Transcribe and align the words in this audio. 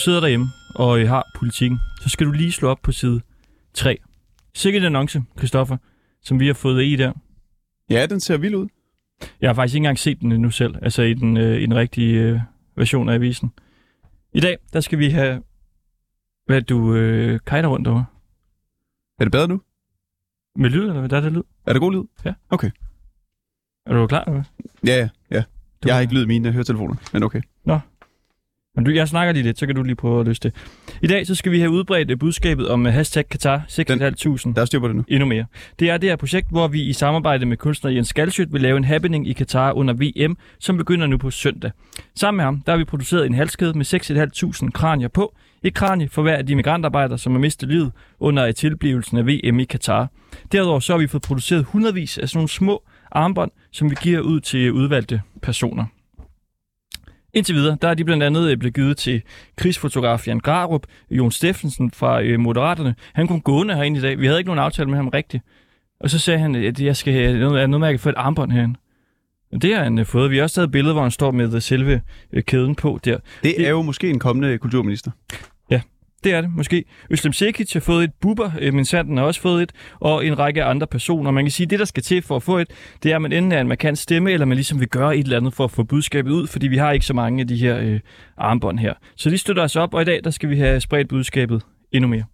sidder 0.00 0.20
derhjemme 0.20 0.46
og 0.74 1.00
øh, 1.00 1.08
har 1.08 1.30
politikken, 1.34 1.78
så 2.02 2.08
skal 2.08 2.26
du 2.26 2.32
lige 2.32 2.52
slå 2.52 2.68
op 2.68 2.78
på 2.82 2.92
side 2.92 3.20
3. 3.74 3.98
Sikkert 4.54 4.82
en 4.82 4.86
annonce, 4.86 5.22
Christoffer, 5.38 5.76
som 6.22 6.40
vi 6.40 6.46
har 6.46 6.54
fået 6.54 6.84
i 6.84 6.96
der. 6.96 7.12
Ja, 7.90 8.06
den 8.06 8.20
ser 8.20 8.36
vild 8.36 8.54
ud. 8.54 8.68
Jeg 9.40 9.48
har 9.48 9.54
faktisk 9.54 9.74
ikke 9.74 9.84
engang 9.84 9.98
set 9.98 10.20
den 10.20 10.32
endnu 10.32 10.50
selv, 10.50 10.74
altså 10.82 11.02
i 11.02 11.14
den, 11.14 11.36
øh, 11.36 11.60
i 11.60 11.62
den 11.62 11.74
rigtige 11.74 12.20
øh, 12.20 12.40
version 12.76 13.08
af 13.08 13.14
avisen. 13.14 13.52
I 14.32 14.40
dag, 14.40 14.58
der 14.72 14.80
skal 14.80 14.98
vi 14.98 15.10
have, 15.10 15.42
hvad 16.46 16.62
du 16.62 16.94
øh, 16.94 17.40
kajter 17.46 17.68
rundt 17.68 17.88
over. 17.88 18.04
Er 19.18 19.24
det 19.24 19.32
bedre 19.32 19.48
nu? 19.48 19.60
Med 20.56 20.70
lyd, 20.70 20.80
eller 20.80 20.98
hvad 20.98 21.08
der 21.08 21.16
er 21.16 21.20
der 21.20 21.30
lyd? 21.30 21.42
Er 21.66 21.72
det 21.72 21.80
god 21.80 21.92
lyd? 21.92 22.04
Ja. 22.24 22.32
Okay. 22.50 22.70
Er 23.86 23.94
du 23.94 24.06
klar? 24.06 24.24
Eller? 24.24 24.42
Ja, 24.86 24.96
ja, 24.96 25.08
ja. 25.30 25.42
Du 25.82 25.88
Jeg 25.88 25.94
har 25.94 26.00
ikke 26.00 26.14
lyd 26.14 26.22
i 26.22 26.26
mine 26.26 26.52
høretelefoner, 26.52 26.94
men 27.12 27.22
okay. 27.22 27.42
Men 28.80 28.84
du, 28.84 28.90
jeg 28.90 29.08
snakker 29.08 29.32
lige 29.32 29.42
lidt, 29.42 29.58
så 29.58 29.66
kan 29.66 29.74
du 29.74 29.82
lige 29.82 29.94
prøve 29.94 30.20
at 30.20 30.26
løse 30.26 30.40
det. 30.40 30.54
I 31.02 31.06
dag 31.06 31.26
så 31.26 31.34
skal 31.34 31.52
vi 31.52 31.58
have 31.60 31.70
udbredt 31.70 32.10
øh, 32.10 32.18
budskabet 32.18 32.68
om 32.68 32.86
øh, 32.86 32.92
hashtag 32.92 33.24
Qatar 33.32 33.62
6.500 33.68 34.52
Der 34.54 34.60
er 34.60 34.64
styr 34.64 34.80
på 34.80 34.88
det 34.88 34.96
nu. 34.96 35.04
endnu 35.08 35.26
mere. 35.26 35.44
Det 35.78 35.90
er 35.90 35.96
det 35.96 36.08
her 36.08 36.16
projekt, 36.16 36.50
hvor 36.50 36.68
vi 36.68 36.82
i 36.82 36.92
samarbejde 36.92 37.46
med 37.46 37.56
kunstner 37.56 37.90
Jens 37.90 38.12
Galsøt 38.12 38.52
vil 38.52 38.60
lave 38.60 38.76
en 38.76 38.84
happening 38.84 39.28
i 39.28 39.32
Katar 39.32 39.72
under 39.72 39.94
VM, 39.94 40.36
som 40.58 40.76
begynder 40.76 41.06
nu 41.06 41.18
på 41.18 41.30
søndag. 41.30 41.70
Sammen 42.16 42.36
med 42.36 42.44
ham, 42.44 42.62
der 42.66 42.72
har 42.72 42.76
vi 42.78 42.84
produceret 42.84 43.26
en 43.26 43.34
halskæde 43.34 43.78
med 43.78 43.84
6.500 44.64 44.70
kranier 44.70 45.08
på. 45.08 45.34
Et 45.62 45.74
kranie 45.74 46.08
for 46.08 46.22
hver 46.22 46.36
af 46.36 46.46
de 46.46 46.56
migrantarbejdere, 46.56 47.18
som 47.18 47.32
har 47.32 47.40
mistet 47.40 47.68
livet 47.68 47.92
under 48.20 48.52
tilblivelsen 48.52 49.18
af 49.18 49.26
VM 49.26 49.60
i 49.60 49.64
Katar. 49.64 50.08
Derudover 50.52 50.80
så 50.80 50.92
har 50.92 50.98
vi 50.98 51.06
fået 51.06 51.22
produceret 51.22 51.64
hundredvis 51.64 52.18
af 52.18 52.28
sådan 52.28 52.38
nogle 52.38 52.48
små 52.48 52.82
armbånd, 53.12 53.50
som 53.72 53.90
vi 53.90 53.96
giver 54.02 54.20
ud 54.20 54.40
til 54.40 54.72
udvalgte 54.72 55.20
personer. 55.42 55.84
Indtil 57.34 57.54
videre, 57.54 57.76
der 57.82 57.88
er 57.88 57.94
de 57.94 58.04
blandt 58.04 58.22
andet 58.22 58.50
øh, 58.50 58.56
blevet 58.56 58.74
givet 58.74 58.96
til 58.96 59.22
krigsfotograf 59.56 60.28
Jan 60.28 60.40
Grarup, 60.40 60.86
Jon 61.10 61.30
Steffensen 61.30 61.90
fra 61.90 62.22
øh, 62.22 62.40
Moderaterne. 62.40 62.94
Han 63.12 63.28
kom 63.28 63.40
gående 63.40 63.74
herinde 63.74 63.98
i 63.98 64.02
dag. 64.02 64.18
Vi 64.18 64.26
havde 64.26 64.38
ikke 64.38 64.48
nogen 64.48 64.64
aftale 64.64 64.88
med 64.88 64.96
ham 64.96 65.08
rigtigt. 65.08 65.44
Og 66.00 66.10
så 66.10 66.18
sagde 66.18 66.38
han, 66.38 66.54
at 66.54 66.80
jeg 66.80 66.96
skal 66.96 67.12
have 67.12 67.38
noget, 67.38 67.70
noget 67.70 67.80
med, 67.80 67.88
at 67.88 67.90
jeg 67.90 67.98
kan 67.98 68.02
få 68.02 68.08
et 68.08 68.14
armbånd 68.16 68.52
herinde. 68.52 68.78
Det 69.62 69.74
har 69.76 69.84
han 69.84 69.98
øh, 69.98 70.06
fået. 70.06 70.30
Vi 70.30 70.36
har 70.36 70.42
også 70.42 70.54
taget 70.54 70.66
et 70.66 70.72
billede, 70.72 70.94
hvor 70.94 71.02
han 71.02 71.10
står 71.10 71.30
med 71.30 71.54
øh, 71.54 71.62
selve 71.62 72.02
øh, 72.32 72.42
kæden 72.42 72.74
på 72.74 73.00
der. 73.04 73.18
Det 73.42 73.66
er 73.66 73.70
jo 73.70 73.82
måske 73.82 74.10
en 74.10 74.18
kommende 74.18 74.58
kulturminister. 74.58 75.10
Det 76.24 76.32
er 76.32 76.40
det, 76.40 76.50
måske. 76.56 76.84
Øslem 77.10 77.32
Sekic 77.32 77.72
har 77.72 77.80
fået 77.80 78.04
et, 78.04 78.10
Bubber, 78.20 78.50
øh, 78.60 78.74
min 78.74 78.84
Sanden 78.84 79.16
har 79.16 79.24
også 79.24 79.40
fået 79.40 79.62
et, 79.62 79.72
og 80.00 80.26
en 80.26 80.38
række 80.38 80.64
andre 80.64 80.86
personer. 80.86 81.30
Man 81.30 81.44
kan 81.44 81.50
sige, 81.50 81.64
at 81.64 81.70
det, 81.70 81.78
der 81.78 81.84
skal 81.84 82.02
til 82.02 82.22
for 82.22 82.36
at 82.36 82.42
få 82.42 82.58
et, 82.58 82.68
det 83.02 83.10
er, 83.10 83.16
at 83.16 83.22
man 83.22 83.32
enten 83.32 83.52
er 83.52 83.60
en 83.60 83.68
markant 83.68 83.98
stemme, 83.98 84.32
eller 84.32 84.46
man 84.46 84.56
ligesom 84.56 84.80
vil 84.80 84.88
gøre 84.88 85.16
et 85.16 85.24
eller 85.24 85.36
andet 85.36 85.54
for 85.54 85.64
at 85.64 85.70
få 85.70 85.82
budskabet 85.82 86.30
ud, 86.30 86.46
fordi 86.46 86.68
vi 86.68 86.76
har 86.76 86.92
ikke 86.92 87.06
så 87.06 87.14
mange 87.14 87.40
af 87.40 87.48
de 87.48 87.56
her 87.56 87.78
øh, 87.78 88.00
armbånd 88.36 88.78
her. 88.78 88.94
Så 89.16 89.30
de 89.30 89.38
støtter 89.38 89.62
os 89.62 89.76
op, 89.76 89.94
og 89.94 90.02
i 90.02 90.04
dag, 90.04 90.20
der 90.24 90.30
skal 90.30 90.50
vi 90.50 90.56
have 90.56 90.80
spredt 90.80 91.08
budskabet 91.08 91.62
endnu 91.92 92.08
mere. 92.08 92.24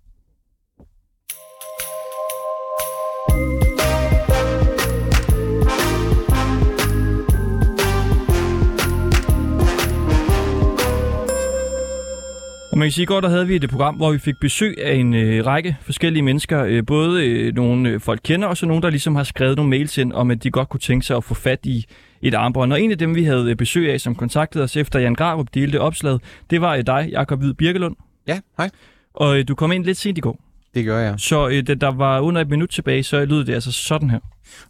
Og 12.77 12.79
man 12.79 12.87
kan 12.87 12.93
sige, 12.93 13.03
at 13.03 13.07
i 13.07 13.13
går 13.13 13.21
der 13.21 13.29
havde 13.29 13.47
vi 13.47 13.57
et 13.57 13.71
program, 13.71 13.95
hvor 13.97 14.13
vi 14.13 14.19
fik 14.19 14.35
besøg 14.41 14.85
af 14.85 14.95
en 14.95 15.15
øh, 15.15 15.47
række 15.47 15.77
forskellige 15.83 16.23
mennesker. 16.23 16.65
Øh, 16.65 16.87
både 16.87 17.25
øh, 17.27 17.55
nogle 17.55 17.89
øh, 17.91 18.01
folk 18.01 18.21
kender, 18.25 18.49
og 18.49 18.57
så 18.57 18.67
nogle, 18.67 18.83
der 18.83 18.91
ligesom 18.91 19.17
har 19.17 19.25
skrevet 19.25 19.57
nogle 19.57 19.71
mails 19.71 19.99
ind, 19.99 20.13
om 20.13 20.31
at 20.31 20.43
de 20.43 20.51
godt 20.51 20.69
kunne 20.69 20.81
tænke 20.81 21.07
sig 21.07 21.17
at 21.17 21.25
få 21.25 21.35
fat 21.35 21.59
i 21.65 21.85
et 22.23 22.35
armbånd. 22.35 22.73
Og 22.73 22.81
en 22.81 22.91
af 22.91 22.99
dem, 22.99 23.15
vi 23.15 23.25
havde 23.25 23.51
øh, 23.51 23.57
besøg 23.57 23.93
af, 23.93 24.01
som 24.01 24.15
kontaktede 24.15 24.65
os 24.65 24.77
efter 24.77 24.99
Jan 24.99 25.15
Grarup 25.15 25.47
delte 25.55 25.81
opslaget, 25.81 26.21
det 26.51 26.61
var 26.61 26.75
øh, 26.75 26.83
dig, 26.87 27.09
Jakob 27.13 27.39
Hvid 27.41 27.55
Birkelund. 27.55 27.97
Ja, 28.29 28.39
hej. 28.59 28.71
Og 29.15 29.39
øh, 29.39 29.49
du 29.49 29.55
kom 29.55 29.73
ind 29.73 29.85
lidt 29.85 29.99
sent 29.99 30.19
i 30.19 30.21
går. 30.21 30.41
Det 30.75 30.85
gør 30.85 30.99
jeg. 30.99 31.15
Så 31.19 31.49
øh, 31.49 31.67
da 31.67 31.75
der 31.75 31.91
var 31.91 32.21
under 32.21 32.41
et 32.41 32.49
minut 32.51 32.69
tilbage, 32.71 33.03
så 33.03 33.25
lød 33.25 33.45
det 33.45 33.55
altså 33.55 33.73
sådan 33.73 34.11
her. 34.11 34.19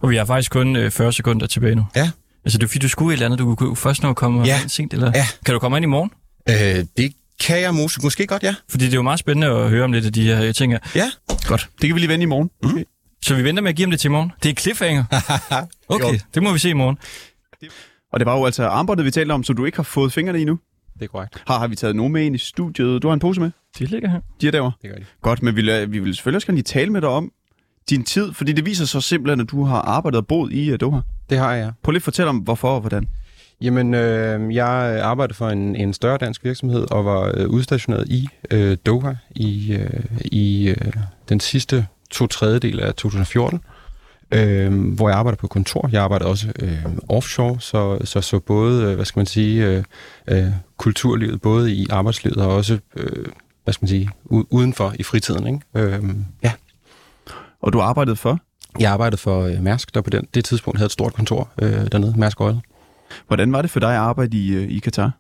Og 0.01 0.11
vi 0.11 0.17
har 0.17 0.25
faktisk 0.25 0.53
kun 0.53 0.77
øh, 0.77 0.91
40 0.91 1.13
sekunder 1.13 1.47
tilbage 1.47 1.75
nu. 1.75 1.85
Ja. 1.97 2.11
Altså, 2.45 2.59
det 2.59 2.65
er 2.65 2.69
fordi, 2.69 2.79
du 2.79 2.89
skulle 2.89 3.13
et 3.13 3.17
eller 3.17 3.27
andet. 3.27 3.39
Du 3.39 3.55
kunne 3.55 3.77
først 3.77 4.03
nå 4.03 4.11
at 4.11 4.17
komme 4.17 4.43
Ja. 4.45 4.59
sent, 4.69 4.95
eller? 4.95 5.13
Ja. 5.15 5.25
Kan 5.47 5.53
du 5.53 5.59
komme 5.59 5.77
ind 5.79 5.85
i 5.85 5.89
morgen? 5.89 6.11
Øh, 6.49 6.85
det 6.97 7.13
kan 7.41 7.61
jeg 7.61 7.75
måske, 7.75 8.01
måske 8.03 8.27
godt, 8.27 8.43
ja. 8.43 8.55
Fordi 8.69 8.85
det 8.85 8.93
er 8.93 8.97
jo 8.97 9.03
meget 9.03 9.19
spændende 9.19 9.47
at 9.47 9.71
høre 9.71 9.85
om 9.85 9.93
lidt 9.93 10.07
af 10.07 10.13
de 10.13 10.23
her 10.23 10.43
øh, 10.45 10.55
ting 10.55 10.73
her. 10.73 10.79
Ja. 10.95 11.11
Godt. 11.49 11.69
Det 11.81 11.89
kan 11.89 11.95
vi 11.95 12.01
lige 12.01 12.09
vende 12.09 12.23
i 12.23 12.27
morgen. 12.27 12.51
Mhm. 12.63 12.85
Så 13.23 13.35
vi 13.35 13.45
venter 13.45 13.63
med 13.63 13.71
at 13.71 13.77
give 13.77 13.85
dem 13.85 13.91
det 13.91 14.01
til 14.01 14.09
i 14.09 14.13
morgen. 14.13 14.33
Det 14.43 14.51
er 14.51 14.55
cliffhanger. 14.55 15.05
Okay, 15.89 16.13
Jo. 16.13 16.19
det 16.35 16.43
må 16.43 16.53
vi 16.53 16.59
se 16.59 16.71
i 16.71 16.73
morgen. 16.73 16.99
Og 18.13 18.21
det 18.21 18.27
var 18.27 18.37
jo 18.37 18.45
altså 18.45 18.67
armbåndet, 18.67 19.05
vi 19.07 19.11
talte 19.11 19.33
om, 19.33 19.45
så 19.45 19.53
du 19.53 19.65
ikke 19.65 19.79
har 19.79 19.83
fået 19.83 20.13
fingrene 20.13 20.41
i 20.41 20.45
nu. 20.45 20.59
Det 20.95 21.03
er 21.03 21.07
korrekt. 21.09 21.43
Har, 21.47 21.59
har 21.59 21.67
vi 21.69 21.77
taget 21.77 21.97
nogen 21.97 22.13
med 22.13 22.23
ind 22.25 22.35
i 22.35 22.39
studiet? 22.39 23.03
Du 23.03 23.09
har 23.09 23.13
en 23.15 23.21
pose 23.21 23.41
med? 23.41 23.51
Det 23.79 23.91
ligger 23.91 24.09
her. 24.11 24.21
De 24.41 24.47
er 24.47 24.51
derovre. 24.51 24.73
Det 24.83 24.91
gør 24.91 24.97
de. 24.97 25.05
Godt, 25.23 25.43
men 25.43 25.57
vi, 25.57 25.63
vil- 25.63 25.93
vi 25.93 25.99
vil 25.99 26.15
selvfølgelig 26.15 26.37
også 26.37 26.47
gerne 26.47 26.57
lige 26.57 26.63
tale 26.65 26.91
med 26.91 27.01
dig 27.01 27.09
om 27.09 27.33
din 27.91 28.05
tid, 28.05 28.33
fordi 28.33 28.53
det 28.53 28.67
viser 28.67 28.85
sig 28.85 29.03
simpelthen, 29.03 29.41
at 29.41 29.51
du 29.51 29.65
har 29.65 29.81
arbejdet 29.81 30.19
og 30.19 30.27
boet 30.27 30.53
i 30.53 30.73
uh, 30.73 30.79
Doha. 30.81 31.01
Det 31.31 31.39
har 31.39 31.53
jeg. 31.55 31.73
Prøv 31.83 31.91
lige 31.91 31.99
at 31.99 32.03
fortælle 32.03 32.29
om, 32.29 32.37
hvorfor 32.39 32.75
og 32.75 32.81
hvordan. 32.81 33.09
Jamen, 33.61 33.95
øh, 33.95 34.55
jeg 34.55 35.01
arbejdede 35.03 35.37
for 35.37 35.49
en, 35.49 35.77
en 35.77 35.93
større 35.93 36.19
dansk 36.19 36.45
virksomhed 36.45 36.91
og 36.91 37.05
var 37.05 37.33
øh, 37.35 37.49
udstationeret 37.49 38.09
i 38.09 38.29
øh, 38.51 38.77
Doha 38.87 39.13
i, 39.31 39.73
øh, 39.73 40.05
i 40.25 40.69
øh, 40.69 40.93
den 41.29 41.41
sidste 41.41 41.87
to 42.11 42.27
tredjedel 42.27 42.81
af 42.81 42.95
2014, 42.95 43.61
øh, 44.31 44.93
hvor 44.95 45.09
jeg 45.09 45.19
arbejdede 45.19 45.41
på 45.41 45.47
kontor. 45.47 45.89
Jeg 45.93 46.03
arbejdede 46.03 46.31
også 46.31 46.53
øh, 46.63 46.85
offshore, 47.09 47.61
så, 47.61 47.99
så 48.05 48.21
så 48.21 48.39
både, 48.39 48.85
øh, 48.85 48.95
hvad 48.95 49.05
skal 49.05 49.21
man 49.21 49.27
sige, 49.27 49.67
øh, 49.67 49.85
øh, 50.29 50.53
kulturlivet, 50.77 51.41
både 51.41 51.73
i 51.73 51.87
arbejdslivet 51.91 52.37
og 52.37 52.55
også, 52.55 52.79
øh, 52.97 53.27
hvad 53.65 53.75
skal 53.75 53.85
man 53.85 53.89
sige, 53.89 54.11
udenfor 54.31 54.95
i 54.99 55.03
fritiden. 55.03 55.47
Ikke? 55.47 55.95
Øh, 55.95 56.05
ja. 56.43 56.53
Og 57.61 57.73
du 57.73 57.81
arbejdede 57.81 58.17
for? 58.17 58.39
Jeg 58.79 58.93
arbejdede 58.93 59.21
for 59.21 59.43
øh, 59.43 59.63
Mærsk, 59.63 59.95
der 59.95 60.01
på 60.01 60.11
den, 60.11 60.27
det 60.35 60.45
tidspunkt 60.45 60.79
havde 60.79 60.87
et 60.87 60.93
stort 60.93 61.15
kontor 61.15 61.49
øh, 61.63 61.93
dernede, 61.93 62.15
Mærsk 62.17 62.41
Oil. 62.41 62.61
Hvordan 63.27 63.53
var 63.53 63.63
det 63.63 63.71
for 63.71 63.81
dig 63.81 63.91
at 63.91 63.97
arbejde 63.97 64.37
i, 64.37 64.55
øh, 64.55 64.71
i 64.71 64.79
Katar? 64.79 65.11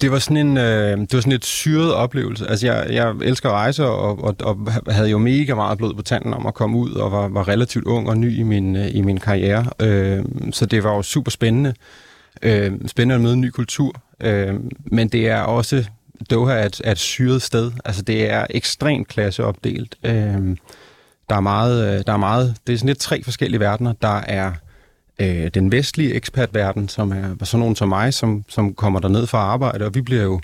Det 0.00 0.10
var 0.10 0.18
sådan 0.18 0.36
en, 0.36 0.56
øh, 0.56 0.98
det 0.98 1.12
var 1.12 1.20
sådan 1.20 1.32
et 1.32 1.44
syret 1.44 1.94
oplevelse. 1.94 2.46
Altså, 2.46 2.66
jeg, 2.66 2.86
jeg 2.90 3.14
elsker 3.22 3.48
at 3.48 3.54
rejse, 3.54 3.86
og, 3.86 4.24
og, 4.24 4.36
og 4.40 4.72
havde 4.88 5.10
jo 5.10 5.18
mega 5.18 5.54
meget 5.54 5.78
blod 5.78 5.94
på 5.94 6.02
tanden 6.02 6.34
om 6.34 6.46
at 6.46 6.54
komme 6.54 6.78
ud, 6.78 6.90
og 6.90 7.12
var, 7.12 7.28
var 7.28 7.48
relativt 7.48 7.84
ung 7.84 8.08
og 8.08 8.18
ny 8.18 8.38
i 8.38 8.42
min, 8.42 8.76
øh, 8.76 8.94
i 8.94 9.00
min 9.00 9.18
karriere. 9.18 9.66
Øh, 9.80 10.24
så 10.52 10.66
det 10.66 10.84
var 10.84 10.94
jo 10.94 11.02
super 11.02 11.30
spændende. 11.30 11.74
Øh, 12.42 12.72
spændende 12.86 13.14
at 13.14 13.20
møde 13.20 13.34
en 13.34 13.40
ny 13.40 13.50
kultur. 13.50 13.92
Øh, 14.20 14.54
men 14.84 15.08
det 15.08 15.28
er 15.28 15.40
også, 15.40 15.84
Doha 16.30 16.52
er 16.52 16.66
et, 16.66 16.80
er 16.84 16.92
et 16.92 16.98
syret 16.98 17.42
sted. 17.42 17.72
Altså, 17.84 18.02
det 18.02 18.30
er 18.30 18.46
ekstremt 18.50 19.08
klasseopdelt. 19.08 19.96
Øh, 20.04 20.56
der 21.28 21.36
er 21.36 21.40
meget, 21.40 21.94
øh, 21.94 22.04
der 22.06 22.12
er 22.12 22.16
meget, 22.16 22.56
det 22.66 22.72
er 22.72 22.76
sådan 22.76 22.88
lidt 22.88 22.98
tre 22.98 23.22
forskellige 23.22 23.60
verdener. 23.60 23.92
Der 24.02 24.20
er 24.20 24.46
øh, 24.48 24.54
øh, 25.20 25.50
den 25.54 25.72
vestlige 25.72 26.14
ekspertverden, 26.14 26.88
som 26.88 27.12
er 27.12 27.44
sådan 27.44 27.60
nogen 27.60 27.76
som 27.76 27.88
mig, 27.88 28.14
som, 28.14 28.44
som 28.48 28.74
kommer 28.74 29.00
derned 29.00 29.26
for 29.26 29.38
at 29.38 29.44
arbejde, 29.44 29.84
og 29.84 29.94
vi 29.94 30.00
bliver 30.00 30.22
jo 30.22 30.40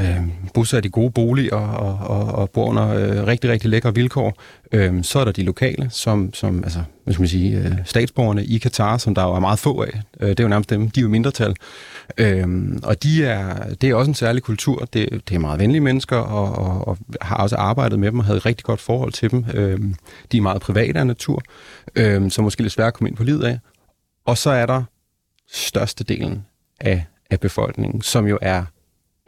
øh, 0.00 0.20
bosat 0.54 0.84
i 0.84 0.88
gode 0.88 1.10
boliger 1.10 1.56
og, 1.56 2.18
og, 2.18 2.34
og 2.34 2.50
bor 2.50 2.66
under 2.66 2.88
øh, 2.88 3.26
rigtig, 3.26 3.50
rigtig 3.50 3.70
lækre 3.70 3.94
vilkår. 3.94 4.34
Øh, 4.72 5.04
så 5.04 5.18
er 5.18 5.24
der 5.24 5.32
de 5.32 5.42
lokale, 5.42 5.88
som, 5.90 6.34
som 6.34 6.64
altså, 6.64 6.78
hvad 7.04 7.14
skal 7.14 7.22
man 7.22 7.28
sige, 7.28 7.58
øh, 7.58 7.72
statsborgerne 7.84 8.44
i 8.44 8.58
Katar, 8.58 8.98
som 8.98 9.14
der 9.14 9.22
jo 9.22 9.32
er 9.32 9.40
meget 9.40 9.58
få 9.58 9.82
af. 9.82 10.00
Øh, 10.20 10.28
det 10.28 10.40
er 10.40 10.44
jo 10.44 10.48
nærmest 10.48 10.70
dem, 10.70 10.90
de 10.90 11.00
er 11.00 11.02
jo 11.02 11.08
mindretal. 11.08 11.54
Øh, 12.18 12.46
og 12.82 13.02
de 13.02 13.24
er, 13.24 13.74
det 13.80 13.90
er 13.90 13.94
også 13.94 14.10
en 14.10 14.14
særlig 14.14 14.42
kultur. 14.42 14.88
Det, 14.92 15.22
det 15.28 15.34
er 15.34 15.38
meget 15.38 15.60
venlige 15.60 15.80
mennesker, 15.80 16.16
og, 16.16 16.66
og, 16.66 16.88
og 16.88 16.98
har 17.20 17.36
også 17.36 17.56
arbejdet 17.56 17.98
med 17.98 18.10
dem 18.10 18.18
og 18.18 18.24
havde 18.24 18.36
et 18.36 18.46
rigtig 18.46 18.64
godt 18.64 18.80
forhold 18.80 19.12
til 19.12 19.30
dem. 19.30 19.44
Øh, 19.54 19.80
de 20.32 20.36
er 20.36 20.42
meget 20.42 20.62
private 20.62 20.98
af 20.98 21.06
natur, 21.06 21.42
øh, 21.96 22.30
så 22.30 22.42
måske 22.42 22.62
lidt 22.62 22.72
svært 22.72 22.86
at 22.86 22.94
komme 22.94 23.08
ind 23.08 23.16
på 23.16 23.24
livet 23.24 23.44
af. 23.44 23.58
Og 24.26 24.38
så 24.38 24.50
er 24.50 24.66
der 24.66 24.82
størstedelen 25.52 26.46
af, 26.80 27.04
af 27.30 27.40
befolkningen, 27.40 28.02
som 28.02 28.26
jo 28.26 28.38
er 28.42 28.64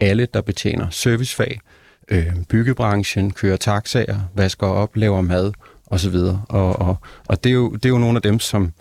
alle, 0.00 0.26
der 0.34 0.40
betjener 0.40 0.90
servicefag, 0.90 1.60
øh, 2.08 2.32
byggebranchen, 2.48 3.30
kører 3.30 3.56
taxaer, 3.56 4.20
vasker 4.34 4.66
op, 4.66 4.96
laver 4.96 5.20
mad 5.20 5.52
osv. 5.86 6.14
Og, 6.48 6.78
og, 6.78 6.96
og 7.28 7.44
det, 7.44 7.50
er 7.50 7.54
jo, 7.54 7.70
det 7.70 7.84
er 7.84 7.88
jo 7.88 7.98
nogle 7.98 8.16
af 8.16 8.22
dem, 8.22 8.38
som, 8.38 8.72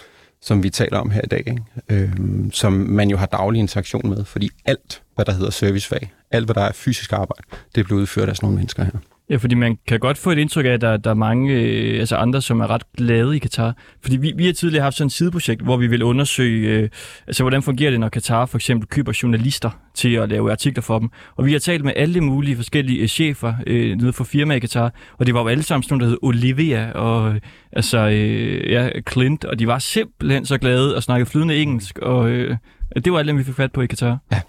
som 0.42 0.64
vi 0.64 0.70
taler 0.70 1.00
om 1.00 1.12
her 1.12 1.22
i 1.24 1.28
dag, 1.28 1.44
ikke? 1.48 1.64
Øh, 1.90 2.12
som 2.52 2.74
man 2.74 3.10
jo 3.10 3.18
har 3.18 3.26
daglig 3.26 3.60
interaktion 3.60 4.10
med, 4.10 4.26
fordi 4.26 4.50
alt, 4.66 5.04
hvad 5.16 5.26
der 5.26 5.32
hedder 5.32 5.52
servicefag, 5.52 6.14
alt, 6.32 6.46
hvad 6.46 6.56
der 6.56 6.62
er 6.62 6.72
fysisk 6.72 7.14
arbejde, 7.14 7.44
det 7.76 7.86
bliver 7.86 8.02
udført 8.02 8.30
af 8.30 8.36
sådan 8.36 8.46
nogle 8.46 8.58
mennesker 8.58 8.84
her. 8.84 9.00
Ja, 9.30 9.36
fordi 9.36 9.56
man 9.56 9.78
kan 9.88 10.00
godt 10.00 10.18
få 10.18 10.32
et 10.32 10.38
indtryk 10.38 10.66
af, 10.66 10.70
at 10.70 10.82
der, 10.82 10.98
der 10.98 11.10
er 11.10 11.14
mange 11.14 11.54
øh, 11.54 12.00
altså 12.00 12.16
andre, 12.16 12.42
som 12.42 12.60
er 12.60 12.70
ret 12.70 12.84
glade 12.98 13.36
i 13.36 13.40
Katar. 13.40 13.76
Fordi 14.02 14.18
vi, 14.18 14.34
vi 14.38 14.46
har 14.46 14.54
tidligere 14.54 14.84
haft 14.84 14.98
sådan 14.98 15.08
et 15.08 15.14
sideprojekt, 15.14 15.62
hvor 15.62 15.78
vi 15.78 15.88
vil 15.88 16.04
undersøge, 16.04 16.70
øh, 16.70 16.90
altså 17.28 17.44
hvordan 17.44 17.64
fungerer 17.64 17.92
det, 17.92 18.00
når 18.00 18.10
Katar 18.10 18.46
for 18.46 18.58
eksempel 18.58 18.88
køber 18.88 19.20
journalister 19.24 19.70
til 19.96 20.14
at 20.14 20.30
lave 20.30 20.52
artikler 20.52 20.82
for 20.82 21.00
dem. 21.00 21.10
Og 21.36 21.46
vi 21.46 21.52
har 21.52 21.60
talt 21.60 21.84
med 21.84 21.94
alle 21.96 22.22
mulige 22.22 22.56
forskellige 22.56 23.02
øh, 23.02 23.08
chefer 23.08 23.54
øh, 23.68 23.96
nede 23.98 24.14
for 24.14 24.24
firma 24.24 24.54
i 24.54 24.60
Katar, 24.60 24.94
og 25.18 25.26
det 25.26 25.34
var 25.34 25.42
jo 25.42 25.48
alle 25.48 25.64
sammen 25.64 25.84
sådan 25.84 25.98
nogle, 25.98 26.06
der 26.06 26.10
hed 26.10 26.18
Olivia 26.22 26.92
og 26.92 27.34
øh, 27.34 27.42
altså, 27.72 27.98
øh, 27.98 28.72
ja, 28.72 28.90
Clint, 29.12 29.46
og 29.46 29.60
de 29.60 29.68
var 29.68 29.80
simpelthen 29.80 30.46
så 30.46 30.58
glade 30.58 30.96
og 30.96 31.04
snakkede 31.04 31.30
flydende 31.30 31.58
engelsk, 31.58 32.00
og 32.00 32.30
øh, 32.30 32.58
det 32.96 33.14
var 33.14 33.20
alt 33.20 33.28
dem, 33.28 33.38
vi 33.38 33.44
fik 33.44 33.56
fat 33.56 33.72
på 33.72 33.82
i 33.82 33.88
Katar. 33.88 34.18
Ja, 34.32 34.42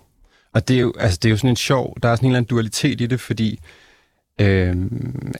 Og 0.54 0.68
det 0.68 0.76
er, 0.76 0.80
jo, 0.80 0.92
altså, 0.98 1.18
det 1.22 1.28
er 1.28 1.30
jo 1.30 1.36
sådan 1.36 1.50
en 1.50 1.56
sjov, 1.56 1.96
der 2.02 2.08
er 2.08 2.16
sådan 2.16 2.26
en 2.26 2.30
eller 2.30 2.38
anden 2.38 2.50
dualitet 2.50 3.00
i 3.00 3.06
det, 3.06 3.20
fordi 3.20 3.58
øh, 4.40 4.76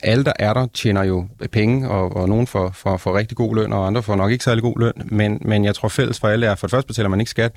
alle, 0.03 0.25
der 0.25 0.33
er 0.39 0.53
der, 0.53 0.67
tjener 0.73 1.03
jo 1.03 1.27
penge, 1.51 1.89
og, 1.89 2.15
og 2.15 2.29
nogen 2.29 2.47
får, 2.47 2.71
får, 2.73 2.97
får 2.97 3.17
rigtig 3.17 3.37
god 3.37 3.55
løn, 3.55 3.73
og 3.73 3.87
andre 3.87 4.03
får 4.03 4.15
nok 4.15 4.31
ikke 4.31 4.43
særlig 4.43 4.61
god 4.61 4.79
løn, 4.79 4.93
men, 5.05 5.41
men 5.41 5.65
jeg 5.65 5.75
tror 5.75 5.87
fælles 5.87 6.19
for 6.19 6.27
alle 6.27 6.45
er, 6.45 6.55
for 6.55 6.67
det 6.67 6.71
første 6.71 6.87
betaler 6.87 7.09
man 7.09 7.19
ikke 7.19 7.29
skat, 7.29 7.51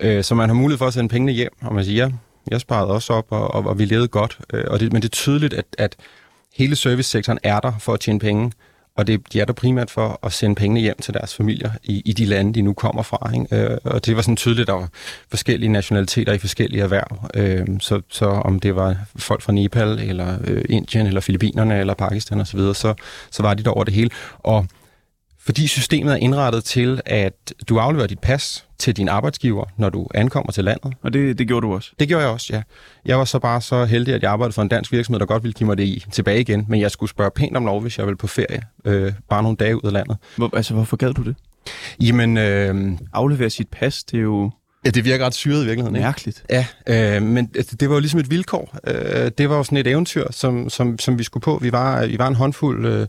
øh, 0.00 0.24
så 0.24 0.34
man 0.34 0.48
har 0.48 0.54
mulighed 0.54 0.78
for 0.78 0.86
at 0.86 0.94
sende 0.94 1.08
pengene 1.08 1.32
hjem, 1.32 1.52
og 1.62 1.74
man 1.74 1.84
siger, 1.84 2.06
ja, 2.06 2.12
jeg 2.50 2.60
sparede 2.60 2.90
også 2.90 3.12
op, 3.12 3.26
og, 3.30 3.54
og, 3.54 3.66
og 3.66 3.78
vi 3.78 3.84
levede 3.84 4.08
godt, 4.08 4.38
øh, 4.52 4.64
og 4.68 4.80
det, 4.80 4.92
men 4.92 5.02
det 5.02 5.08
er 5.08 5.12
tydeligt, 5.12 5.54
at, 5.54 5.66
at 5.78 5.96
hele 6.54 6.76
servicesektoren 6.76 7.38
er 7.42 7.60
der 7.60 7.72
for 7.80 7.92
at 7.92 8.00
tjene 8.00 8.18
penge, 8.18 8.52
og 8.96 9.06
det, 9.06 9.32
de 9.32 9.40
er 9.40 9.44
der 9.44 9.52
primært 9.52 9.90
for 9.90 10.20
at 10.22 10.32
sende 10.32 10.54
pengene 10.54 10.80
hjem 10.80 10.96
til 11.02 11.14
deres 11.14 11.34
familier 11.34 11.70
i, 11.82 12.02
i 12.04 12.12
de 12.12 12.24
lande, 12.24 12.54
de 12.54 12.62
nu 12.62 12.72
kommer 12.72 13.02
fra. 13.02 13.30
Ikke? 13.34 13.56
Øh, 13.56 13.78
og 13.84 14.06
det 14.06 14.16
var 14.16 14.22
sådan 14.22 14.36
tydeligt, 14.36 14.60
at 14.60 14.66
der 14.66 14.72
var 14.72 14.88
forskellige 15.30 15.72
nationaliteter 15.72 16.32
i 16.32 16.38
forskellige 16.38 16.82
erhverv. 16.82 17.28
Øh, 17.34 17.66
så, 17.80 18.00
så 18.08 18.26
om 18.26 18.60
det 18.60 18.76
var 18.76 18.96
folk 19.16 19.42
fra 19.42 19.52
Nepal, 19.52 19.98
eller 20.00 20.38
øh, 20.44 20.64
Indien, 20.68 21.06
eller 21.06 21.20
Filippinerne, 21.20 21.80
eller 21.80 21.94
Pakistan 21.94 22.40
osv., 22.40 22.58
så, 22.58 22.72
så, 22.74 22.94
så 23.30 23.42
var 23.42 23.54
de 23.54 23.62
der 23.62 23.70
over 23.70 23.84
det 23.84 23.94
hele. 23.94 24.10
Og 24.38 24.66
fordi 25.46 25.66
systemet 25.66 26.12
er 26.12 26.16
indrettet 26.16 26.64
til, 26.64 27.00
at 27.06 27.54
du 27.68 27.78
afleverer 27.78 28.06
dit 28.06 28.18
pas 28.18 28.64
til 28.78 28.96
din 28.96 29.08
arbejdsgiver, 29.08 29.64
når 29.76 29.88
du 29.88 30.06
ankommer 30.14 30.52
til 30.52 30.64
landet. 30.64 30.94
Og 31.02 31.12
det, 31.12 31.38
det 31.38 31.46
gjorde 31.48 31.66
du 31.66 31.74
også? 31.74 31.90
Det 31.98 32.08
gjorde 32.08 32.24
jeg 32.24 32.32
også, 32.32 32.52
ja. 32.52 32.62
Jeg 33.04 33.18
var 33.18 33.24
så 33.24 33.38
bare 33.38 33.60
så 33.60 33.84
heldig, 33.84 34.14
at 34.14 34.22
jeg 34.22 34.30
arbejdede 34.30 34.54
for 34.54 34.62
en 34.62 34.68
dansk 34.68 34.92
virksomhed, 34.92 35.20
der 35.20 35.26
godt 35.26 35.42
ville 35.42 35.52
give 35.52 35.66
mig 35.66 35.78
det 35.78 35.84
i 35.84 36.04
tilbage 36.12 36.40
igen, 36.40 36.66
men 36.68 36.80
jeg 36.80 36.90
skulle 36.90 37.10
spørge 37.10 37.30
pænt 37.30 37.56
om 37.56 37.64
lov, 37.64 37.80
hvis 37.80 37.98
jeg 37.98 38.06
ville 38.06 38.16
på 38.16 38.26
ferie, 38.26 38.62
øh, 38.84 39.12
bare 39.28 39.42
nogle 39.42 39.56
dage 39.56 39.76
ud 39.76 39.86
af 39.86 39.92
landet. 39.92 40.16
Hvor, 40.36 40.56
altså, 40.56 40.74
hvorfor 40.74 40.96
gad 40.96 41.12
du 41.12 41.22
det? 41.22 41.36
Jamen, 42.00 42.36
øh, 42.36 42.92
Aflevere 43.12 43.50
sit 43.50 43.68
pas, 43.68 44.04
det 44.04 44.18
er 44.18 44.22
jo 44.22 44.50
ja, 44.84 44.90
det 44.90 45.04
virker 45.04 45.26
ret 45.26 45.34
syret 45.34 45.62
i 45.62 45.66
virkeligheden. 45.66 45.96
Ikke? 45.96 46.06
mærkeligt. 46.06 46.44
Ja, 46.50 46.66
øh, 46.86 47.22
men 47.22 47.46
det 47.46 47.80
det 47.80 47.88
var 47.88 47.94
jo 47.94 48.00
ligesom 48.00 48.20
et 48.20 48.30
vilkår. 48.30 48.78
Øh, 48.86 49.30
det 49.38 49.50
var 49.50 49.56
jo 49.56 49.62
sådan 49.62 49.78
et 49.78 49.86
eventyr, 49.86 50.26
som, 50.30 50.70
som, 50.70 50.98
som 50.98 51.18
vi 51.18 51.24
skulle 51.24 51.42
på. 51.42 51.58
Vi 51.62 51.72
var, 51.72 52.06
vi 52.06 52.18
var 52.18 52.28
en 52.28 52.34
håndfuld 52.34 52.86
øh, 52.86 53.06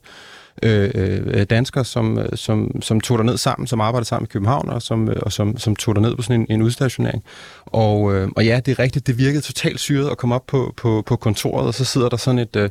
Øh, 0.63 0.91
øh, 0.95 1.43
danskere, 1.43 1.85
som, 1.85 2.19
øh, 2.19 2.29
som, 2.35 2.81
som 2.81 3.01
tog 3.01 3.25
ned 3.25 3.37
sammen, 3.37 3.67
som 3.67 3.81
arbejdede 3.81 4.07
sammen 4.07 4.25
i 4.25 4.31
København, 4.31 4.69
og 4.69 4.81
som, 4.81 5.09
øh, 5.09 5.15
og 5.21 5.31
som, 5.31 5.57
som 5.57 5.75
tog 5.75 6.01
ned 6.01 6.15
på 6.15 6.21
sådan 6.21 6.41
en, 6.41 6.47
en 6.49 6.61
udstationering. 6.61 7.23
Og, 7.65 8.15
øh, 8.15 8.29
og 8.35 8.45
ja, 8.45 8.59
det 8.65 8.71
er 8.71 8.79
rigtigt, 8.79 9.07
det 9.07 9.17
virkede 9.17 9.41
totalt 9.41 9.79
syret 9.79 10.09
at 10.09 10.17
komme 10.17 10.35
op 10.35 10.47
på, 10.47 10.73
på, 10.77 11.03
på 11.05 11.15
kontoret, 11.15 11.67
og 11.67 11.73
så 11.73 11.85
sidder 11.85 12.09
der 12.09 12.17
sådan 12.17 12.39
et... 12.39 12.55
Øh, 12.55 12.69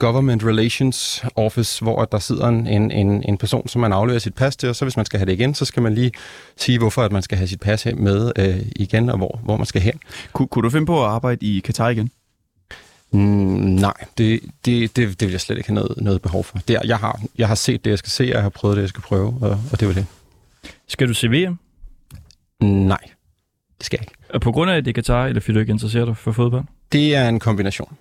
Government 0.00 0.44
Relations 0.44 1.24
Office, 1.36 1.82
hvor 1.82 2.04
der 2.04 2.18
sidder 2.18 2.48
en, 2.48 2.66
en, 2.66 3.22
en, 3.28 3.38
person, 3.38 3.68
som 3.68 3.80
man 3.80 3.92
afleverer 3.92 4.20
sit 4.20 4.34
pas 4.34 4.56
til, 4.56 4.68
og 4.68 4.76
så 4.76 4.84
hvis 4.84 4.96
man 4.96 5.06
skal 5.06 5.18
have 5.18 5.26
det 5.26 5.32
igen, 5.32 5.54
så 5.54 5.64
skal 5.64 5.82
man 5.82 5.94
lige 5.94 6.12
sige, 6.56 6.78
hvorfor 6.78 7.02
at 7.02 7.12
man 7.12 7.22
skal 7.22 7.38
have 7.38 7.48
sit 7.48 7.60
pas 7.60 7.86
med 7.96 8.32
øh, 8.38 8.60
igen, 8.76 9.10
og 9.10 9.16
hvor, 9.16 9.40
hvor 9.44 9.56
man 9.56 9.66
skal 9.66 9.82
hen. 9.82 10.00
Kun, 10.32 10.48
kunne 10.48 10.62
du 10.62 10.70
finde 10.70 10.86
på 10.86 11.04
at 11.04 11.10
arbejde 11.10 11.46
i 11.46 11.60
Katar 11.60 11.88
igen? 11.88 12.10
Mm, 13.12 13.18
nej, 13.20 13.92
det, 14.18 14.40
det, 14.64 14.96
det, 14.96 15.20
det 15.20 15.26
vil 15.28 15.30
jeg 15.30 15.40
slet 15.40 15.56
ikke 15.56 15.68
have 15.68 15.74
noget, 15.74 15.94
noget 15.96 16.22
behov 16.22 16.44
for. 16.44 16.58
Det 16.68 16.76
er, 16.76 16.80
jeg, 16.84 16.98
har, 16.98 17.20
jeg 17.38 17.48
har 17.48 17.54
set 17.54 17.84
det, 17.84 17.90
jeg 17.90 17.98
skal 17.98 18.10
se, 18.10 18.22
og 18.24 18.28
jeg 18.28 18.42
har 18.42 18.48
prøvet 18.48 18.76
det, 18.76 18.82
jeg 18.82 18.88
skal 18.88 19.02
prøve, 19.02 19.34
og, 19.40 19.60
og 19.72 19.80
det 19.80 19.88
var 19.88 19.94
det. 19.94 20.06
Skal 20.88 21.08
du 21.08 21.14
se 21.14 21.28
VM? 21.28 21.58
Nej, 22.62 22.98
det 23.78 23.86
skal 23.86 23.98
jeg 24.00 24.02
ikke. 24.02 24.14
Og 24.34 24.40
på 24.40 24.52
grund 24.52 24.70
af, 24.70 24.76
at 24.76 24.84
det 24.84 24.90
er 24.90 24.94
Katar, 24.94 25.26
eller 25.26 25.40
fordi 25.40 25.52
du 25.54 25.60
ikke 25.60 25.70
interesserer 25.72 26.04
dig 26.04 26.16
for 26.16 26.32
fodbold? 26.32 26.64
Det 26.92 27.14
er 27.14 27.28
en 27.28 27.38
kombination. 27.40 27.96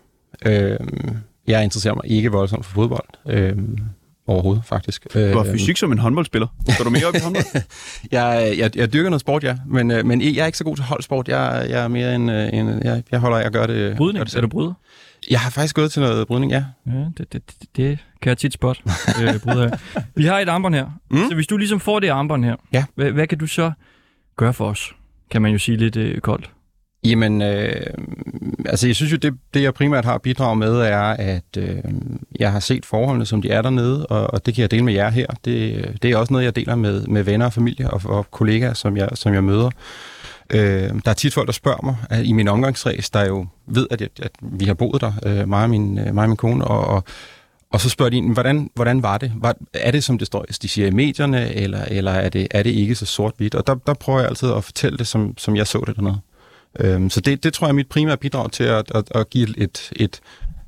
Øhm, 0.46 1.18
jeg 1.48 1.64
interesserer 1.64 1.94
mig 1.96 2.04
ikke 2.06 2.32
voldsomt 2.32 2.66
for 2.66 2.74
fodbold. 2.74 3.06
Øhm, 3.28 3.80
overhovedet, 4.28 4.64
faktisk. 4.66 5.08
Du 5.14 5.20
har 5.20 5.40
Øhm, 5.40 5.52
fysik 5.52 5.78
som 5.78 5.92
en 5.92 5.98
håndboldspiller. 5.98 6.48
Går 6.78 6.84
du 6.84 6.90
mere 6.90 7.06
op 7.06 7.16
i 7.16 7.20
håndbold? 7.24 7.46
jeg, 8.12 8.54
jeg, 8.58 8.78
jeg 8.78 8.94
dyrker 8.94 9.10
noget 9.10 9.22
sport, 9.22 9.44
ja, 9.44 9.58
men, 9.68 9.92
øh, 9.92 10.06
men 10.06 10.22
jeg 10.22 10.42
er 10.42 10.46
ikke 10.46 10.58
så 10.58 10.64
god 10.64 10.76
til 10.76 10.86
holdsport. 10.86 11.28
Jeg, 11.28 11.66
jeg 11.70 11.84
er 11.84 11.88
mere 11.88 12.16
en, 12.16 12.30
øh, 12.30 12.50
en 12.54 12.84
jeg, 12.84 13.04
jeg 13.12 13.20
holder 13.20 13.38
af 13.38 13.46
at 13.46 13.54
gøre 13.54 13.68
det. 13.68 13.76
Gør 13.92 13.96
Brydning? 13.96 14.26
det 14.26 14.36
Er 14.36 14.42
du 14.42 14.48
bryder? 14.48 14.74
Jeg 15.30 15.40
har 15.40 15.50
faktisk 15.50 15.76
gået 15.76 15.92
til 15.92 16.02
noget 16.02 16.28
brydning, 16.28 16.52
ja. 16.52 16.64
Ja, 16.88 16.92
det, 17.18 17.34
det, 17.34 17.34
det, 17.34 17.68
det 17.76 18.00
kan 18.22 18.30
jeg 18.30 18.38
tit 18.38 18.54
spot. 18.54 18.82
øh, 19.22 19.40
bryder. 19.44 19.78
Vi 20.16 20.26
har 20.26 20.40
et 20.40 20.50
armbånd 20.50 20.76
her. 20.76 20.86
Mm. 21.12 21.18
Så 21.30 21.36
hvis 21.36 21.48
du 21.48 21.58
ligesom 21.58 21.80
får 21.80 22.00
det 22.00 22.10
armbånd 22.10 22.46
her, 22.46 22.56
Ja. 22.74 22.86
hvad, 22.96 23.12
hvad 23.12 23.28
kan 23.28 23.38
du 23.38 23.48
så 23.48 23.72
gøre 24.38 24.54
for 24.54 24.66
os? 24.70 24.96
Kan 25.32 25.42
man 25.42 25.52
jo 25.52 25.58
sige 25.58 25.78
lidt 25.78 25.96
øh, 25.96 26.20
koldt. 26.22 26.50
Jamen, 27.04 27.42
øh, 27.42 27.72
altså 28.66 28.88
jeg 28.88 28.96
synes 28.96 29.12
jo, 29.12 29.18
det, 29.18 29.34
det 29.54 29.62
jeg 29.64 29.74
primært 29.74 30.06
har 30.06 30.18
bidraget 30.18 30.58
med, 30.58 30.76
er, 30.76 31.02
at 31.02 31.58
øh, 31.58 31.78
jeg 32.40 32.52
har 32.52 32.60
set 32.60 32.86
forholdene, 32.86 33.26
som 33.26 33.42
de 33.42 33.50
er 33.50 33.62
dernede, 33.62 34.06
og, 34.06 34.34
og 34.34 34.46
det 34.46 34.56
kan 34.56 34.62
jeg 34.62 34.72
dele 34.72 34.84
med 34.86 34.94
jer 34.94 35.10
her. 35.10 35.28
Det, 35.46 35.86
det 36.02 36.12
er 36.12 36.18
også 36.18 36.34
noget, 36.34 36.46
jeg 36.46 36.56
deler 36.56 36.76
med, 36.76 37.08
med 37.08 37.24
venner 37.24 37.46
og 37.46 37.54
familie 37.54 37.92
og, 37.92 38.02
og 38.06 38.32
kollegaer, 38.32 38.74
som 38.74 38.98
jeg, 38.98 39.10
som 39.14 39.34
jeg 39.34 39.44
møder. 39.44 39.70
Øh, 40.54 40.90
der 41.06 41.10
er 41.10 41.14
tit 41.14 41.34
folk, 41.34 41.48
der 41.48 41.54
spørger 41.54 41.80
mig 41.84 41.96
at 42.10 42.26
i 42.26 42.32
min 42.32 42.48
omgangsræs, 42.48 43.10
der 43.10 43.26
jo 43.26 43.48
ved, 43.68 43.88
at, 43.92 44.02
jeg, 44.02 44.10
at 44.22 44.32
vi 44.42 44.66
har 44.66 44.74
boet 44.74 45.02
der, 45.02 45.12
øh, 45.26 45.50
mig, 45.50 45.64
og 45.64 45.70
min, 45.70 46.00
øh, 46.00 46.16
mig 46.16 46.22
og 46.24 46.30
min 46.30 46.38
kone, 46.38 46.66
og, 46.66 46.88
og, 46.88 47.04
og 47.72 47.82
så 47.82 47.90
spørger 47.90 48.10
de, 48.10 48.22
"Men 48.22 48.34
hvordan, 48.34 48.70
hvordan 48.76 49.04
var 49.04 49.18
det? 49.18 49.32
Var, 49.36 49.56
er 49.74 49.92
det, 49.92 50.04
som 50.04 50.18
det 50.18 50.28
står, 50.28 50.46
de 50.62 50.68
siger 50.68 50.88
i 50.88 50.92
medierne, 50.92 51.54
eller, 51.56 51.86
eller 51.86 52.12
er, 52.12 52.30
det, 52.30 52.48
er 52.52 52.64
det 52.64 52.70
ikke 52.70 52.96
så 52.96 53.06
sort-hvidt? 53.06 53.56
Og 53.56 53.68
der, 53.68 53.76
der 53.76 53.94
prøver 53.94 54.20
jeg 54.20 54.30
altid 54.30 54.52
at 54.52 54.64
fortælle 54.64 54.98
det, 54.98 55.08
som, 55.08 55.34
som 55.38 55.56
jeg 55.56 55.68
så 55.68 55.84
det 55.88 55.96
dernede. 55.96 56.20
Øhm, 56.80 57.10
så 57.10 57.22
det, 57.22 57.44
det 57.44 57.54
tror 57.54 57.68
jeg 57.68 57.72
er 57.72 57.76
mit 57.76 57.90
primære 57.90 58.18
bidrag 58.18 58.52
til 58.52 58.64
at, 58.64 58.92
at, 58.96 59.04
at 59.16 59.30
give 59.30 59.58
et, 59.60 59.92
et, 59.96 60.20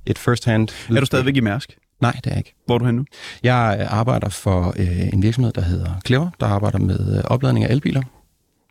et 0.05 0.17
first-hand... 0.17 0.69
er 0.95 0.99
du 0.99 1.05
stadigvæk 1.05 1.35
i 1.35 1.39
Mærsk? 1.39 1.77
Nej, 2.01 2.11
det 2.11 2.25
er 2.25 2.29
jeg 2.31 2.37
ikke. 2.37 2.53
Hvor 2.65 2.75
er 2.75 2.79
du 2.79 2.85
henne 2.85 2.97
nu? 2.97 3.05
Jeg 3.43 3.87
arbejder 3.89 4.29
for 4.29 4.73
øh, 4.77 5.07
en 5.13 5.23
virksomhed, 5.23 5.53
der 5.53 5.61
hedder 5.61 5.91
Clever, 6.05 6.29
der 6.39 6.45
arbejder 6.47 6.79
med 6.79 7.17
øh, 7.17 7.23
opladning 7.23 7.65
af 7.65 7.71
elbiler. 7.71 8.01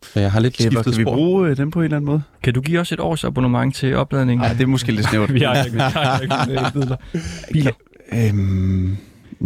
Så 0.03 0.19
jeg 0.19 0.31
har 0.31 0.39
lidt 0.39 0.53
Kæber, 0.53 0.69
skiftet 0.71 0.93
kan 0.93 0.99
vi 0.99 1.03
spor. 1.03 1.13
bruge 1.13 1.49
øh, 1.49 1.57
dem 1.57 1.71
på 1.71 1.79
en 1.79 1.83
eller 1.83 1.97
anden 1.97 2.05
måde? 2.11 2.21
Kan 2.43 2.53
du 2.53 2.61
give 2.61 2.79
os 2.79 2.91
et 2.91 2.99
års 2.99 3.23
abonnement 3.23 3.75
til 3.75 3.95
opladning? 3.95 4.41
Nej, 4.41 4.53
det 4.53 4.61
er 4.61 4.67
måske 4.67 4.91
lidt 4.91 5.07
snævert. 5.09 5.33
vi 5.33 5.39
har 5.39 5.63
ikke, 5.63 5.73
vi 5.75 5.79
har 5.79 6.19
ikke 6.19 6.35
biler. 6.45 6.95
biler. 7.53 7.71
Øhm, 8.13 8.97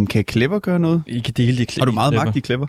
kan 0.10 0.24
Clever 0.32 0.60
gøre 0.60 0.80
noget? 0.80 1.04
I 1.08 1.20
kan 1.20 1.34
dele 1.38 1.58
de 1.58 1.66
Har 1.80 1.86
du 1.86 1.92
meget 1.92 2.14
magt 2.14 2.36
i 2.36 2.40
Clever? 2.40 2.68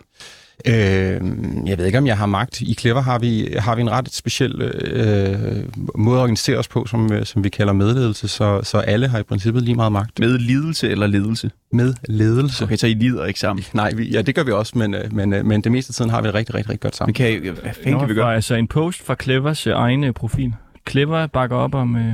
Øh, 0.65 1.21
jeg 1.65 1.77
ved 1.77 1.85
ikke, 1.85 1.97
om 1.97 2.07
jeg 2.07 2.17
har 2.17 2.25
magt. 2.25 2.61
I 2.61 2.73
Clever 2.73 3.01
har 3.01 3.19
vi, 3.19 3.55
har 3.57 3.75
vi 3.75 3.81
en 3.81 3.91
ret 3.91 4.13
speciel 4.13 4.61
øh, 4.61 5.63
måde 5.95 6.17
at 6.17 6.21
organisere 6.21 6.57
os 6.57 6.67
på, 6.67 6.85
som, 6.85 7.13
øh, 7.13 7.25
som 7.25 7.43
vi 7.43 7.49
kalder 7.49 7.73
medledelse, 7.73 8.27
så, 8.27 8.61
så 8.63 8.77
alle 8.77 9.07
har 9.07 9.19
i 9.19 9.23
princippet 9.23 9.63
lige 9.63 9.75
meget 9.75 9.91
magt. 9.91 10.19
Med 10.19 10.37
lidelse 10.37 10.89
eller 10.89 11.07
ledelse? 11.07 11.51
Med 11.71 11.93
ledelse. 12.09 12.63
Okay, 12.63 12.75
så 12.75 12.87
I 12.87 12.93
lider 12.93 13.25
ikke 13.25 13.39
sammen. 13.39 13.65
Nej, 13.73 13.93
vi, 13.93 14.09
ja, 14.09 14.21
det 14.21 14.35
gør 14.35 14.43
vi 14.43 14.51
også, 14.51 14.77
men, 14.77 14.93
øh, 14.93 15.13
men, 15.13 15.33
øh, 15.33 15.45
men 15.45 15.61
det 15.61 15.71
meste 15.71 15.91
af 15.91 15.93
tiden 15.93 16.11
har 16.11 16.21
vi 16.21 16.27
det 16.27 16.35
rigtig, 16.35 16.55
rigtig, 16.55 16.69
rigtig 16.69 16.81
godt 16.81 16.93
Men 16.93 16.97
sammen. 16.97 17.13
kan 17.13 17.31
I, 17.31 17.37
hvad 17.37 17.73
fanden 17.83 17.99
kan 17.99 18.09
vi 18.09 18.13
gøre? 18.13 18.35
Altså 18.35 18.55
en 18.55 18.67
post 18.67 19.05
fra 19.05 19.15
Clevers 19.21 19.67
egen 19.67 20.13
profil. 20.13 20.53
Clever 20.89 21.27
bakker 21.27 21.55
op 21.55 21.75
om... 21.75 21.95
Øh... 21.95 22.13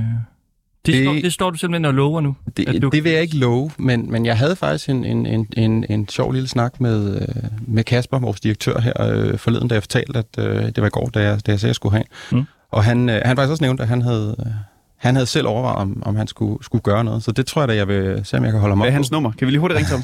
Det, 0.85 0.93
Det- 0.93 1.03
Står, 1.05 1.13
det 1.13 1.33
står 1.33 1.49
du 1.49 1.57
simpelthen 1.57 1.85
og 1.85 1.93
lover 1.93 2.21
nu. 2.21 2.35
Det, 2.57 2.69
at 2.69 2.81
du- 2.81 2.89
det 2.89 3.03
vil 3.03 3.11
jeg 3.11 3.21
ikke 3.21 3.37
love, 3.37 3.71
men, 3.77 4.11
men 4.11 4.25
jeg 4.25 4.37
havde 4.37 4.55
faktisk 4.55 4.89
en, 4.89 5.05
en, 5.05 5.25
en, 5.25 5.47
en, 5.57 5.85
en 5.89 6.09
sjov 6.09 6.31
lille 6.31 6.47
snak 6.47 6.81
med, 6.81 7.15
øh, 7.21 7.27
med 7.67 7.83
Kasper, 7.83 8.19
vores 8.19 8.39
direktør 8.39 8.79
her, 8.79 8.93
øh, 9.01 9.37
forleden, 9.37 9.67
da 9.67 9.75
jeg 9.75 9.83
fortalte, 9.83 10.19
at 10.19 10.25
øh, 10.39 10.65
det 10.65 10.77
var 10.81 10.85
i 10.87 10.89
går, 10.89 11.07
da 11.09 11.19
jeg, 11.19 11.45
da 11.45 11.51
jeg 11.51 11.59
sagde, 11.59 11.67
at 11.67 11.67
jeg 11.69 11.75
skulle 11.75 11.93
have. 11.93 12.03
Mm. 12.31 12.43
Og 12.71 12.83
han, 12.83 13.09
øh, 13.09 13.21
han 13.25 13.37
faktisk 13.37 13.51
også 13.51 13.63
nævnt, 13.63 13.81
at 13.81 13.87
han 13.87 14.01
havde, 14.01 14.35
øh, 14.39 14.51
han 14.97 15.15
havde 15.15 15.25
selv 15.25 15.47
overvejet, 15.47 15.77
om, 15.77 16.03
om 16.05 16.15
han 16.15 16.27
skulle, 16.27 16.63
skulle 16.63 16.81
gøre 16.81 17.03
noget. 17.03 17.23
Så 17.23 17.31
det 17.31 17.45
tror 17.45 17.61
jeg 17.61 17.67
da, 17.69 17.75
jeg 17.75 17.87
vil 17.87 18.21
se, 18.25 18.37
om 18.37 18.43
jeg 18.43 18.51
kan 18.51 18.59
holde 18.61 18.71
ham 18.71 18.79
Hvad 18.79 18.87
op 18.87 18.91
er 18.91 18.93
hans 18.93 19.09
på. 19.09 19.13
nummer? 19.15 19.31
Kan 19.31 19.45
vi 19.47 19.51
lige 19.51 19.59
hurtigt 19.59 19.77
ringe 19.77 19.89
til 19.89 19.95
ham? 19.95 20.03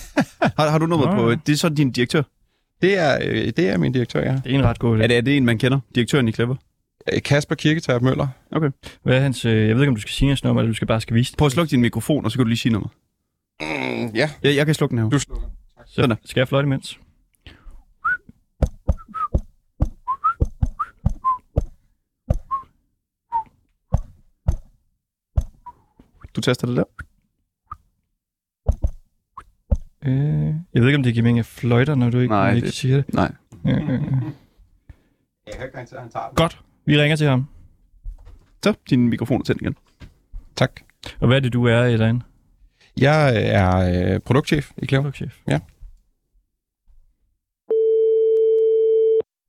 har, 0.58 0.70
har 0.70 0.78
du 0.78 0.86
nummeret 0.86 1.14
Nå, 1.16 1.22
på? 1.22 1.30
ja. 1.30 1.36
Det 1.46 1.52
er 1.52 1.56
så 1.56 1.68
din 1.68 1.90
direktør. 1.92 2.22
Det 2.82 2.98
er, 2.98 3.18
øh, 3.24 3.52
det 3.56 3.58
er 3.58 3.78
min 3.78 3.92
direktør, 3.92 4.20
ja. 4.20 4.36
Det 4.44 4.54
er 4.54 4.58
en 4.58 4.64
ret 4.64 4.78
god 4.78 4.98
idé. 4.98 5.02
Er 5.02 5.06
det, 5.06 5.16
er 5.16 5.20
det 5.20 5.36
en, 5.36 5.44
man 5.44 5.58
kender? 5.58 5.78
Direktøren 5.94 6.28
i 6.28 6.32
Clever? 6.32 6.54
Øh, 7.12 7.22
Kasper 7.22 7.54
Kirketab 7.54 8.02
Møller. 8.02 8.28
Hvad 9.02 9.16
er 9.16 9.20
hans... 9.20 9.44
Øh, 9.44 9.68
jeg 9.68 9.74
ved 9.76 9.82
ikke, 9.82 9.88
om 9.88 9.94
du 9.94 10.00
skal 10.00 10.12
sige 10.12 10.28
hans 10.28 10.44
nummer, 10.44 10.62
eller 10.62 10.70
du 10.70 10.74
skal 10.76 10.88
bare 10.88 11.00
skal 11.00 11.14
vise 11.16 11.32
det. 11.32 11.38
Prøv 11.38 11.46
at 11.46 11.52
slukke 11.52 11.70
din 11.70 11.80
mikrofon, 11.80 12.24
og 12.24 12.30
så 12.30 12.38
kan 12.38 12.44
du 12.44 12.48
lige 12.48 12.58
sige 12.58 12.72
nummer. 12.72 12.88
Mm, 13.60 14.14
ja, 14.14 14.30
Jeg, 14.42 14.56
jeg 14.56 14.66
kan 14.66 14.74
slukke 14.74 14.96
den 14.96 15.02
her. 15.02 15.10
du 15.10 15.18
slukker. 15.18 15.46
Så 15.86 15.94
Sådan 15.94 16.10
der. 16.10 16.16
skal 16.24 16.40
jeg 16.40 16.48
fløjte 16.48 16.66
imens. 16.66 16.98
Du 26.36 26.40
taster 26.40 26.66
det 26.66 26.76
der. 26.76 26.84
Øh, 30.04 30.54
jeg 30.74 30.82
ved 30.82 30.86
ikke, 30.88 30.96
om 30.96 31.02
det 31.02 31.14
giver 31.14 31.22
mening 31.24 31.38
at 31.38 31.46
fløjter, 31.46 31.94
når 31.94 32.10
du 32.10 32.18
ikke, 32.18 32.30
Nej, 32.34 32.44
når 32.44 32.50
du 32.50 32.56
ikke 32.56 32.66
det- 32.66 32.74
siger 32.74 32.96
det. 32.96 33.14
Nej. 33.14 33.32
Øh, 33.66 33.72
øh, 33.76 33.90
øh. 33.90 34.00
Jeg 35.46 35.54
kan 35.54 35.62
ikke 35.62 35.72
garantere, 35.72 35.96
at 35.98 36.02
han 36.02 36.10
tager 36.12 36.26
den. 36.28 36.36
Godt. 36.36 36.62
Vi 36.86 37.00
ringer 37.00 37.16
til 37.16 37.26
ham. 37.26 37.46
Så, 38.64 38.74
din 38.90 39.08
mikrofon 39.08 39.40
er 39.40 39.44
tændt 39.44 39.62
igen. 39.62 39.76
Tak. 40.56 40.80
Og 41.20 41.26
hvad 41.26 41.36
er 41.36 41.40
det, 41.40 41.52
du 41.52 41.66
er, 41.66 41.82
eller 41.82 42.20
Jeg 42.98 43.46
er 43.54 43.76
øh, 44.14 44.20
produktchef 44.20 44.70
i 44.76 44.86
Clever. 44.86 45.12
chef? 45.12 45.38
Ja. 45.48 45.60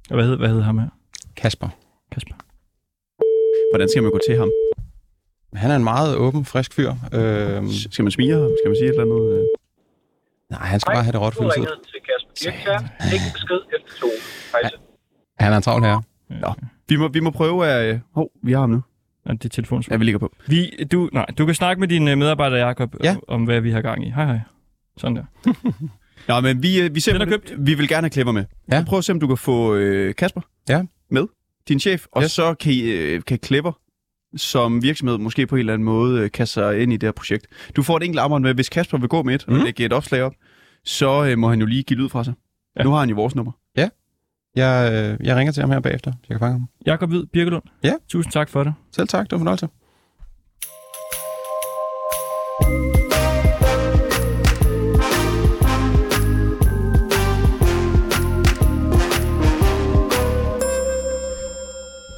Og 0.09 0.15
hvad 0.15 0.25
hed, 0.25 0.37
hvad 0.37 0.49
hed 0.49 0.61
ham 0.61 0.77
her? 0.77 0.87
Kasper. 1.35 1.69
Kasper. 2.11 2.33
Hvordan 3.71 3.89
skal 3.89 4.03
man 4.03 4.11
gå 4.11 4.19
til 4.27 4.37
ham? 4.37 4.51
Han 5.53 5.71
er 5.71 5.75
en 5.75 5.83
meget 5.83 6.15
åben, 6.17 6.45
frisk 6.45 6.73
fyr. 6.73 6.89
Øhm, 7.13 7.67
Skal 7.91 8.03
man 8.03 8.11
smige 8.11 8.33
ham? 8.33 8.51
Skal 8.61 8.69
man 8.69 8.75
sige 8.75 8.85
et 8.89 8.99
eller 8.99 9.03
andet? 9.03 9.39
øh? 9.39 9.45
nej, 10.49 10.59
han 10.59 10.79
skal 10.79 10.91
bare 10.93 11.03
have 11.03 11.11
det 11.11 11.21
råt 11.21 11.33
Du 11.33 11.39
ringede 11.39 11.71
til 11.91 11.99
Kasper 12.07 12.51
Kirkær. 12.51 12.79
Ikke 13.13 13.25
besked 13.33 13.59
efter 13.77 13.91
to. 14.01 14.07
Hej. 14.51 14.69
Han 15.39 15.53
er 15.53 15.57
en 15.57 15.63
travl 15.63 15.83
herre. 15.83 16.03
Vi 16.89 16.95
må, 16.95 17.07
vi 17.07 17.19
må 17.19 17.29
prøve 17.31 17.67
at... 17.67 17.93
øh, 17.93 17.99
Hov, 18.13 18.31
vi 18.43 18.51
har 18.51 18.59
ham 18.59 18.69
nu. 18.69 18.81
Ja, 19.27 19.33
det 19.33 19.45
er 19.45 19.49
telefonsvar. 19.49 19.93
Ja, 19.93 19.97
vi 19.97 20.03
ligger 20.05 20.19
på. 20.19 20.35
Vi, 20.47 20.69
du, 20.91 21.09
nej, 21.13 21.25
du 21.37 21.45
kan 21.45 21.55
snakke 21.55 21.79
med 21.79 21.87
din 21.87 22.07
øh, 22.07 22.17
medarbejder, 22.17 22.57
Jacob, 22.57 22.95
Ja. 23.03 23.15
om 23.27 23.43
hvad 23.43 23.61
vi 23.61 23.71
har 23.71 23.81
gang 23.81 24.07
i. 24.07 24.09
Hej, 24.09 24.25
hej. 24.25 24.39
Sådan 24.97 25.15
der. 25.15 25.23
Nå, 26.27 26.39
men 26.41 26.63
vi, 26.63 26.81
øh, 26.81 26.95
vi, 26.95 26.99
ser, 26.99 27.19
er 27.19 27.25
købt. 27.25 27.53
vi 27.57 27.73
vil 27.73 27.87
gerne 27.87 28.01
have 28.05 28.09
Klipper 28.09 28.31
med. 28.33 28.45
Ja. 28.71 28.79
Så 28.79 28.85
prøv 28.85 28.97
at 28.99 29.05
se, 29.05 29.11
om 29.11 29.19
du 29.19 29.27
kan 29.27 29.37
få 29.37 29.75
øh, 29.75 30.15
Kasper 30.15 30.41
Ja. 30.69 30.83
med, 31.11 31.27
din 31.67 31.79
chef, 31.79 32.05
og 32.11 32.23
Yes. 32.23 32.31
så 32.31 32.53
kan, 32.53 32.71
I, 32.73 32.81
øh, 32.81 33.21
kan 33.23 33.39
Klipper 33.39 33.71
som 34.37 34.83
virksomhed 34.83 35.17
måske 35.17 35.47
på 35.47 35.55
en 35.55 35.59
eller 35.59 35.73
anden 35.73 35.85
måde 35.85 36.21
øh, 36.21 36.31
kaste 36.31 36.53
sig 36.53 36.79
ind 36.81 36.93
i 36.93 36.97
det 36.97 37.07
her 37.07 37.11
projekt. 37.11 37.47
Du 37.75 37.83
får 37.83 37.97
et 37.97 38.03
enkelt 38.03 38.19
arbejde 38.19 38.43
med, 38.43 38.53
hvis 38.53 38.69
Kasper 38.69 38.97
vil 38.97 39.09
gå 39.09 39.23
med 39.23 39.35
et, 39.35 39.45
mm. 39.47 39.53
Mhm. 39.53 39.59
og 39.61 39.65
lægge 39.65 39.85
et 39.85 39.93
opslag 39.93 40.23
op, 40.23 40.33
så 40.85 41.25
øh, 41.25 41.37
må 41.37 41.49
han 41.49 41.59
jo 41.59 41.65
lige 41.65 41.83
give 41.83 41.99
lyd 41.99 42.09
fra 42.09 42.23
sig. 42.23 42.33
Ja. 42.75 42.81
Ja. 42.81 42.83
Nu 42.83 42.91
har 42.91 42.99
han 42.99 43.09
jo 43.09 43.15
vores 43.15 43.35
nummer. 43.35 43.51
Jeg, 44.57 44.91
øh, 44.93 45.27
jeg 45.27 45.35
ringer 45.35 45.51
til 45.51 45.61
ham 45.61 45.71
her 45.71 45.79
bagefter, 45.79 46.11
så 46.11 46.17
jeg 46.29 46.35
kan 46.35 46.39
fange 46.39 46.53
ham. 46.53 46.67
Jakob 46.85 47.09
Hvid, 47.09 47.25
Birkelund. 47.25 47.63
Ja. 47.83 47.93
Tusind 48.09 48.31
tak 48.31 48.49
for 48.49 48.63
det. 48.63 48.73
Selv 48.91 49.07
tak, 49.07 49.25
det 49.25 49.31
var 49.31 49.37
fornøjelse. 49.37 49.67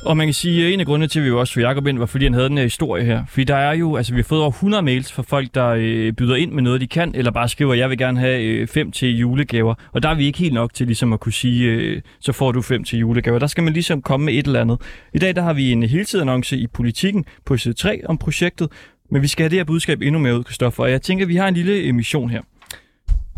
Og 0.09 0.17
man 0.17 0.27
kan 0.27 0.33
sige, 0.33 0.67
at 0.67 0.73
en 0.73 0.79
af 0.79 0.85
grundene 0.85 1.07
til, 1.07 1.19
at 1.19 1.23
vi 1.23 1.29
jo 1.29 1.39
også 1.39 1.53
tog 1.53 1.63
Jacob 1.63 1.87
ind, 1.87 1.97
var 1.97 2.05
fordi 2.05 2.25
han 2.25 2.33
havde 2.33 2.49
den 2.49 2.57
her 2.57 2.63
historie 2.63 3.05
her. 3.05 3.25
Fordi 3.25 3.43
der 3.43 3.55
er 3.55 3.73
jo, 3.73 3.95
altså 3.95 4.13
vi 4.13 4.19
har 4.19 4.23
fået 4.23 4.41
over 4.41 4.51
100 4.51 4.83
mails 4.83 5.11
fra 5.11 5.23
folk, 5.23 5.55
der 5.55 5.67
øh, 5.67 6.13
byder 6.13 6.35
ind 6.35 6.51
med 6.51 6.63
noget, 6.63 6.81
de 6.81 6.87
kan, 6.87 7.15
eller 7.15 7.31
bare 7.31 7.49
skriver, 7.49 7.73
jeg 7.73 7.89
vil 7.89 7.97
gerne 7.97 8.19
have 8.19 8.43
øh, 8.43 8.67
fem 8.67 8.91
til 8.91 9.17
julegaver. 9.17 9.75
Og 9.91 10.03
der 10.03 10.09
er 10.09 10.15
vi 10.15 10.25
ikke 10.25 10.39
helt 10.39 10.53
nok 10.53 10.73
til 10.73 10.85
ligesom 10.87 11.13
at 11.13 11.19
kunne 11.19 11.33
sige, 11.33 11.71
øh, 11.71 12.01
så 12.19 12.31
får 12.31 12.51
du 12.51 12.61
fem 12.61 12.83
til 12.83 12.99
julegaver. 12.99 13.39
Der 13.39 13.47
skal 13.47 13.63
man 13.63 13.73
ligesom 13.73 14.01
komme 14.01 14.25
med 14.25 14.33
et 14.33 14.45
eller 14.45 14.61
andet. 14.61 14.81
I 15.13 15.19
dag 15.19 15.35
der 15.35 15.41
har 15.41 15.53
vi 15.53 15.71
en 15.71 15.83
heltidsannonce 15.83 16.57
i 16.57 16.67
politikken 16.67 17.25
på 17.45 17.57
side 17.57 17.73
3 17.73 18.01
om 18.05 18.17
projektet, 18.17 18.71
men 19.11 19.21
vi 19.21 19.27
skal 19.27 19.43
have 19.43 19.49
det 19.49 19.59
her 19.59 19.63
budskab 19.63 20.01
endnu 20.01 20.19
mere 20.19 20.37
ud, 20.37 20.43
Kristoffer. 20.43 20.83
Og 20.83 20.91
jeg 20.91 21.01
tænker, 21.01 21.25
at 21.25 21.29
vi 21.29 21.35
har 21.35 21.47
en 21.47 21.53
lille 21.53 21.87
emission 21.87 22.29
her. 22.29 22.41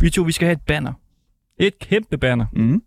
Vi 0.01 0.09
to, 0.09 0.21
vi 0.21 0.31
skal 0.31 0.45
have 0.45 0.53
et 0.53 0.61
banner. 0.67 0.93
Et 1.59 1.79
kæmpe 1.79 2.17
banner. 2.17 2.45
Mm. 2.53 2.81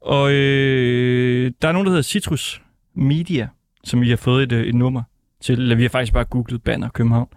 Og 0.00 0.32
øh, 0.32 1.52
der 1.62 1.68
er 1.68 1.72
nogen, 1.72 1.86
der 1.86 1.90
hedder 1.90 2.02
Citrus 2.02 2.61
Media, 2.94 3.48
som 3.84 4.00
vi 4.00 4.08
har 4.10 4.16
fået 4.16 4.42
et, 4.42 4.52
øh, 4.52 4.64
et 4.66 4.74
nummer 4.74 5.02
til. 5.40 5.58
Eller 5.58 5.76
vi 5.76 5.82
har 5.82 5.88
faktisk 5.88 6.12
bare 6.12 6.24
googlet 6.24 6.62
banner 6.62 6.88
København. 6.88 7.28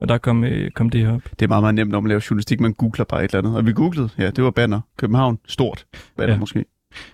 Og 0.00 0.08
der 0.08 0.18
kom, 0.18 0.44
øh, 0.44 0.70
kom 0.70 0.90
det 0.90 1.00
her 1.00 1.12
op. 1.14 1.22
Det 1.30 1.42
er 1.42 1.48
meget, 1.48 1.62
meget 1.62 1.74
nemt, 1.74 1.90
når 1.90 2.00
man 2.00 2.08
laver 2.08 2.26
journalistik. 2.30 2.60
Man 2.60 2.72
googler 2.72 3.04
bare 3.04 3.24
et 3.24 3.30
eller 3.34 3.38
andet. 3.38 3.56
Og 3.56 3.66
vi 3.66 3.72
googlede, 3.72 4.08
ja, 4.18 4.30
det 4.30 4.44
var 4.44 4.50
banner. 4.50 4.80
København, 4.96 5.38
stort 5.46 5.86
banner 6.16 6.34
Ja. 6.34 6.40
måske. 6.40 6.64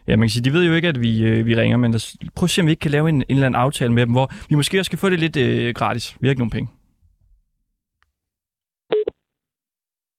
Ja, 0.06 0.16
man 0.16 0.24
kan 0.26 0.30
sige, 0.30 0.44
de 0.44 0.52
ved 0.52 0.64
jo 0.66 0.74
ikke, 0.74 0.88
at 0.88 1.00
vi, 1.00 1.22
øh, 1.24 1.46
vi 1.46 1.56
ringer, 1.56 1.76
men 1.76 1.92
der, 1.92 2.16
prøv 2.36 2.44
at 2.44 2.50
se, 2.50 2.60
om 2.60 2.66
vi 2.66 2.70
ikke 2.70 2.80
kan 2.80 2.90
lave 2.90 3.08
en, 3.08 3.14
en 3.14 3.24
eller 3.28 3.46
anden 3.46 3.60
aftale 3.60 3.92
med 3.92 4.02
dem, 4.06 4.12
hvor 4.12 4.32
vi 4.48 4.54
måske 4.54 4.78
også 4.80 4.88
skal 4.88 4.98
få 4.98 5.10
det 5.10 5.20
lidt 5.20 5.36
øh, 5.36 5.74
gratis. 5.74 6.16
Vi 6.20 6.26
har 6.26 6.30
ikke 6.30 6.40
nogen 6.40 6.50
penge. 6.50 6.70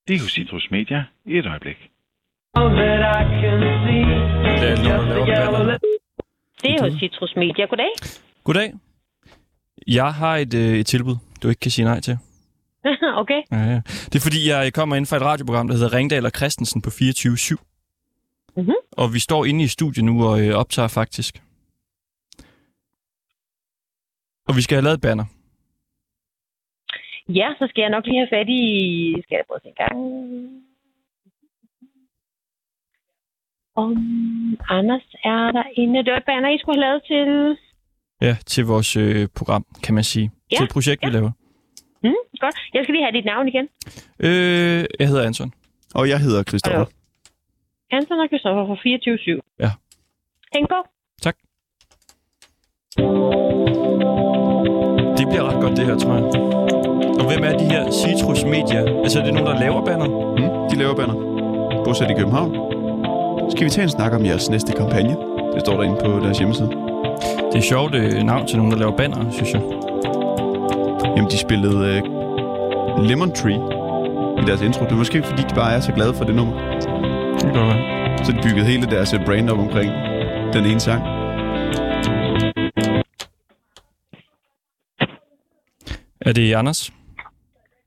Det 0.08 0.14
er 0.14 0.18
jo 0.18 0.28
Citrus 0.28 0.68
Media 0.70 1.04
i 1.26 1.38
et 1.38 1.46
øjeblik. 1.46 1.76
Det 1.76 2.62
er 4.70 4.76
nogen, 4.82 5.08
der 5.08 5.26
laver 5.26 5.52
banner. 5.58 5.78
Det 6.62 6.70
er 6.70 6.86
jo 6.86 6.98
Citrus 6.98 7.36
Media. 7.36 7.66
Goddag. 7.66 7.92
Goddag. 8.44 8.72
Jeg 9.86 10.14
har 10.14 10.36
et, 10.36 10.54
øh, 10.54 10.78
et 10.78 10.86
tilbud, 10.86 11.16
du 11.42 11.48
ikke 11.48 11.60
kan 11.60 11.70
sige 11.70 11.84
nej 11.84 12.00
til. 12.00 12.18
okay. 13.22 13.40
Ja, 13.52 13.56
ja. 13.56 13.80
Det 13.86 14.14
er 14.14 14.20
fordi, 14.28 14.48
jeg 14.48 14.72
kommer 14.72 14.96
ind 14.96 15.06
fra 15.06 15.16
et 15.16 15.22
radioprogram, 15.22 15.68
der 15.68 15.74
hedder 15.74 15.92
Ringdal 15.92 16.24
og 16.26 16.32
Christensen 16.36 16.82
på 16.82 16.90
24-7. 16.90 17.56
Mhm. 18.56 18.72
Og 18.92 19.14
vi 19.14 19.18
står 19.18 19.44
inde 19.44 19.64
i 19.64 19.66
studiet 19.66 20.04
nu 20.04 20.24
og 20.28 20.40
øh, 20.40 20.54
optager 20.54 20.88
faktisk. 20.88 21.42
Og 24.48 24.56
vi 24.56 24.62
skal 24.62 24.76
have 24.76 24.84
lavet 24.84 24.94
et 24.94 25.00
banner. 25.00 25.24
Ja, 27.28 27.48
så 27.58 27.66
skal 27.70 27.82
jeg 27.82 27.90
nok 27.90 28.06
lige 28.06 28.18
have 28.18 28.28
fat 28.32 28.48
i... 28.48 28.62
Skal 29.22 29.36
jeg 29.36 29.44
prøve 29.46 29.56
at 29.56 29.62
se 29.62 29.68
en 29.68 29.74
gang? 29.82 29.96
Om 33.76 33.90
Anders 34.68 35.06
er 35.24 35.52
der 35.52 35.62
inde. 35.76 36.04
Det 36.04 36.12
var 36.12 36.16
et 36.18 36.24
banner, 36.26 36.48
I 36.54 36.58
skulle 36.58 36.76
have 36.76 36.86
lavet 36.88 37.02
til... 37.12 37.56
Ja, 38.22 38.36
til 38.46 38.64
vores 38.66 38.96
øh, 38.96 39.28
program, 39.36 39.66
kan 39.82 39.94
man 39.94 40.04
sige. 40.04 40.30
Ja, 40.52 40.56
Til 40.56 40.64
et 40.64 40.70
projekt, 40.70 41.02
vi 41.02 41.06
ja. 41.06 41.12
laver. 41.12 41.30
Hmm, 42.02 42.14
godt. 42.40 42.56
Jeg 42.74 42.80
skal 42.84 42.92
lige 42.94 43.04
have 43.04 43.12
dit 43.18 43.24
navn 43.24 43.48
igen. 43.48 43.68
Øh, 44.20 44.84
jeg 45.00 45.08
hedder 45.08 45.26
Anton. 45.26 45.52
Og 45.94 46.08
jeg 46.08 46.20
hedder 46.20 46.42
Christoffer. 46.42 46.78
Hallo. 46.78 48.00
Anton 48.02 48.20
og 48.20 48.28
Christoffer 48.28 48.66
fra 48.66 48.76
24-7. 49.46 49.56
Ja. 49.60 49.70
Hæng 50.54 50.68
på. 50.68 50.78
Tak. 51.22 51.36
Det 55.18 55.26
bliver 55.28 55.44
ret 55.50 55.60
godt, 55.62 55.76
det 55.76 55.86
her, 55.86 55.96
tror 55.98 56.14
jeg. 56.14 56.24
Og 57.20 57.24
hvem 57.32 57.44
er 57.44 57.58
de 57.58 57.64
her 57.64 57.90
Citrus 57.90 58.44
Media? 58.44 58.80
Altså, 59.02 59.20
er 59.20 59.24
det 59.24 59.34
nogen, 59.34 59.48
der 59.50 59.60
laver 59.60 59.84
banner? 59.84 60.08
Mm, 60.38 60.68
de 60.70 60.76
laver 60.82 60.94
banner. 60.96 61.14
Bosat 61.84 62.10
i 62.10 62.14
København. 62.14 62.75
Skal 63.50 63.64
vi 63.64 63.70
tage 63.70 63.82
en 63.82 63.88
snak 63.90 64.12
om 64.12 64.24
jeres 64.24 64.50
næste 64.50 64.72
kampagne? 64.72 65.16
Det 65.54 65.60
står 65.60 65.76
derinde 65.80 65.98
på 66.04 66.10
deres 66.24 66.38
hjemmeside. 66.38 66.68
Det 67.52 67.58
er 67.58 67.66
sjovt 67.72 67.94
øh, 67.94 68.22
navn 68.22 68.46
til 68.46 68.56
nogen, 68.56 68.72
der 68.72 68.78
laver 68.78 68.96
banner, 68.96 69.30
synes 69.30 69.52
jeg. 69.54 69.62
Jamen, 71.16 71.30
de 71.30 71.38
spillede 71.38 71.78
øh, 71.92 72.02
Lemon 73.08 73.32
Tree 73.34 73.60
i 74.42 74.46
deres 74.46 74.62
intro. 74.62 74.84
Det 74.84 74.92
er 74.92 74.96
måske 75.04 75.22
fordi, 75.22 75.42
de 75.42 75.54
bare 75.54 75.72
er 75.76 75.80
så 75.80 75.92
glade 75.92 76.14
for 76.14 76.24
det 76.24 76.34
nummer. 76.34 76.54
Det 77.34 77.42
kan 77.42 77.52
godt 77.54 77.68
være. 77.74 78.24
Så 78.24 78.32
de 78.32 78.38
byggede 78.42 78.66
hele 78.66 78.86
deres 78.86 79.14
øh, 79.14 79.24
brand 79.26 79.50
op 79.50 79.58
omkring 79.58 79.90
den 80.52 80.64
ene 80.66 80.80
sang. 80.80 81.02
Er 86.20 86.32
det 86.32 86.54
Anders 86.54 86.92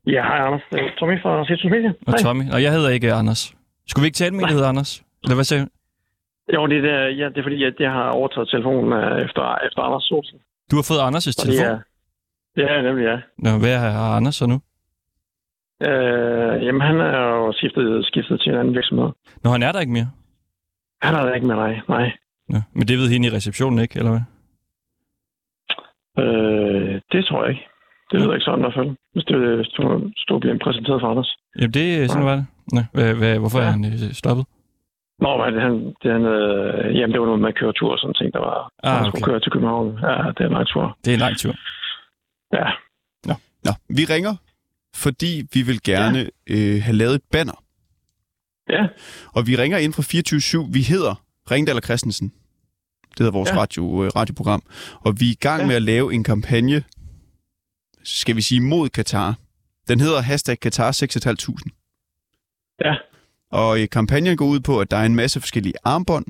Ja, 0.06 0.22
hej 0.22 0.38
Anders. 0.46 0.62
Det 0.70 0.78
er 0.80 0.90
Tommy 0.98 1.22
fra 1.22 1.44
Citrus 1.44 1.70
Media. 1.70 1.92
og 2.06 2.14
Tommy? 2.22 2.50
Og 2.52 2.62
jeg 2.62 2.72
hedder 2.72 2.88
ikke 2.88 3.12
Anders. 3.12 3.54
Skulle 3.88 4.02
vi 4.02 4.06
ikke 4.06 4.16
tale 4.16 4.34
med 4.34 4.40
der 4.44 4.52
hedder 4.52 4.68
Anders? 4.68 5.02
Hvad 5.26 5.44
siger 5.44 5.64
du? 5.64 5.68
Jo, 6.54 6.66
det 6.66 6.78
er, 6.90 7.08
ja, 7.08 7.28
det 7.28 7.38
er 7.38 7.42
fordi, 7.42 7.64
at 7.64 7.74
jeg 7.78 7.92
har 7.92 8.10
overtaget 8.10 8.48
telefonen 8.48 8.92
øh, 8.92 9.24
efter, 9.24 9.42
efter 9.66 9.80
Anders 9.82 10.02
Solsen. 10.04 10.38
Du 10.70 10.76
har 10.76 10.82
fået 10.90 11.00
Anders' 11.08 11.34
telefon? 11.42 11.80
Det 12.56 12.64
er, 12.64 12.72
ja, 12.74 12.82
nemlig 12.82 13.04
ja. 13.04 13.16
Nå, 13.38 13.50
hvad 13.58 13.78
har 13.78 14.16
Anders 14.16 14.34
så 14.34 14.46
nu? 14.46 14.58
Øh, 15.88 16.66
jamen, 16.66 16.80
han 16.80 16.96
er 17.00 17.18
jo 17.36 17.52
skiftet, 17.52 18.06
skiftet 18.06 18.40
til 18.40 18.52
en 18.52 18.58
anden 18.58 18.74
virksomhed. 18.74 19.10
Nå, 19.44 19.50
han 19.50 19.62
er 19.62 19.72
der 19.72 19.80
ikke 19.80 19.92
mere. 19.92 20.10
Han 21.02 21.14
er 21.14 21.22
der 21.24 21.34
ikke 21.34 21.46
med 21.46 21.56
dig, 21.56 21.82
nej. 21.88 22.12
Nå, 22.48 22.58
men 22.72 22.88
det 22.88 22.98
ved 22.98 23.08
hende 23.08 23.28
i 23.28 23.30
receptionen 23.30 23.78
ikke, 23.78 23.98
eller 23.98 24.10
hvad? 24.10 24.24
Øh, 26.24 27.00
det 27.12 27.24
tror 27.26 27.42
jeg 27.42 27.50
ikke. 27.50 27.66
Det 28.10 28.20
lyder 28.20 28.32
ikke 28.34 28.44
sådan 28.44 28.60
i 28.60 28.62
hvert 28.62 28.74
fald. 28.74 28.96
Hvis 29.12 29.24
det 29.24 29.34
du 29.76 30.10
stod 30.16 30.40
bliver 30.40 30.58
præsenteret 30.64 31.00
for 31.00 31.08
Anders. 31.10 31.36
Jamen, 31.58 31.74
det 31.74 32.10
sådan 32.10 32.26
var 32.26 32.36
det. 32.36 32.46
Nå, 32.72 32.80
hvad, 32.92 33.14
hvad, 33.14 33.38
hvorfor 33.38 33.58
ja. 33.58 33.64
er 33.64 33.68
Ja. 33.68 33.72
han 33.72 33.84
øh, 33.84 34.12
stoppet? 34.12 34.46
Nå, 35.20 35.30
men 35.36 35.60
han, 35.64 35.72
det, 36.02 36.12
han, 36.16 36.24
øh, 36.24 36.96
jamen, 36.96 37.12
det 37.12 37.20
var 37.20 37.26
noget 37.26 37.40
med 37.40 37.48
at 37.48 37.58
køre 37.60 37.72
tur 37.72 37.92
og 37.92 37.98
sådan 37.98 38.14
ting, 38.14 38.32
der 38.32 38.38
var. 38.38 38.70
Ah, 38.82 38.92
han 38.92 39.00
okay. 39.00 39.08
skulle 39.10 39.24
køre 39.24 39.40
til 39.40 39.52
København. 39.52 39.86
Ja, 40.02 40.14
det 40.34 40.40
er 40.40 40.46
en 40.46 40.52
lang 40.52 40.66
tur. 40.66 40.98
Det 41.04 41.10
er 41.10 41.14
en 41.14 41.20
lang 41.26 41.36
tur. 41.38 41.54
Ja. 42.58 42.66
Nå, 43.64 43.72
vi 43.88 44.04
ringer, 44.04 44.34
fordi 44.94 45.42
vi 45.54 45.62
vil 45.62 45.82
gerne 45.82 46.18
ja. 46.18 46.54
øh, 46.54 46.82
have 46.82 46.96
lavet 46.96 47.14
et 47.14 47.22
banner. 47.32 47.64
Ja, 48.70 48.86
Og 49.36 49.46
vi 49.46 49.56
ringer 49.56 49.78
ind 49.78 49.92
fra 49.92 50.02
24-7. 50.66 50.72
Vi 50.72 50.82
hedder 50.82 51.14
Ringdal 51.50 51.76
og 51.76 51.82
Christensen. 51.82 52.32
Det 53.10 53.18
hedder 53.18 53.32
vores 53.32 53.50
ja. 53.50 53.60
Radio, 53.60 54.04
øh, 54.04 54.10
radioprogram. 54.16 54.62
Og 55.00 55.14
vi 55.20 55.26
er 55.26 55.32
i 55.32 55.38
gang. 55.40 55.60
Ja. 55.60 55.66
med 55.66 55.74
at 55.74 55.82
lave 55.82 56.14
en 56.14 56.24
kampagne, 56.24 56.82
skal 58.04 58.36
vi 58.36 58.42
sige, 58.42 58.60
mod 58.60 58.88
Katar. 58.88 59.34
Den 59.88 60.00
hedder 60.00 60.20
hashtag 60.20 60.60
Katar 60.60 60.90
6.500. 60.90 61.70
ja, 62.84 62.94
Og 63.50 63.80
øh, 63.80 63.88
kampagnen 63.88 64.36
går 64.36 64.46
ud 64.46 64.60
på, 64.60 64.80
at 64.80 64.90
der 64.90 64.96
er 64.96 65.04
en 65.06 65.14
masse 65.14 65.40
forskellige 65.40 65.74
armbånd, 65.84 66.26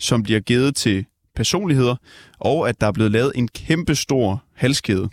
som 0.00 0.22
bliver 0.22 0.40
givet 0.40 0.76
til 0.76 1.06
personligheder, 1.34 1.96
og 2.38 2.68
at 2.68 2.80
der 2.80 2.86
er 2.86 2.92
blevet 2.92 3.10
lavet 3.12 3.32
en 3.34 3.48
kæmpe 3.48 3.94
stor 3.94 4.42
halskæde, 4.54 5.08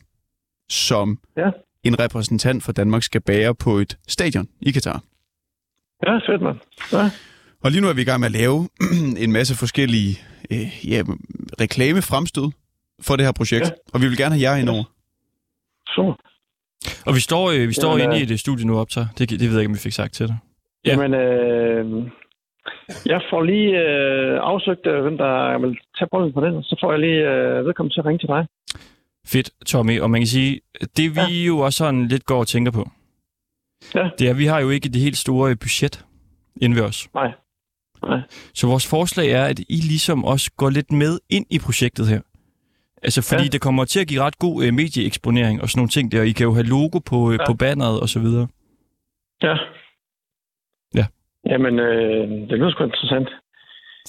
som 0.69 1.19
Ja. 1.38 1.49
en 1.83 1.99
repræsentant 1.99 2.63
for 2.63 2.71
Danmark 2.71 3.03
skal 3.03 3.21
bære 3.21 3.55
på 3.55 3.77
et 3.77 3.97
stadion 4.07 4.47
i 4.61 4.71
Katar. 4.71 5.03
ja, 6.05 6.15
fedt, 6.15 6.41
mand. 6.41 6.57
Ja, 6.93 7.09
Og 7.63 7.71
lige 7.71 7.81
nu 7.81 7.88
er 7.88 7.93
vi 7.93 8.01
i 8.01 8.05
gang 8.05 8.19
med 8.19 8.25
at 8.25 8.31
lave 8.31 8.69
en 9.23 9.31
masse 9.31 9.55
forskellige 9.55 10.19
øh, 10.51 10.88
ja, 10.91 11.03
reklamefremstød 11.61 12.51
for 13.01 13.15
det 13.15 13.25
her 13.25 13.31
projekt, 13.31 13.61
ja. 13.65 13.69
Ja. 13.69 13.73
og 13.93 14.01
vi 14.01 14.07
vil 14.07 14.17
gerne 14.17 14.35
have 14.35 14.51
jer 14.51 14.57
indover. 14.57 14.83
super. 15.95 16.13
Og 17.05 17.15
vi 17.15 17.19
står, 17.19 17.49
øh, 17.51 17.67
vi 17.67 17.73
står 17.73 17.97
Jamen, 17.97 18.03
inde 18.15 18.23
i 18.23 18.27
øh, 18.27 18.31
et 18.33 18.39
studie 18.39 18.65
nu 18.65 18.79
optager. 18.79 19.07
Det, 19.17 19.29
det 19.29 19.39
ved 19.41 19.49
jeg 19.51 19.59
ikke, 19.59 19.69
om 19.69 19.73
vi 19.73 19.79
fik 19.79 19.93
sagt 19.93 20.13
til 20.13 20.27
dig. 20.27 20.38
Ja. 20.86 20.89
Ja. 20.89 21.01
Jamen, 21.01 21.13
øh, 21.13 22.12
jeg 23.05 23.21
får 23.29 23.41
lige 23.41 23.69
øh, 23.88 24.39
afsøgt, 24.41 24.88
øh, 24.88 25.01
hvem 25.01 25.17
der 25.17 25.57
vil 25.59 25.77
tage 25.98 26.09
bolden 26.12 26.33
på 26.33 26.41
den, 26.41 26.55
og 26.55 26.63
så 26.63 26.77
får 26.81 26.91
jeg 26.91 27.00
lige 27.00 27.21
øh, 27.31 27.65
vedkommende 27.65 27.95
til 27.95 28.00
at 28.01 28.05
ringe 28.05 28.19
til 28.19 28.27
dig. 28.27 28.48
Fedt, 29.27 29.50
Tommy. 29.65 30.00
Og 30.01 30.12
man 30.12 30.21
kan 30.21 30.27
sige, 30.27 30.59
det 30.98 31.15
vi 31.15 31.19
ja. 31.41 31.45
jo 31.48 31.59
også 31.59 31.77
sådan 31.77 32.07
lidt 32.07 32.25
går 32.25 32.39
og 32.39 32.48
tænker 32.48 32.71
på, 32.71 32.89
Ja. 33.95 34.09
det 34.19 34.27
er, 34.27 34.31
at 34.31 34.38
vi 34.38 34.45
har 34.45 34.59
jo 34.59 34.69
ikke 34.69 34.89
det 34.89 35.01
helt 35.01 35.17
store 35.17 35.55
budget 35.55 36.05
inde 36.62 36.75
ved 36.75 36.83
os. 36.83 37.09
Nej. 37.13 37.31
Nej. 38.07 38.19
Så 38.53 38.67
vores 38.67 38.88
forslag 38.89 39.31
er, 39.31 39.45
at 39.45 39.59
I 39.59 39.75
ligesom 39.75 40.25
også 40.25 40.51
går 40.57 40.69
lidt 40.69 40.91
med 40.91 41.19
ind 41.29 41.45
i 41.50 41.59
projektet 41.59 42.07
her. 42.07 42.21
Altså, 43.03 43.21
fordi 43.21 43.43
ja. 43.43 43.50
Det 43.50 43.62
kommer 43.62 43.86
til 43.86 44.00
at 44.00 44.07
give 44.07 44.21
ret 44.21 44.39
god 44.39 44.63
øh, 44.63 44.74
medieeksponering 44.74 45.62
og 45.62 45.69
sådan 45.69 45.79
nogle 45.79 45.89
ting 45.89 46.12
der. 46.12 46.24
I 46.24 46.31
kan 46.31 46.43
jo 46.43 46.53
have 46.53 46.65
logo 46.65 47.00
på, 47.00 47.31
øh. 47.31 47.38
Ja. 47.39 47.45
på 47.45 47.53
banneret 47.53 48.00
og 48.00 48.09
så 48.09 48.19
videre. 48.19 48.48
Ja. 49.43 49.55
Ja. 51.46 51.51
Jamen, 51.51 51.79
øh, 51.79 52.27
det 52.50 52.55
lyder 52.60 52.72
sgu 52.72 52.84
interessant. 52.84 53.29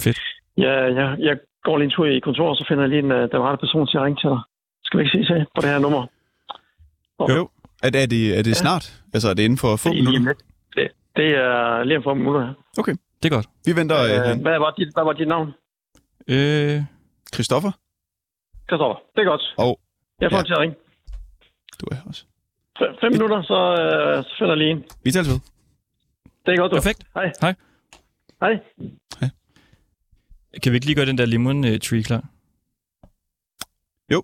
Fedt. 0.00 0.20
Ja, 0.56 0.72
jeg, 0.98 1.16
jeg 1.18 1.36
går 1.62 1.76
lige 1.78 1.84
en 1.84 1.90
tur 1.90 2.06
i 2.06 2.18
kontoret, 2.18 2.58
så 2.58 2.64
finder 2.68 2.82
jeg 2.82 2.90
lige 2.90 3.02
en, 3.06 3.12
øh, 3.12 3.22
den 3.32 3.40
rette 3.46 3.60
person 3.64 3.86
til 3.86 3.98
at 3.98 4.04
ringe 4.04 4.20
til 4.22 4.30
dig. 4.34 4.40
Skal 4.84 4.98
vi 4.98 5.02
ikke 5.04 5.10
sige 5.16 5.26
til 5.30 5.46
på 5.54 5.60
det 5.60 5.70
her 5.70 5.78
nummer? 5.78 6.02
Jo. 7.20 7.48
Er, 7.82 7.90
det- 7.90 8.02
er 8.02 8.06
det, 8.06 8.38
er 8.38 8.42
det 8.42 8.56
snart? 8.56 8.84
Altså, 9.14 9.28
er 9.30 9.34
det 9.34 9.42
inden 9.42 9.58
for 9.58 9.76
få 9.76 9.88
Det 9.88 9.98
er 9.98 10.02
minutter? 10.02 10.34
Det, 10.76 10.88
det 11.16 11.28
er 11.46 11.84
lige 11.84 11.96
om 11.96 12.02
få 12.02 12.14
minutter. 12.14 12.54
Okay, 12.78 12.94
Det 13.22 13.26
er 13.30 13.34
godt. 13.36 13.46
vi 13.66 13.72
venter. 13.80 13.96
Øh, 14.10 14.30
Øh, 14.36 14.42
hvad, 14.42 14.58
var 14.58 14.70
dit, 14.78 14.88
hvad 14.94 15.04
var 15.04 15.12
dit 15.12 15.28
navn? 15.28 15.48
Øh, 16.34 16.76
Christoffer, 17.34 17.72
Christoffer. 18.68 18.98
Det 19.14 19.20
er 19.24 19.28
godt. 19.32 19.44
og 19.58 19.80
Jeg 20.20 20.30
får 20.30 20.36
Ja. 20.36 20.40
ja. 20.42 20.46
til 20.48 20.52
at 20.52 20.58
ringe. 20.58 20.76
du 21.80 21.86
er 21.92 21.96
også. 22.08 22.22
Fem, 22.78 22.88
fem 23.00 23.12
minutter, 23.12 23.42
så, 23.42 23.58
øh, 23.82 24.24
så 24.24 24.30
finder 24.38 24.52
jeg 24.54 24.58
lige 24.58 24.70
en. 24.70 24.84
Vi 25.04 25.10
tales 25.10 25.28
ved. 25.32 25.40
Det 26.46 26.52
er 26.52 26.56
godt, 26.56 26.70
du. 26.70 26.76
perfekt. 26.76 27.04
Hej. 27.14 27.32
Hej. 27.40 27.54
Hej. 28.40 28.60
Kan 30.62 30.72
vi 30.72 30.76
ikke 30.76 30.86
lige 30.86 30.94
gøre 30.96 31.06
den 31.06 31.18
der 31.18 31.26
lemon 31.26 31.64
øh, 31.64 31.80
tree 31.80 32.02
klar? 32.02 32.24
Jo. 34.12 34.22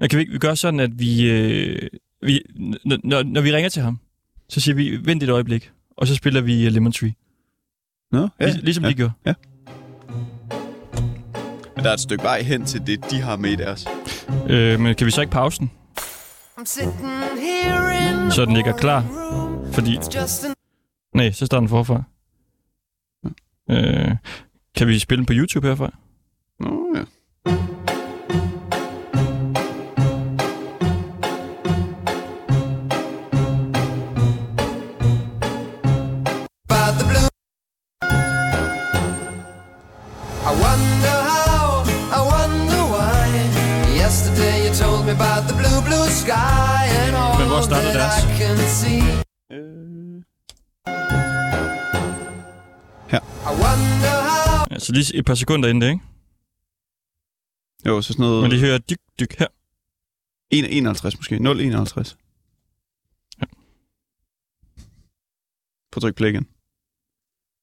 Ja, 0.00 0.06
kan 0.06 0.16
vi 0.16 0.20
ikke 0.20 0.32
vi 0.32 0.38
gør 0.38 0.54
sådan, 0.54 0.80
at 0.80 0.98
vi, 0.98 1.30
øh, 1.30 1.88
vi 2.22 2.42
når, 2.84 3.22
når 3.22 3.40
vi 3.40 3.52
ringer 3.52 3.68
til 3.68 3.82
ham, 3.82 3.98
så 4.48 4.60
siger 4.60 4.74
vi, 4.74 4.98
vent 5.04 5.22
et 5.22 5.28
øjeblik, 5.30 5.72
og 5.96 6.06
så 6.06 6.14
spiller 6.14 6.40
vi 6.40 6.66
øh, 6.66 6.72
lemon 6.72 6.92
tree. 6.92 7.14
Nå, 8.12 8.28
Ja, 8.40 8.52
ligesom 8.52 8.84
ja. 8.84 8.88
vi 8.90 8.94
gjorde. 8.94 9.12
Men 11.76 11.84
der 11.84 11.90
er 11.90 11.94
et 11.94 12.00
stykke 12.00 12.24
vej 12.24 12.42
hen 12.42 12.64
til 12.64 12.86
det, 12.86 13.10
de 13.10 13.20
har 13.20 13.36
med 13.36 13.50
i 13.50 13.56
deres. 13.56 13.86
Øh, 14.50 14.80
men 14.80 14.94
kan 14.94 15.06
vi 15.06 15.10
så 15.10 15.20
ikke 15.20 15.30
pause 15.32 15.60
den, 15.60 15.70
så 18.30 18.44
den 18.44 18.54
ligger 18.54 18.72
klar? 18.76 19.02
Fordi... 19.72 19.98
Nej, 21.14 21.32
så 21.32 21.46
starter 21.46 21.60
den 21.60 21.68
forfra. 21.68 22.02
Øh, 23.70 24.16
kan 24.74 24.88
vi 24.88 24.98
spille 24.98 25.18
den 25.18 25.26
på 25.26 25.32
YouTube 25.32 25.68
herfra? 25.68 25.90
Nå, 26.60 26.94
ja. 26.96 27.04
I 40.46 40.52
wonder 40.62 41.18
how, 41.30 41.84
I 42.18 42.34
Wonder 53.20 54.20
how. 54.30 54.66
Altså 54.70 54.92
lige 54.92 55.16
et 55.16 55.24
par 55.24 55.34
sekunder 55.34 55.68
inden 55.68 55.82
det, 55.82 55.88
ikke? 55.88 56.04
Jo, 57.86 58.02
så 58.02 58.12
sådan 58.12 58.22
noget... 58.22 58.42
Men 58.42 58.50
lige 58.50 58.60
hører 58.60 58.78
dyk, 58.78 58.98
dyk 59.20 59.38
her. 59.38 59.46
1, 60.50 60.76
51 60.76 61.16
måske. 61.18 61.38
0, 61.38 61.60
51. 61.60 62.16
Ja. 63.40 63.44
Prøv 65.92 65.96
at 65.96 66.00
trykke 66.00 66.16
play 66.16 66.28
igen. 66.28 66.46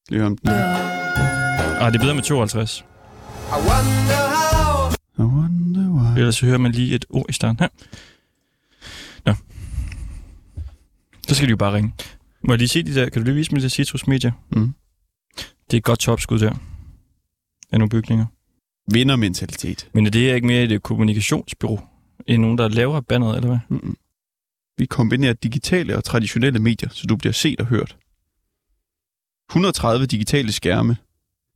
Lige 0.10 0.20
høre 0.20 0.28
om 0.28 0.38
den. 0.38 0.50
Ah, 0.50 1.94
det 1.94 2.00
er 2.00 2.04
bedre 2.04 2.16
med 2.16 2.24
52. 2.24 2.80
I 2.80 2.84
wonder 3.52 4.30
how. 4.56 4.92
I 5.18 5.22
wonder 5.22 5.90
why. 5.90 6.18
Ellers 6.18 6.36
så 6.36 6.46
hører 6.46 6.58
man 6.58 6.72
lige 6.72 6.96
et 6.96 7.06
ord 7.10 7.26
i 7.30 7.34
starten 7.34 7.60
her. 7.60 7.68
Nå. 9.26 9.34
Så 11.28 11.36
skal 11.36 11.48
de 11.48 11.52
jo 11.52 11.58
bare 11.58 11.74
ringe. 11.74 11.94
Må 12.44 12.54
jeg 12.54 12.58
lige 12.58 12.68
se 12.68 12.84
de 12.84 12.96
der? 12.96 13.10
Kan 13.10 13.22
du 13.22 13.26
lige 13.26 13.36
vise 13.36 13.52
mig 13.52 13.62
det 13.62 13.72
Citrus 13.72 14.08
Media? 14.08 14.32
Mm. 14.52 14.74
Det 15.72 15.78
er 15.78 15.80
et 15.80 15.84
godt 15.84 16.00
topskud 16.00 16.40
der. 16.40 16.54
Af 17.72 17.80
nogle 17.80 17.90
bygninger. 17.90 18.26
Vindermentalitet. 18.94 19.90
Men 19.94 20.06
er 20.06 20.10
det 20.10 20.36
ikke 20.36 20.48
mere 20.48 20.64
et 20.64 20.84
kommunikationsbyrå, 20.84 21.80
end 22.28 22.42
nogen, 22.42 22.58
der 22.58 22.68
laver 22.68 23.02
banneret, 23.02 23.36
eller 23.36 23.48
hvad? 23.48 23.60
Mm-mm. 23.70 23.98
Vi 24.78 24.86
kombinerer 24.86 25.34
digitale 25.34 25.98
og 25.98 26.04
traditionelle 26.04 26.60
medier, 26.60 26.90
så 26.90 27.08
du 27.08 27.16
bliver 27.16 27.34
set 27.34 27.60
og 27.60 27.66
hørt. 27.66 27.98
130 29.50 30.06
digitale 30.06 30.52
skærme. 30.52 30.98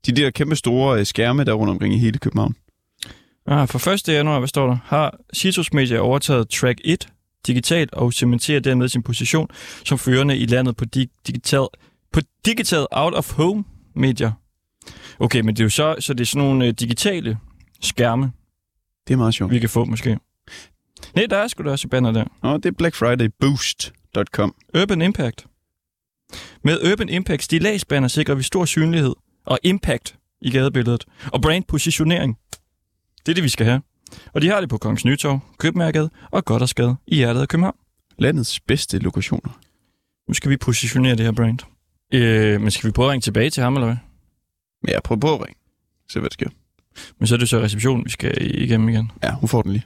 De 0.05 0.11
der 0.11 0.31
kæmpe 0.31 0.55
store 0.55 0.99
øh, 0.99 1.05
skærme, 1.05 1.43
der 1.43 1.51
er 1.51 1.55
rundt 1.55 1.71
omkring 1.71 1.93
i 1.93 1.97
hele 1.97 2.17
København. 2.19 2.55
Ah, 3.45 3.67
for 3.67 3.89
1. 3.89 4.07
januar, 4.07 4.39
hvad 4.39 4.47
står 4.47 4.67
der? 4.67 4.77
Har 4.83 5.17
Citrus 5.35 5.73
Media 5.73 5.99
overtaget 5.99 6.49
Track 6.49 6.81
1 6.83 7.07
digitalt 7.47 7.93
og 7.93 8.13
cementerer 8.13 8.59
dermed 8.59 8.89
sin 8.89 9.03
position 9.03 9.47
som 9.85 9.97
førende 9.97 10.37
i 10.37 10.45
landet 10.45 10.75
på, 10.75 10.85
dig- 10.85 11.09
digital, 11.27 11.67
på 12.11 12.19
digital 12.45 12.87
out 12.91 13.13
of 13.13 13.33
home 13.33 13.63
medier. 13.95 14.31
Okay, 15.19 15.39
men 15.41 15.55
det 15.55 15.59
er 15.61 15.65
jo 15.65 15.69
så, 15.69 15.95
så 15.99 16.13
det 16.13 16.21
er 16.21 16.25
sådan 16.25 16.47
nogle 16.47 16.65
øh, 16.65 16.71
digitale 16.73 17.37
skærme, 17.81 18.31
Det 19.07 19.13
er 19.13 19.17
meget 19.17 19.33
sjovt. 19.33 19.51
vi 19.51 19.59
kan 19.59 19.69
få 19.69 19.85
måske. 19.85 20.19
Nej, 21.15 21.25
der 21.29 21.37
er 21.37 21.47
sgu 21.47 21.63
da 21.63 21.69
også 21.71 21.87
et 21.87 21.89
banner 21.89 22.11
der. 22.11 22.25
Nå, 22.43 22.57
det 22.57 22.65
er 22.65 22.71
Black 22.71 22.95
Friday 22.95 23.29
Boost.com. 23.39 24.55
Urban 24.81 25.01
Impact. 25.01 25.45
Med 26.63 26.91
Urban 26.91 27.09
Impact 27.09 27.43
stillagsbanner 27.43 28.07
sikrer 28.07 28.35
vi 28.35 28.43
stor 28.43 28.65
synlighed 28.65 29.13
og 29.45 29.59
impact 29.63 30.15
i 30.41 30.51
gadebilledet. 30.51 31.05
Og 31.33 31.41
brandpositionering. 31.41 32.37
Det 33.25 33.31
er 33.31 33.33
det, 33.33 33.43
vi 33.43 33.49
skal 33.49 33.65
have. 33.65 33.81
Og 34.33 34.41
de 34.41 34.47
har 34.49 34.59
det 34.59 34.69
på 34.69 34.77
Kongens 34.77 35.05
Nytorv, 35.05 35.39
Købmærket 35.57 36.09
og 36.31 36.45
Goddersgade 36.45 36.95
i 37.07 37.15
hjertet 37.15 37.41
af 37.41 37.47
København. 37.47 37.75
Landets 38.19 38.59
bedste 38.59 38.99
lokationer. 38.99 39.59
Nu 40.27 40.33
skal 40.33 40.51
vi 40.51 40.57
positionere 40.57 41.15
det 41.15 41.25
her 41.25 41.31
brand. 41.31 41.59
Øh, 42.13 42.61
men 42.61 42.71
skal 42.71 42.87
vi 42.87 42.91
prøve 42.93 43.07
at 43.07 43.11
ringe 43.11 43.21
tilbage 43.21 43.49
til 43.49 43.63
ham, 43.63 43.73
eller 43.75 43.87
hvad? 43.87 43.97
Men 44.81 44.91
jeg 44.93 45.01
prøver 45.03 45.19
på 45.19 45.33
at 45.33 45.39
ringe. 45.39 45.59
Se, 46.09 46.19
hvad 46.19 46.29
der 46.29 46.33
sker. 46.33 46.49
Men 47.19 47.27
så 47.27 47.35
er 47.35 47.39
det 47.39 47.49
så 47.49 47.59
receptionen, 47.59 48.05
vi 48.05 48.09
skal 48.09 48.61
igennem 48.63 48.89
igen. 48.89 49.11
Ja, 49.23 49.31
hun 49.33 49.49
får 49.49 49.61
den 49.61 49.71
lige. 49.71 49.85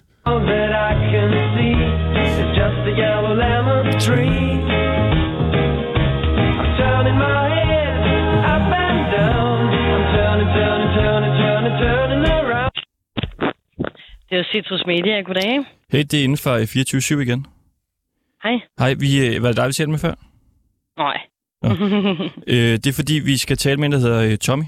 Det 14.29 14.37
er 14.39 14.43
Citrus 14.51 14.83
Media. 14.85 15.21
Goddag. 15.21 15.65
Hey, 15.91 16.03
det 16.11 16.13
er 16.13 16.23
inden 16.23 16.37
for 16.37 16.57
24-7 17.17 17.19
igen. 17.19 17.45
Hej. 18.43 18.59
Hej, 18.79 18.93
vi, 18.93 19.09
øh, 19.27 19.43
var 19.43 19.47
det 19.47 19.57
dig, 19.57 19.67
vi 19.67 19.73
talte 19.73 19.91
med 19.91 19.99
før? 19.99 20.13
Nej. 20.97 21.17
Øh, 22.53 22.73
det 22.81 22.87
er 22.87 22.93
fordi, 22.95 23.13
vi 23.13 23.37
skal 23.37 23.57
tale 23.57 23.77
med 23.77 23.85
en, 23.85 23.91
der 23.91 23.97
hedder 23.97 24.31
øh, 24.31 24.37
Tommy. 24.37 24.63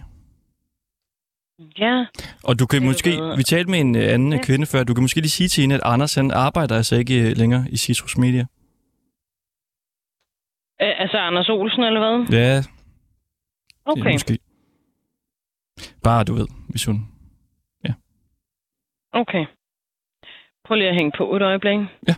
ja, 1.79 2.05
Og 2.43 2.59
du 2.59 2.65
kan 2.65 2.85
måske, 2.85 3.09
bedre. 3.09 3.37
vi 3.37 3.43
talte 3.43 3.71
med 3.71 3.79
en 3.79 3.95
øh, 3.95 4.13
anden 4.13 4.31
Ja. 4.31 4.37
ja. 4.37 4.43
kvinde 4.45 4.65
før, 4.65 4.83
du 4.83 4.93
kan 4.93 5.03
måske 5.03 5.19
lige 5.21 5.29
sige 5.29 5.47
til 5.47 5.61
hende, 5.61 5.75
at 5.75 5.81
Anders 5.85 6.15
han 6.15 6.31
arbejder 6.31 6.75
altså 6.75 6.95
ikke 6.95 7.29
øh, 7.29 7.37
længere 7.37 7.65
i 7.69 7.77
Citrus 7.77 8.17
Media. 8.17 8.45
øh, 10.81 10.93
altså 11.01 11.17
Anders 11.17 11.49
Olsen, 11.49 11.83
eller 11.83 11.99
hvad? 11.99 12.37
Ja, 12.39 12.57
det 12.57 12.67
Okay, 13.85 14.11
måske. 14.11 14.37
Bare 16.03 16.23
du 16.23 16.33
ved, 16.33 16.47
hvis 16.69 16.85
hun... 16.85 17.07
okay. 19.13 19.45
Prøv 20.65 20.75
lige 20.75 20.89
at 20.89 20.95
hænge 20.95 21.11
på 21.17 21.35
et 21.35 21.41
øjeblik. 21.41 21.79
Ja. 22.07 22.15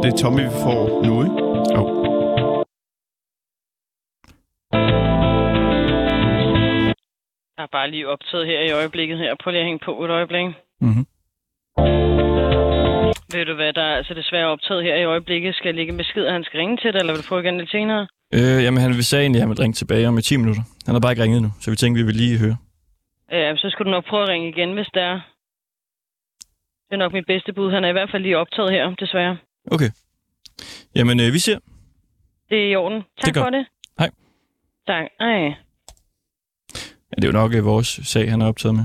Så 0.00 0.06
det 0.06 0.12
er 0.12 0.18
Tommy, 0.22 0.42
vi 0.42 0.56
får 0.66 0.82
nu, 1.06 1.12
ikke? 1.26 1.36
Jo. 1.74 1.82
Jeg 7.56 7.64
er 7.68 7.72
bare 7.78 7.90
lige 7.90 8.08
optaget 8.08 8.46
her 8.46 8.60
i 8.68 8.70
øjeblikket 8.80 9.18
her. 9.18 9.34
Prøv 9.42 9.50
lige 9.50 9.60
at 9.60 9.66
hænge 9.66 9.84
på 9.84 10.04
et 10.04 10.10
øjeblik. 10.10 10.46
Mm-hmm. 10.80 11.04
Ved 13.34 13.44
du 13.50 13.54
hvad, 13.54 13.72
der 13.72 13.82
er 13.82 13.96
altså 13.96 14.14
desværre 14.14 14.46
optaget 14.46 14.82
her 14.84 14.94
i 14.96 15.04
øjeblikket. 15.04 15.54
Skal 15.54 15.68
jeg 15.68 15.74
lægge 15.74 15.92
en 15.92 15.98
besked, 15.98 16.24
at 16.26 16.32
han 16.32 16.44
skal 16.44 16.58
ringe 16.58 16.76
til 16.76 16.92
dig, 16.92 16.98
eller 16.98 17.12
vil 17.12 17.22
du 17.22 17.28
få 17.28 17.38
igen 17.38 17.58
lidt 17.58 17.70
senere? 17.70 18.06
Øh, 18.34 18.64
jamen, 18.64 18.80
han 18.80 18.90
vil 18.90 19.04
sige 19.04 19.20
egentlig, 19.20 19.38
at 19.38 19.42
han 19.46 19.50
vil 19.50 19.62
ringe 19.62 19.74
tilbage 19.80 20.08
om 20.08 20.16
10 20.16 20.36
minutter. 20.36 20.62
Han 20.86 20.94
har 20.94 21.00
bare 21.00 21.12
ikke 21.12 21.22
ringet 21.22 21.42
nu, 21.42 21.50
så 21.60 21.70
vi 21.70 21.76
tænkte, 21.76 22.00
vi 22.00 22.06
vil 22.06 22.16
lige 22.22 22.38
høre. 22.38 22.56
Ja, 23.32 23.56
så 23.56 23.70
skal 23.70 23.86
du 23.86 23.90
nok 23.90 24.04
prøve 24.10 24.22
at 24.22 24.28
ringe 24.28 24.48
igen, 24.48 24.72
hvis 24.74 24.90
der 24.94 25.02
er. 25.12 25.20
Det 26.86 26.94
er 26.96 27.02
nok 27.04 27.12
mit 27.12 27.26
bedste 27.26 27.52
bud. 27.52 27.70
Han 27.70 27.84
er 27.84 27.88
i 27.88 27.92
hvert 27.98 28.10
fald 28.10 28.22
lige 28.22 28.38
optaget 28.38 28.70
her, 28.70 28.94
desværre. 29.04 29.36
Okay. 29.66 29.90
Jamen, 30.94 31.20
øh, 31.20 31.32
vi 31.32 31.38
ser. 31.38 31.58
Det 32.50 32.58
er 32.58 32.70
i 32.72 32.76
orden. 32.76 33.02
Tak 33.02 33.34
Det 33.34 33.40
er 33.40 33.44
for 33.44 33.50
det. 33.50 33.66
Hej. 33.98 34.10
Tak. 34.86 35.06
Ej. 35.20 35.54
Ja, 37.10 37.14
det 37.16 37.24
er 37.24 37.28
jo 37.28 37.32
nok 37.32 37.54
øh, 37.54 37.64
vores 37.64 38.00
sag, 38.04 38.30
han 38.30 38.40
er 38.40 38.46
optaget 38.46 38.74
med. 38.74 38.84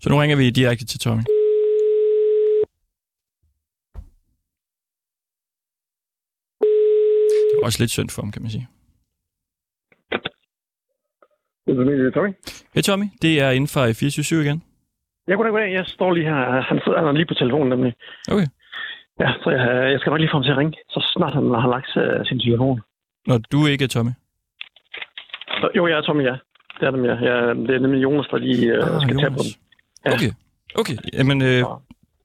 Så 0.00 0.10
nu 0.10 0.16
ringer 0.16 0.36
vi 0.36 0.50
direkte 0.50 0.84
til 0.86 1.00
Tommy. 1.00 1.22
også 7.64 7.82
lidt 7.82 7.90
synd 7.90 8.10
for 8.10 8.22
ham, 8.22 8.32
kan 8.32 8.42
man 8.42 8.50
sige. 8.50 8.68
Det 11.66 12.06
er 12.06 12.10
Tommy. 12.14 12.32
Hej 12.74 12.82
Tommy, 12.82 13.04
det 13.22 13.40
er 13.40 13.50
inden 13.50 13.68
for 13.68 13.92
24 13.92 14.42
igen. 14.44 14.62
Ja, 15.28 15.32
goddag, 15.34 15.52
goddag. 15.52 15.72
Jeg 15.72 15.84
står 15.86 16.10
lige 16.12 16.26
her. 16.32 16.60
Han 16.70 16.80
sidder 16.84 16.98
han 16.98 17.08
er 17.08 17.12
lige 17.12 17.30
på 17.32 17.34
telefonen 17.34 17.68
nemlig. 17.68 17.92
Okay. 18.32 18.48
Ja, 19.22 19.28
så 19.42 19.48
jeg, 19.50 19.92
jeg 19.92 19.98
skal 20.00 20.10
nok 20.10 20.20
lige 20.20 20.30
få 20.32 20.36
ham 20.38 20.42
til 20.42 20.50
at 20.50 20.60
ringe, 20.62 20.74
så 20.94 20.98
snart 21.14 21.34
han 21.34 21.44
har 21.64 21.70
lagt 21.76 21.90
uh, 22.02 22.26
sin 22.28 22.40
telefon. 22.40 22.80
Når 23.26 23.38
du 23.52 23.66
ikke 23.66 23.84
er 23.84 23.88
Tommy. 23.88 24.12
Så, 25.60 25.66
jo, 25.76 25.86
jeg 25.86 25.96
er 25.98 26.02
Tommy, 26.02 26.24
ja. 26.30 26.36
Det 26.78 26.84
er 26.86 26.90
dem, 26.90 27.04
ja. 27.04 27.14
ja 27.28 27.36
det 27.66 27.74
er 27.76 27.82
nemlig 27.84 28.02
Jonas, 28.02 28.26
der 28.30 28.38
lige 28.38 28.78
uh, 28.78 29.02
skal 29.02 29.16
tage 29.22 29.34
på 29.38 29.42
den. 29.46 29.52
Ja. 30.06 30.10
Okay, 30.14 30.30
okay. 30.80 30.96
Jamen, 31.18 31.38
øh, 31.42 31.60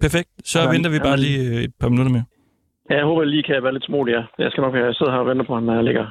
perfekt. 0.05 0.29
Så 0.43 0.59
Jamen, 0.59 0.73
venter 0.73 0.89
vi 0.95 0.99
bare 0.99 1.17
jamen. 1.19 1.25
lige 1.25 1.39
øh, 1.49 1.63
et 1.67 1.73
par 1.81 1.89
minutter 1.89 2.11
mere. 2.11 2.25
Ja, 2.89 2.95
jeg 2.95 3.05
håber, 3.05 3.21
jeg 3.21 3.29
lige 3.29 3.43
kan 3.43 3.63
være 3.63 3.73
lidt 3.73 3.85
smodig, 3.89 4.11
ja. 4.17 4.23
Jeg 4.43 4.51
skal 4.51 4.61
nok 4.61 4.73
være, 4.73 4.85
jeg 4.85 4.95
sidder 4.95 5.11
her 5.11 5.19
og 5.19 5.27
venter 5.31 5.45
på, 5.45 5.53
at 5.57 5.63
han 5.63 5.85
ligger 5.85 6.05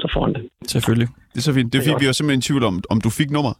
så 0.00 0.06
foran 0.14 0.34
det. 0.34 0.42
Selvfølgelig. 0.74 1.08
Det 1.32 1.38
er 1.42 1.46
så 1.50 1.54
fint. 1.54 1.72
Det 1.72 1.78
Det 1.80 1.88
fint, 1.88 2.00
vi 2.02 2.06
var 2.06 2.12
simpelthen 2.12 2.38
i 2.44 2.46
tvivl 2.48 2.64
om, 2.70 2.76
om 2.90 3.00
du 3.00 3.10
fik 3.10 3.30
nummer. 3.30 3.52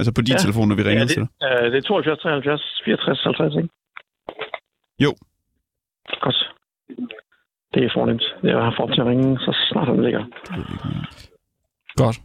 Altså 0.00 0.12
på 0.16 0.20
din 0.28 0.34
Ja. 0.36 0.42
telefon, 0.44 0.68
når 0.68 0.76
vi 0.80 0.82
ringede 0.88 1.08
ja, 1.08 1.14
til 1.14 1.22
det, 1.22 1.28
dig. 1.40 1.66
uh, 1.66 1.66
det 1.72 1.78
er 1.78 1.86
72, 1.88 2.18
73, 2.22 2.62
64, 2.84 3.22
50, 3.24 3.54
ikke? 3.60 3.68
Jo. 5.04 5.10
Godt. 6.24 6.38
Det 7.74 7.80
er 7.86 7.90
fornemt. 7.98 8.24
Jeg 8.42 8.56
har 8.66 8.74
fået 8.78 8.90
til 8.94 9.00
at 9.04 9.06
ringe, 9.06 9.38
så 9.38 9.50
snart 9.70 9.88
han 9.88 10.02
ligger. 10.06 10.22
Godt. 12.02 12.16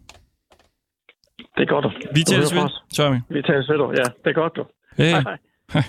Det 1.55 1.61
er 1.67 1.71
godt. 1.75 1.85
Vi 2.17 2.21
hører 2.31 2.53
ved. 2.61 2.69
Tommy. 2.97 3.19
Vi 3.35 3.41
tager 3.47 3.61
ved, 3.71 3.77
du. 3.81 3.87
Ja, 4.01 4.07
det 4.23 4.29
er 4.33 4.37
godt, 4.41 4.53
du. 4.55 4.63
Hey. 4.97 5.11
Hej, 5.11 5.37
hej. 5.73 5.83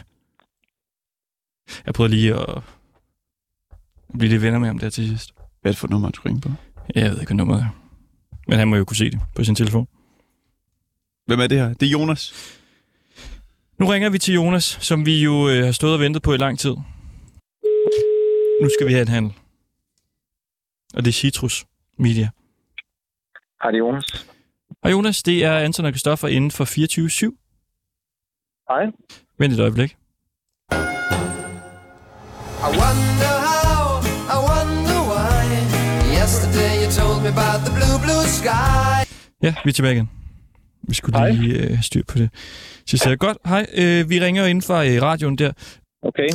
Jeg 1.87 1.95
prøvede 1.95 2.15
lige 2.15 2.35
at 2.35 2.63
blive 4.19 4.31
lidt 4.33 4.43
venner 4.43 4.59
med 4.59 4.69
ham 4.69 4.79
der 4.79 4.91
til 4.91 5.09
sidst. 5.09 5.29
Hvad 5.61 5.71
er 5.71 5.73
det 5.75 5.79
for 5.79 5.89
nummer, 5.89 6.11
du 6.11 6.21
ringer 6.27 6.41
på? 6.41 6.49
Jeg 6.95 7.05
ved 7.11 7.21
ikke, 7.21 7.31
hvad 7.31 7.37
nummeret 7.37 7.61
er. 7.61 7.71
Men 8.49 8.59
han 8.59 8.69
må 8.69 8.77
jo 8.77 8.85
kunne 8.85 8.97
se 8.97 9.11
det 9.11 9.21
på 9.37 9.45
sin 9.45 9.55
telefon. 9.55 9.87
Hvem 11.27 11.41
er 11.41 11.47
det 11.47 11.59
her? 11.59 11.75
Det 11.75 11.87
er 11.87 11.91
Jonas. 11.91 12.53
Nu 13.79 13.87
ringer 13.87 14.11
vi 14.11 14.19
til 14.19 14.35
Jonas, 14.35 14.79
som 14.81 15.07
vi 15.07 15.23
jo 15.25 15.49
øh, 15.49 15.65
har 15.65 15.73
stået 15.73 15.95
og 15.95 16.01
ventet 16.01 16.23
på 16.23 16.35
i 16.35 16.37
lang 16.37 16.59
tid. 16.59 16.71
Nu 18.63 18.69
skal 18.79 18.87
vi 18.87 18.93
have 18.93 19.03
en 19.03 19.09
handel. 19.09 19.33
Og 20.95 21.05
det 21.05 21.09
er 21.09 21.13
Citrus 21.13 21.67
Media. 21.99 22.29
Hej, 23.63 23.71
det 23.71 23.79
er 23.79 23.85
Jonas. 23.87 24.27
Og 24.83 24.91
Jonas, 24.91 25.23
det 25.23 25.45
er 25.45 25.59
Anton 25.59 25.85
og 25.85 25.93
Christoffer 25.93 26.29
inden 26.29 26.51
for 26.51 26.65
24-7. 26.65 26.69
Hej. 28.71 28.85
Vent 29.39 29.55
et 29.55 29.61
øjeblik. 29.61 29.91
I 29.91 29.95
wonder 32.81 33.35
how, 33.49 33.83
I 34.35 34.37
wonder 34.51 35.01
why. 35.13 35.45
Yesterday 36.21 36.73
you 36.83 36.89
told 37.01 37.19
me 37.25 37.29
about 37.37 37.59
the 37.67 37.73
blue, 37.79 37.97
blue 38.05 38.25
sky. 38.41 38.97
Ja, 39.43 39.55
vi 39.65 39.69
er 39.71 39.73
tilbage 39.73 39.95
igen. 39.95 40.09
Vi 40.89 40.95
skulle 40.95 41.19
Hej. 41.19 41.31
lige 41.31 41.55
øh, 41.55 41.69
have 41.69 41.83
styr 41.83 42.03
på 42.09 42.19
det. 42.19 42.29
Så 42.87 43.09
jeg, 43.09 43.19
godt, 43.19 43.39
hej, 43.47 43.67
øh, 43.83 44.11
vi 44.11 44.21
ringer 44.21 44.47
inden 44.47 44.63
for 44.63 44.75
øh, 44.75 45.03
radioen 45.03 45.39
der. 45.39 45.53
Okay. 46.03 46.29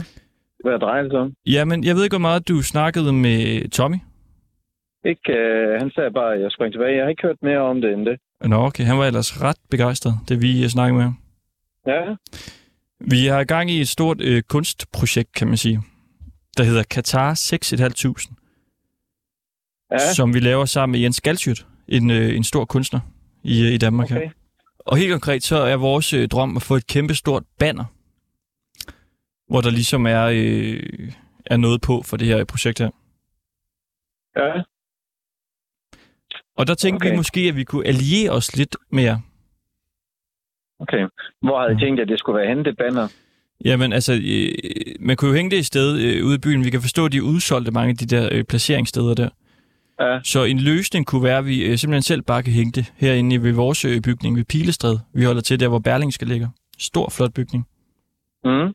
Hvad 0.64 0.80
drejer 0.80 1.02
det 1.02 1.12
sig 1.12 1.20
om? 1.20 1.34
Jamen, 1.46 1.84
jeg 1.84 1.96
ved 1.96 2.04
ikke, 2.04 2.14
hvor 2.14 2.28
meget 2.30 2.48
du 2.48 2.62
snakkede 2.62 3.14
med 3.14 3.70
Tommy. 3.70 3.98
Ikke, 5.06 5.34
øh, 5.34 5.80
han 5.82 5.92
sagde 5.96 6.12
bare, 6.12 6.34
at 6.34 6.42
jeg 6.42 6.52
sprang 6.52 6.74
tilbage. 6.74 6.96
Jeg 6.96 7.04
har 7.04 7.10
ikke 7.10 7.28
hørt 7.28 7.38
mere 7.42 7.60
om 7.60 7.82
det 7.82 7.94
end 7.94 8.06
det. 8.06 8.18
Nå, 8.42 8.56
okay, 8.56 8.84
han 8.84 8.98
var 8.98 9.06
ellers 9.06 9.42
ret 9.42 9.58
begejstret, 9.72 10.14
da 10.30 10.34
vi 10.36 10.64
øh, 10.64 10.70
snakkede 10.70 10.96
med 10.96 11.04
ham. 11.04 11.18
Ja, 11.88 12.16
Vi 13.00 13.26
har 13.26 13.44
gang 13.44 13.72
i 13.72 13.82
et 13.82 13.88
stort 13.88 14.22
øh, 14.22 14.42
kunstprojekt, 14.42 15.32
kan 15.34 15.48
man 15.48 15.58
sige, 15.58 15.82
der 16.58 16.64
hedder 16.64 16.84
Qatar 16.84 17.34
6.500, 17.34 18.34
ja, 19.92 19.98
som 19.98 20.34
vi 20.34 20.40
laver 20.40 20.66
sammen 20.66 20.92
med 20.92 21.00
Jens 21.00 21.22
Galsjøt, 21.22 21.66
en, 21.88 22.12
øh, 22.12 22.36
en 22.36 22.44
stor 22.44 22.66
kunstner 22.66 23.00
i, 23.44 23.66
øh, 23.66 23.74
i 23.74 23.78
Danmark 23.78 24.12
okay. 24.12 24.22
her. 24.22 24.30
Og 24.86 24.98
helt 24.98 25.12
konkret, 25.12 25.44
så 25.44 25.56
er 25.58 25.76
vores 25.76 26.14
øh, 26.14 26.28
drøm 26.28 26.56
at 26.56 26.62
få 26.62 26.76
et 26.76 26.88
kæmpe 26.88 27.14
stort 27.16 27.44
banner, 27.60 27.86
hvor 29.50 29.62
der 29.62 29.70
ligesom 29.70 30.06
er, 30.06 30.24
øh, 30.24 31.12
er 31.46 31.58
noget 31.58 31.82
på 31.82 32.02
for 32.06 32.18
det 32.18 32.28
her 32.28 32.44
projekt 32.46 32.80
her. 32.80 32.90
Ja, 34.36 34.62
Og 36.58 36.68
der 36.68 36.76
tænkte 36.76 37.04
okay. 37.04 37.12
vi 37.12 37.16
måske, 37.18 37.42
at 37.42 37.56
vi 37.56 37.64
kunne 37.64 37.88
alliere 37.88 38.32
os 38.32 38.56
lidt 38.56 38.76
mere. 38.92 39.22
okay. 40.80 41.08
Hvor 41.42 41.62
havde 41.62 41.74
I 41.74 41.80
tænkt, 41.86 42.00
at 42.00 42.08
det 42.08 42.20
skulle 42.20 42.38
være 42.40 42.48
henne, 42.48 42.64
det 42.64 42.78
banner? 42.78 43.08
Jamen 43.66 43.94
altså, 43.94 44.14
øh, 44.14 44.52
man 45.00 45.16
kunne 45.16 45.30
jo 45.30 45.36
hænge 45.36 45.52
det 45.52 45.58
i 45.58 45.64
sted 45.64 46.00
øh, 46.00 46.26
ude 46.26 46.36
i 46.36 46.40
byen. 46.40 46.66
Vi 46.66 46.70
kan 46.70 46.82
forstå, 46.82 47.06
at 47.06 47.12
de 47.12 47.18
er 47.18 47.22
udsolgte 47.22 47.72
mange 47.72 47.90
af 47.90 47.98
de 47.98 48.06
der 48.06 48.30
øh, 48.32 48.44
placeringssteder 48.44 49.14
der. 49.14 49.30
Ja, 50.04 50.20
Så 50.24 50.44
en 50.44 50.60
løsning 50.60 51.06
kunne 51.06 51.24
være, 51.24 51.38
at 51.38 51.46
vi 51.46 51.66
øh, 51.66 51.78
simpelthen 51.78 52.02
selv 52.02 52.22
bare 52.22 52.44
kan 52.44 52.54
hænge 52.54 52.72
det 52.72 52.94
herinde 52.98 53.36
i- 53.36 53.44
ved 53.44 53.54
vores 53.54 53.86
øh, 53.86 54.02
bygning 54.02 54.36
ved 54.38 54.46
Pilestræd. 54.46 54.98
Vi 55.14 55.24
holder 55.24 55.42
til 55.42 55.60
der, 55.60 55.68
hvor 55.68 55.80
Berlingske 55.80 56.26
ligger. 56.26 56.50
Stor, 56.78 57.10
flot 57.10 57.34
bygning. 57.34 57.64
mm. 58.44 58.74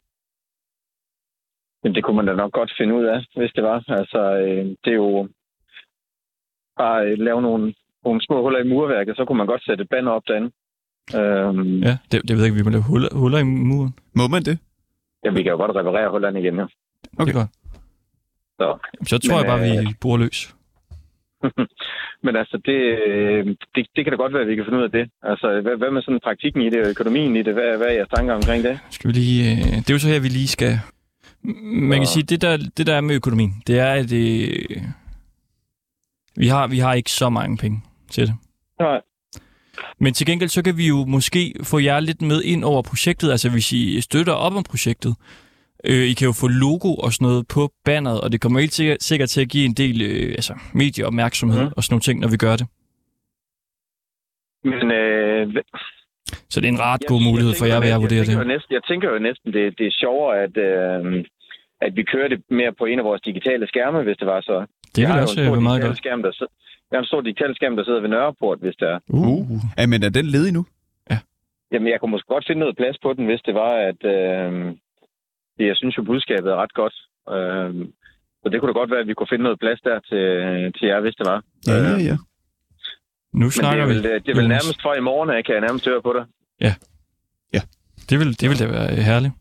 Jamen, 1.85 1.95
det 1.95 2.05
kunne 2.05 2.17
man 2.17 2.27
da 2.27 2.33
nok 2.35 2.53
godt 2.53 2.73
finde 2.79 2.95
ud 2.95 3.05
af, 3.05 3.19
hvis 3.37 3.53
det 3.57 3.65
var. 3.65 3.85
Altså, 3.89 4.21
øh, 4.43 4.65
det 4.85 4.91
er 4.91 5.01
jo 5.07 5.29
bare 6.77 7.07
øh, 7.07 7.19
lave 7.19 7.43
nogle, 7.43 7.75
nogle 8.05 8.21
små 8.27 8.43
huller 8.43 8.61
i 8.65 8.69
murværket, 8.69 9.17
så 9.17 9.25
kunne 9.25 9.39
man 9.39 9.47
godt 9.47 9.65
sætte 9.65 9.83
et 9.83 9.89
banner 9.89 10.11
op 10.11 10.23
derinde. 10.29 10.51
Øhm, 11.19 11.83
ja. 11.83 11.97
Det, 12.13 12.23
det 12.29 12.31
ved 12.31 12.39
jeg 12.43 12.45
ikke, 12.47 12.57
vi 12.57 12.63
må 12.63 12.71
lave 12.71 12.83
huller, 12.83 13.09
huller 13.15 13.39
i 13.39 13.43
muren. 13.45 13.95
Må 14.15 14.29
man 14.29 14.43
det? 14.43 14.59
ja, 15.25 15.31
vi 15.31 15.43
kan 15.43 15.53
jo 15.53 15.57
godt 15.57 15.77
reparere 15.77 16.11
hullerne 16.11 16.41
igen, 16.41 16.57
ja. 16.57 16.63
Okay. 16.63 17.33
Det 17.33 17.37
er 17.37 17.41
godt. 17.41 17.51
Så. 18.61 18.69
Så 19.09 19.19
tror 19.19 19.37
Men, 19.37 19.45
jeg 19.45 19.51
bare, 19.53 19.61
vi 19.61 19.89
øh, 19.89 19.95
bruger 20.01 20.19
løs. 20.19 20.55
Men 22.25 22.37
altså, 22.37 22.57
det, 22.67 22.79
øh, 23.09 23.47
det, 23.75 23.87
det 23.97 24.05
kan 24.05 24.11
da 24.13 24.17
godt 24.17 24.33
være, 24.33 24.43
at 24.43 24.49
vi 24.49 24.57
kan 24.57 24.65
finde 24.65 24.79
ud 24.79 24.85
af 24.85 24.91
det. 24.91 25.11
Altså, 25.23 25.61
hvad, 25.61 25.77
hvad 25.77 25.91
med 25.91 26.03
sådan 26.03 26.21
praktikken 26.25 26.63
i 26.63 26.71
det, 26.71 26.81
og 26.83 26.91
økonomien 26.91 27.37
i 27.37 27.43
det? 27.43 27.53
Hvad, 27.55 27.77
hvad 27.77 27.87
er 27.87 27.93
jeres 27.93 28.09
tanker 28.17 28.35
omkring 28.35 28.65
det? 28.65 28.79
Skal 28.91 29.09
vi 29.09 29.15
lige, 29.15 29.51
øh, 29.53 29.77
det 29.83 29.91
er 29.91 29.95
jo 29.95 29.99
så 29.99 30.09
her, 30.09 30.21
vi 30.21 30.29
lige 30.29 30.49
skal... 30.49 30.73
Man 31.91 31.99
kan 31.99 32.07
sige, 32.07 32.23
det 32.23 32.43
der, 32.43 32.57
det 32.77 32.87
der 32.87 32.95
er 32.95 33.01
med 33.01 33.15
økonomien, 33.15 33.53
det 33.67 33.79
er, 33.79 33.93
at 33.93 34.13
øh, 34.13 34.83
vi, 36.37 36.47
har, 36.47 36.67
vi 36.67 36.79
har 36.79 36.95
ikke 36.95 37.11
så 37.11 37.29
mange 37.29 37.57
penge 37.57 37.83
til 38.11 38.27
det. 38.27 38.35
Nej. 38.81 39.01
Men 39.99 40.15
til 40.15 40.27
gengæld, 40.27 40.51
så 40.51 40.63
kan 40.63 40.77
vi 40.77 40.89
jo 40.89 41.05
måske 41.05 41.55
få 41.63 41.79
jer 41.79 42.01
lidt 42.01 42.23
med 42.23 42.43
ind 42.43 42.65
over 42.65 42.83
projektet, 42.83 43.31
altså 43.31 43.51
hvis 43.51 43.73
I 43.73 44.01
støtter 44.01 44.33
op 44.33 44.55
om 44.55 44.63
projektet. 44.63 45.15
Øh, 45.85 46.05
I 46.11 46.13
kan 46.19 46.27
jo 46.27 46.33
få 46.33 46.49
logo 46.49 46.91
og 47.05 47.13
sådan 47.13 47.25
noget 47.29 47.49
på 47.55 47.63
banneret, 47.85 48.21
og 48.21 48.33
det 48.33 48.41
kommer 48.41 48.61
helt 48.61 48.73
sikkert, 48.75 49.03
sikkert 49.03 49.29
til 49.29 49.41
at 49.41 49.49
give 49.49 49.65
en 49.65 49.75
del 49.83 49.97
øh, 50.03 50.29
altså, 50.41 50.55
medieopmærksomhed 50.75 51.65
mm. 51.65 51.73
og 51.77 51.83
sådan 51.83 51.93
nogle 51.95 52.01
ting, 52.09 52.21
når 52.21 52.29
vi 52.29 52.37
gør 52.37 52.57
det. 52.61 52.67
Men 54.65 54.87
øh, 55.01 55.43
Så 56.53 56.57
det 56.61 56.67
er 56.69 56.73
en 56.77 56.81
ret 56.81 57.01
jeg- 57.03 57.09
god 57.13 57.21
mulighed 57.29 57.53
jeg 57.53 57.59
for 57.61 57.67
jer, 57.67 57.99
vurdere 58.05 58.19
jeg 58.19 58.27
tænker 58.27 58.39
det. 58.45 58.53
Næsten, 58.55 58.73
jeg 58.79 58.85
tænker 58.91 59.07
jo 59.13 59.19
næsten, 59.29 59.49
det, 59.57 59.65
det 59.79 59.87
er 59.91 59.95
sjovere, 60.03 60.35
at, 60.45 60.55
øh, 60.69 61.25
at 61.87 61.93
vi 61.99 62.03
kører 62.13 62.29
det 62.29 62.41
mere 62.51 62.73
på 62.81 62.85
en 62.91 62.99
af 62.99 63.05
vores 63.05 63.23
digitale 63.29 63.65
skærme, 63.73 64.03
hvis 64.03 64.17
det 64.21 64.27
var 64.35 64.41
så. 64.41 64.57
Det 64.95 65.03
Jeg 65.03 65.09
har 65.09 65.15
vil 65.15 65.21
jo 65.21 65.23
også 65.23 65.41
en 65.41 65.47
stor 65.47 65.53
være 65.57 65.61
meget 65.69 65.83
digital 65.83 65.91
godt. 65.91 65.99
Skærm, 66.05 66.23
der, 66.23 66.33
jeg 66.91 66.97
har 66.97 67.03
en 67.05 67.11
stor 67.13 67.21
digital 67.21 67.55
skærm, 67.59 67.77
der 67.77 67.85
sidder 67.85 68.01
ved 68.01 68.09
Nørreport, 68.09 68.59
hvis 68.65 68.77
det 68.81 68.89
er. 68.95 68.99
Uh. 69.09 69.51
Ja, 69.79 69.87
men 69.87 70.03
er 70.03 70.09
den 70.19 70.27
ledig 70.27 70.53
nu? 70.59 70.63
Jamen, 71.73 71.89
jeg 71.93 72.01
kunne 72.01 72.11
måske 72.11 72.29
godt 72.35 72.45
finde 72.47 72.61
noget 72.61 72.77
plads 72.77 72.97
på 73.03 73.13
den, 73.13 73.25
hvis 73.27 73.41
det 73.47 73.55
var, 73.55 73.73
at... 73.91 74.01
Øh, 74.17 74.53
jeg 75.59 75.77
synes 75.77 75.99
jo, 75.99 76.03
budskabet 76.03 76.51
er 76.53 76.57
ret 76.57 76.75
godt. 76.75 76.95
Øh, 77.35 77.87
så 78.43 78.47
det 78.51 78.61
kunne 78.61 78.73
da 78.73 78.79
godt 78.79 78.91
være, 78.91 79.01
at 79.01 79.09
vi 79.09 79.15
kunne 79.15 79.33
finde 79.33 79.43
noget 79.45 79.59
plads 79.59 79.81
der 79.81 79.99
til, 80.11 80.25
til 80.79 80.87
jer, 80.89 81.01
hvis 81.01 81.15
det 81.15 81.27
var. 81.27 81.39
Ja, 81.67 81.77
ja, 81.89 81.97
ja. 82.11 82.17
Nu 83.33 83.39
Men 83.39 83.43
det 83.45 83.53
snakker 83.55 83.85
er, 83.85 83.89
vi. 83.89 83.95
vel, 83.95 84.03
det 84.03 84.29
er 84.29 84.35
vel 84.41 84.49
nærmest 84.49 84.83
fra 84.83 84.95
i 84.97 85.01
morgen, 85.01 85.31
af, 85.31 85.45
kan 85.45 85.55
jeg 85.55 85.61
nærmest 85.61 85.85
høre 85.87 86.03
på 86.03 86.13
dig. 86.19 86.25
Det 88.11 88.19
vil, 88.21 88.41
det 88.41 88.47
vil 88.51 88.59
da 88.59 88.67
være 88.67 88.91
øh, 88.93 88.99
herligt. 88.99 89.35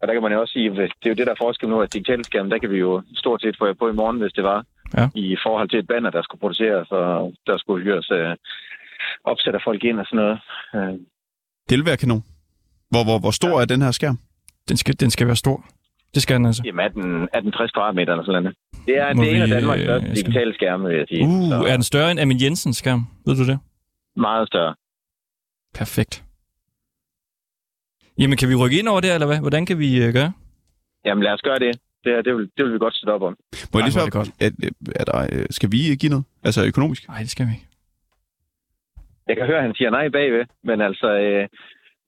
Og 0.00 0.08
der 0.08 0.12
kan 0.14 0.22
man 0.22 0.32
jo 0.32 0.40
også 0.40 0.52
sige, 0.52 0.66
at 0.70 0.76
det 1.00 1.06
er 1.06 1.10
jo 1.10 1.14
det, 1.14 1.26
der 1.26 1.32
er 1.32 1.42
forskel 1.46 1.68
nu, 1.68 1.80
at 1.80 1.92
digitale 1.92 2.24
skærm, 2.24 2.50
der 2.50 2.58
kan 2.58 2.70
vi 2.70 2.78
jo 2.78 3.02
stort 3.14 3.42
set 3.42 3.56
få 3.58 3.66
jer 3.66 3.72
på 3.78 3.88
i 3.88 3.92
morgen, 3.92 4.18
hvis 4.20 4.32
det 4.32 4.44
var. 4.44 4.64
Ja. 4.96 5.08
I 5.14 5.36
forhold 5.46 5.68
til 5.68 5.78
et 5.78 5.86
banner, 5.86 6.10
der 6.10 6.22
skulle 6.22 6.40
produceres, 6.40 6.88
og 6.90 7.32
der 7.46 7.58
skulle 7.58 7.84
hyres 7.84 8.10
øh, 8.10 8.36
opsætter 9.24 9.60
folk 9.64 9.84
ind 9.84 10.00
og 10.00 10.06
sådan 10.06 10.16
noget. 10.24 10.38
Øh, 10.74 10.98
Det 11.68 11.74
vil 11.78 11.86
være 11.86 11.96
kanon. 11.96 12.24
Hvor, 12.90 13.04
hvor, 13.04 13.18
hvor 13.18 13.30
stor 13.30 13.60
er 13.60 13.64
den 13.64 13.82
her 13.82 13.90
skærm? 13.90 14.18
Den 14.68 14.76
skal, 14.76 15.00
den 15.00 15.10
skal 15.10 15.26
være 15.26 15.36
stor. 15.36 15.64
Det 16.14 16.22
skal 16.22 16.36
den 16.36 16.46
altså. 16.46 16.62
jamen, 16.66 16.80
18, 16.84 17.00
1860 17.02 17.70
kvadratmeter 17.72 18.12
eller 18.12 18.24
sådan 18.24 18.42
noget. 18.42 18.56
Det 18.86 18.96
er, 18.98 19.14
Må 19.14 19.22
det 19.22 19.30
er 19.32 19.36
en 19.36 19.42
af 19.42 19.48
Danmarks 19.48 19.80
øh, 19.80 19.84
største 19.86 20.06
skal- 20.08 20.16
digitale 20.16 20.54
skærme, 20.54 20.88
vil 20.88 20.96
jeg 20.98 21.06
sige. 21.08 21.22
Uh, 21.24 21.48
Så 21.48 21.64
er 21.70 21.72
den 21.72 21.82
større 21.82 22.10
end 22.10 22.20
Amin 22.20 22.42
Jensens 22.42 22.76
skærm? 22.76 23.00
Ved 23.26 23.36
du 23.36 23.46
det? 23.52 23.58
meget 24.16 24.46
større. 24.48 24.74
Perfekt. 25.74 26.24
Jamen, 28.18 28.36
kan 28.36 28.48
vi 28.48 28.54
rykke 28.54 28.78
ind 28.78 28.88
over 28.88 29.00
det, 29.00 29.14
eller 29.14 29.26
hvad? 29.26 29.40
Hvordan 29.40 29.66
kan 29.66 29.78
vi 29.78 30.04
øh, 30.04 30.12
gøre? 30.12 30.32
Jamen, 31.04 31.24
lad 31.24 31.32
os 31.32 31.40
gøre 31.40 31.58
det. 31.58 31.72
Det, 32.04 32.12
her, 32.14 32.22
det, 32.22 32.34
vil, 32.36 32.50
det 32.56 32.64
vil 32.64 32.72
vi 32.72 32.78
godt 32.78 32.94
sætte 32.96 33.10
op 33.10 33.22
om. 33.22 33.36
Må 33.72 33.78
jeg 33.80 33.84
lige 33.88 34.00
er 34.02 34.10
spørge, 34.10 34.26
er, 34.40 34.50
er 35.00 35.04
der, 35.04 35.18
øh, 35.32 35.46
skal 35.50 35.72
vi 35.72 35.78
give 36.00 36.10
noget? 36.10 36.24
Altså 36.44 36.60
økonomisk? 36.66 37.08
Nej, 37.08 37.18
det 37.18 37.30
skal 37.30 37.46
vi 37.46 37.52
ikke. 37.52 37.66
Jeg 39.28 39.36
kan 39.36 39.46
høre, 39.46 39.56
at 39.56 39.62
han 39.68 39.74
siger 39.74 39.90
nej 39.90 40.08
bagved, 40.08 40.44
men 40.64 40.80
altså, 40.80 41.08
øh, 41.26 41.48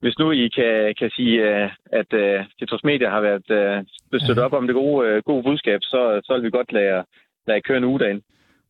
hvis 0.00 0.18
nu 0.18 0.30
I 0.30 0.48
kan, 0.48 0.94
kan 0.98 1.10
sige, 1.16 1.34
øh, 1.48 1.70
at 1.92 2.12
øh, 2.12 2.44
Citrus 2.58 2.84
Media 2.84 3.10
har 3.10 3.20
været 3.20 3.50
øh, 3.50 3.84
støttet 4.20 4.44
op 4.44 4.52
om 4.52 4.66
det 4.66 4.74
gode, 4.74 5.08
øh, 5.08 5.22
gode 5.22 5.42
budskab, 5.42 5.80
så, 5.82 6.20
så 6.24 6.34
vil 6.34 6.44
vi 6.44 6.50
godt 6.50 6.72
lade 6.72 7.04
lade 7.46 7.56
jer 7.56 7.60
køre 7.68 7.78
en 7.78 7.84
uge 7.84 8.00
derinde. 8.00 8.22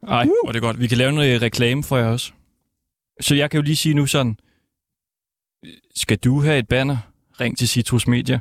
Ej, 0.02 0.24
hvor 0.24 0.48
er 0.48 0.52
det 0.52 0.62
godt. 0.62 0.80
Vi 0.80 0.86
kan 0.86 0.98
lave 0.98 1.12
noget 1.12 1.42
reklame 1.42 1.82
for 1.88 1.96
jer 1.96 2.08
også. 2.12 2.32
Så 3.20 3.34
jeg 3.34 3.50
kan 3.50 3.58
jo 3.60 3.64
lige 3.64 3.76
sige 3.76 3.94
nu 3.94 4.06
sådan, 4.06 4.36
skal 5.94 6.18
du 6.18 6.40
have 6.40 6.58
et 6.58 6.68
banner? 6.68 6.96
Ring 7.40 7.58
til 7.58 7.68
Citrus 7.68 8.06
Media. 8.06 8.40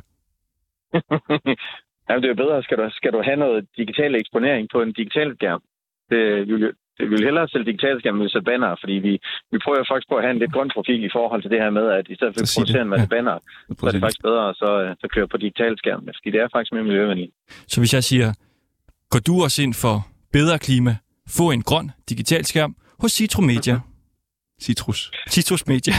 Jamen, 2.06 2.22
det 2.22 2.28
er 2.28 2.34
jo 2.34 2.42
bedre. 2.44 2.62
Skal 2.62 2.76
du, 2.78 2.90
skal 2.90 3.12
du 3.12 3.22
have 3.22 3.36
noget 3.36 3.66
digital 3.76 4.14
eksponering 4.14 4.68
på 4.72 4.82
en 4.82 4.92
digital 4.92 5.34
skærm? 5.36 5.62
Det, 6.10 6.48
vil, 6.48 6.72
det, 7.00 7.06
vi 7.10 7.14
vil 7.16 7.24
hellere 7.28 7.48
sælge 7.48 7.66
digital 7.72 7.96
skærm, 8.00 8.14
end 8.16 8.22
vi 8.24 8.30
vil 8.34 8.44
banner, 8.50 8.70
fordi 8.82 8.92
vi, 9.06 9.12
vi 9.52 9.58
prøver 9.64 9.84
faktisk 9.90 10.08
på 10.10 10.16
at 10.18 10.22
have 10.24 10.34
en 10.36 10.40
lidt 10.42 10.52
grøn 10.56 10.70
profil 10.76 11.00
i 11.08 11.12
forhold 11.16 11.40
til 11.42 11.50
det 11.52 11.60
her 11.64 11.70
med, 11.78 11.86
at 11.98 12.04
i 12.12 12.14
stedet 12.18 12.32
for 12.34 12.40
at 12.46 12.50
producere 12.56 12.82
en 12.86 12.92
masse 12.94 13.08
Ja. 13.10 13.14
banner, 13.14 13.36
så 13.78 13.86
er 13.86 13.90
det 13.94 14.00
faktisk 14.06 14.22
bedre 14.28 14.42
at 14.50 14.54
så, 14.62 14.70
øh, 14.82 14.90
så 15.02 15.06
køre 15.14 15.28
på 15.32 15.36
digital 15.44 15.72
skærm, 15.80 16.00
fordi 16.18 16.30
det 16.34 16.40
er 16.44 16.48
faktisk 16.54 16.72
mere 16.76 16.86
miljøvenligt. 16.90 17.30
Så 17.72 17.76
hvis 17.80 17.92
jeg 17.98 18.04
siger, 18.10 18.28
går 19.12 19.20
du 19.28 19.34
også 19.46 19.58
ind 19.66 19.74
for 19.84 19.96
bedre 20.38 20.56
klima, 20.66 20.92
få 21.38 21.46
en 21.56 21.62
grøn 21.70 21.86
digital 22.12 22.42
skærm 22.52 22.72
hos 23.02 23.10
Citro 23.12 23.40
Media. 23.52 23.76
Citrus. 24.64 25.00
Citrus 25.34 25.66
Media. 25.66 25.94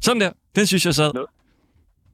Sådan 0.00 0.20
der. 0.20 0.32
Den 0.56 0.66
synes 0.66 0.86
jeg 0.86 0.94
sad. 0.94 1.10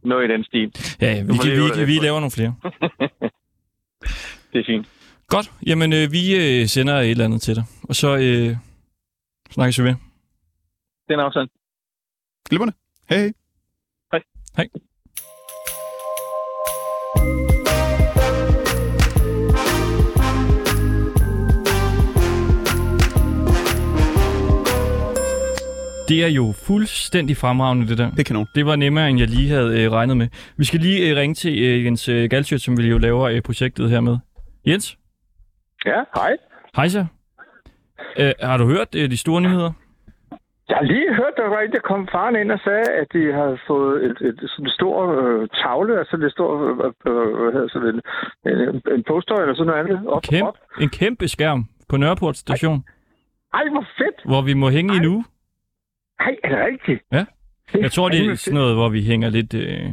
Noget 0.04 0.28
i 0.28 0.32
den 0.32 0.44
stil. 0.44 0.72
Ja, 1.00 1.06
ja, 1.14 1.22
vi, 1.22 1.32
kan, 1.42 1.50
vi, 1.52 1.80
vi, 1.80 1.84
vi 1.92 1.98
laver 2.06 2.20
nogle 2.20 2.30
flere. 2.30 2.54
Det 4.52 4.58
er 4.60 4.64
fint. 4.66 4.86
Godt. 5.30 5.52
Jamen, 5.66 5.92
øh, 5.92 6.12
vi 6.12 6.22
øh, 6.36 6.66
sender 6.66 6.94
et 6.94 7.10
eller 7.10 7.24
andet 7.24 7.42
til 7.42 7.56
dig. 7.56 7.64
Og 7.82 7.96
så 7.96 8.16
øh, 8.16 8.56
snakkes 9.50 9.78
vi 9.78 9.84
ved. 9.84 9.94
Det 11.08 11.14
er 11.14 11.14
en 11.14 11.20
aftale. 11.20 11.48
Glimmerne. 12.48 12.72
Hej, 13.08 13.18
hej. 13.18 13.32
Hej. 14.12 14.22
Hej. 14.56 14.66
Det 26.08 26.24
er 26.24 26.28
jo 26.28 26.52
fuldstændig 26.52 27.36
fremragende, 27.36 27.88
det 27.88 27.98
der. 27.98 28.10
Det 28.10 28.18
er 28.18 28.24
kanon. 28.24 28.46
Det 28.54 28.66
var 28.66 28.76
nemmere, 28.76 29.10
end 29.10 29.18
jeg 29.18 29.28
lige 29.28 29.48
havde 29.48 29.80
øh, 29.80 29.90
regnet 29.92 30.16
med. 30.16 30.28
Vi 30.56 30.64
skal 30.64 30.80
lige 30.80 31.10
øh, 31.10 31.16
ringe 31.16 31.34
til 31.34 31.58
øh, 31.58 31.84
Jens 31.84 32.08
øh, 32.08 32.30
Galsjøt, 32.30 32.60
som 32.60 32.78
vi 32.78 32.86
jo 32.86 32.98
laver 32.98 33.24
øh, 33.24 33.42
projektet 33.42 33.90
her 33.90 34.00
med. 34.00 34.18
Jens? 34.66 34.99
Ja, 35.86 36.02
hej. 36.14 36.36
Hej 36.76 36.88
så. 36.88 37.06
Øh, 38.20 38.32
har 38.40 38.56
du 38.56 38.66
hørt 38.66 38.94
øh, 38.94 39.10
de 39.10 39.16
store 39.16 39.40
nyheder? 39.40 39.72
Jeg 40.68 40.76
har 40.76 40.84
lige 40.84 41.14
hørt, 41.14 41.34
der 41.36 41.48
var 41.48 41.60
en, 41.60 41.72
der 41.72 41.80
kom 41.80 42.08
faren 42.12 42.36
ind 42.36 42.52
og 42.52 42.60
sagde, 42.64 42.88
at 43.00 43.06
de 43.12 43.32
har 43.32 43.60
fået 43.66 44.04
et, 44.04 44.16
et, 44.28 44.36
sådan 44.50 44.66
en 44.66 44.70
stor 44.70 44.96
øh, 45.18 45.48
tavle, 45.62 45.98
altså 45.98 46.16
det 46.16 46.32
stor, 46.32 46.50
øh, 46.70 46.76
hvad 47.40 47.52
hedder 47.52 47.68
sådan 47.68 47.88
en, 47.94 48.00
en, 48.52 48.82
en 48.94 49.04
poster 49.08 49.34
eller 49.34 49.54
sådan 49.54 49.66
noget 49.66 49.80
andet 49.80 50.08
op. 50.08 50.22
Kæmpe, 50.22 50.48
op. 50.48 50.56
en 50.80 50.88
kæmpe 50.88 51.28
skærm 51.28 51.64
på 51.88 51.96
Nørreport 51.96 52.36
station, 52.36 52.84
Ej, 53.54 53.64
hvor 53.72 53.86
fedt! 53.98 54.18
hvor 54.24 54.42
vi 54.42 54.54
må 54.54 54.70
hænge 54.70 54.94
i 54.94 54.96
en 54.96 55.06
uge. 55.06 55.24
Ej, 56.20 56.36
er 56.44 56.48
det 56.48 56.58
rigtigt? 56.66 57.00
Ja. 57.12 57.24
Jeg 57.74 57.92
tror, 57.92 58.08
det 58.08 58.26
er 58.26 58.34
sådan 58.34 58.58
noget, 58.60 58.74
hvor 58.74 58.88
vi 58.88 59.02
hænger 59.02 59.30
lidt 59.30 59.54
øh, 59.54 59.90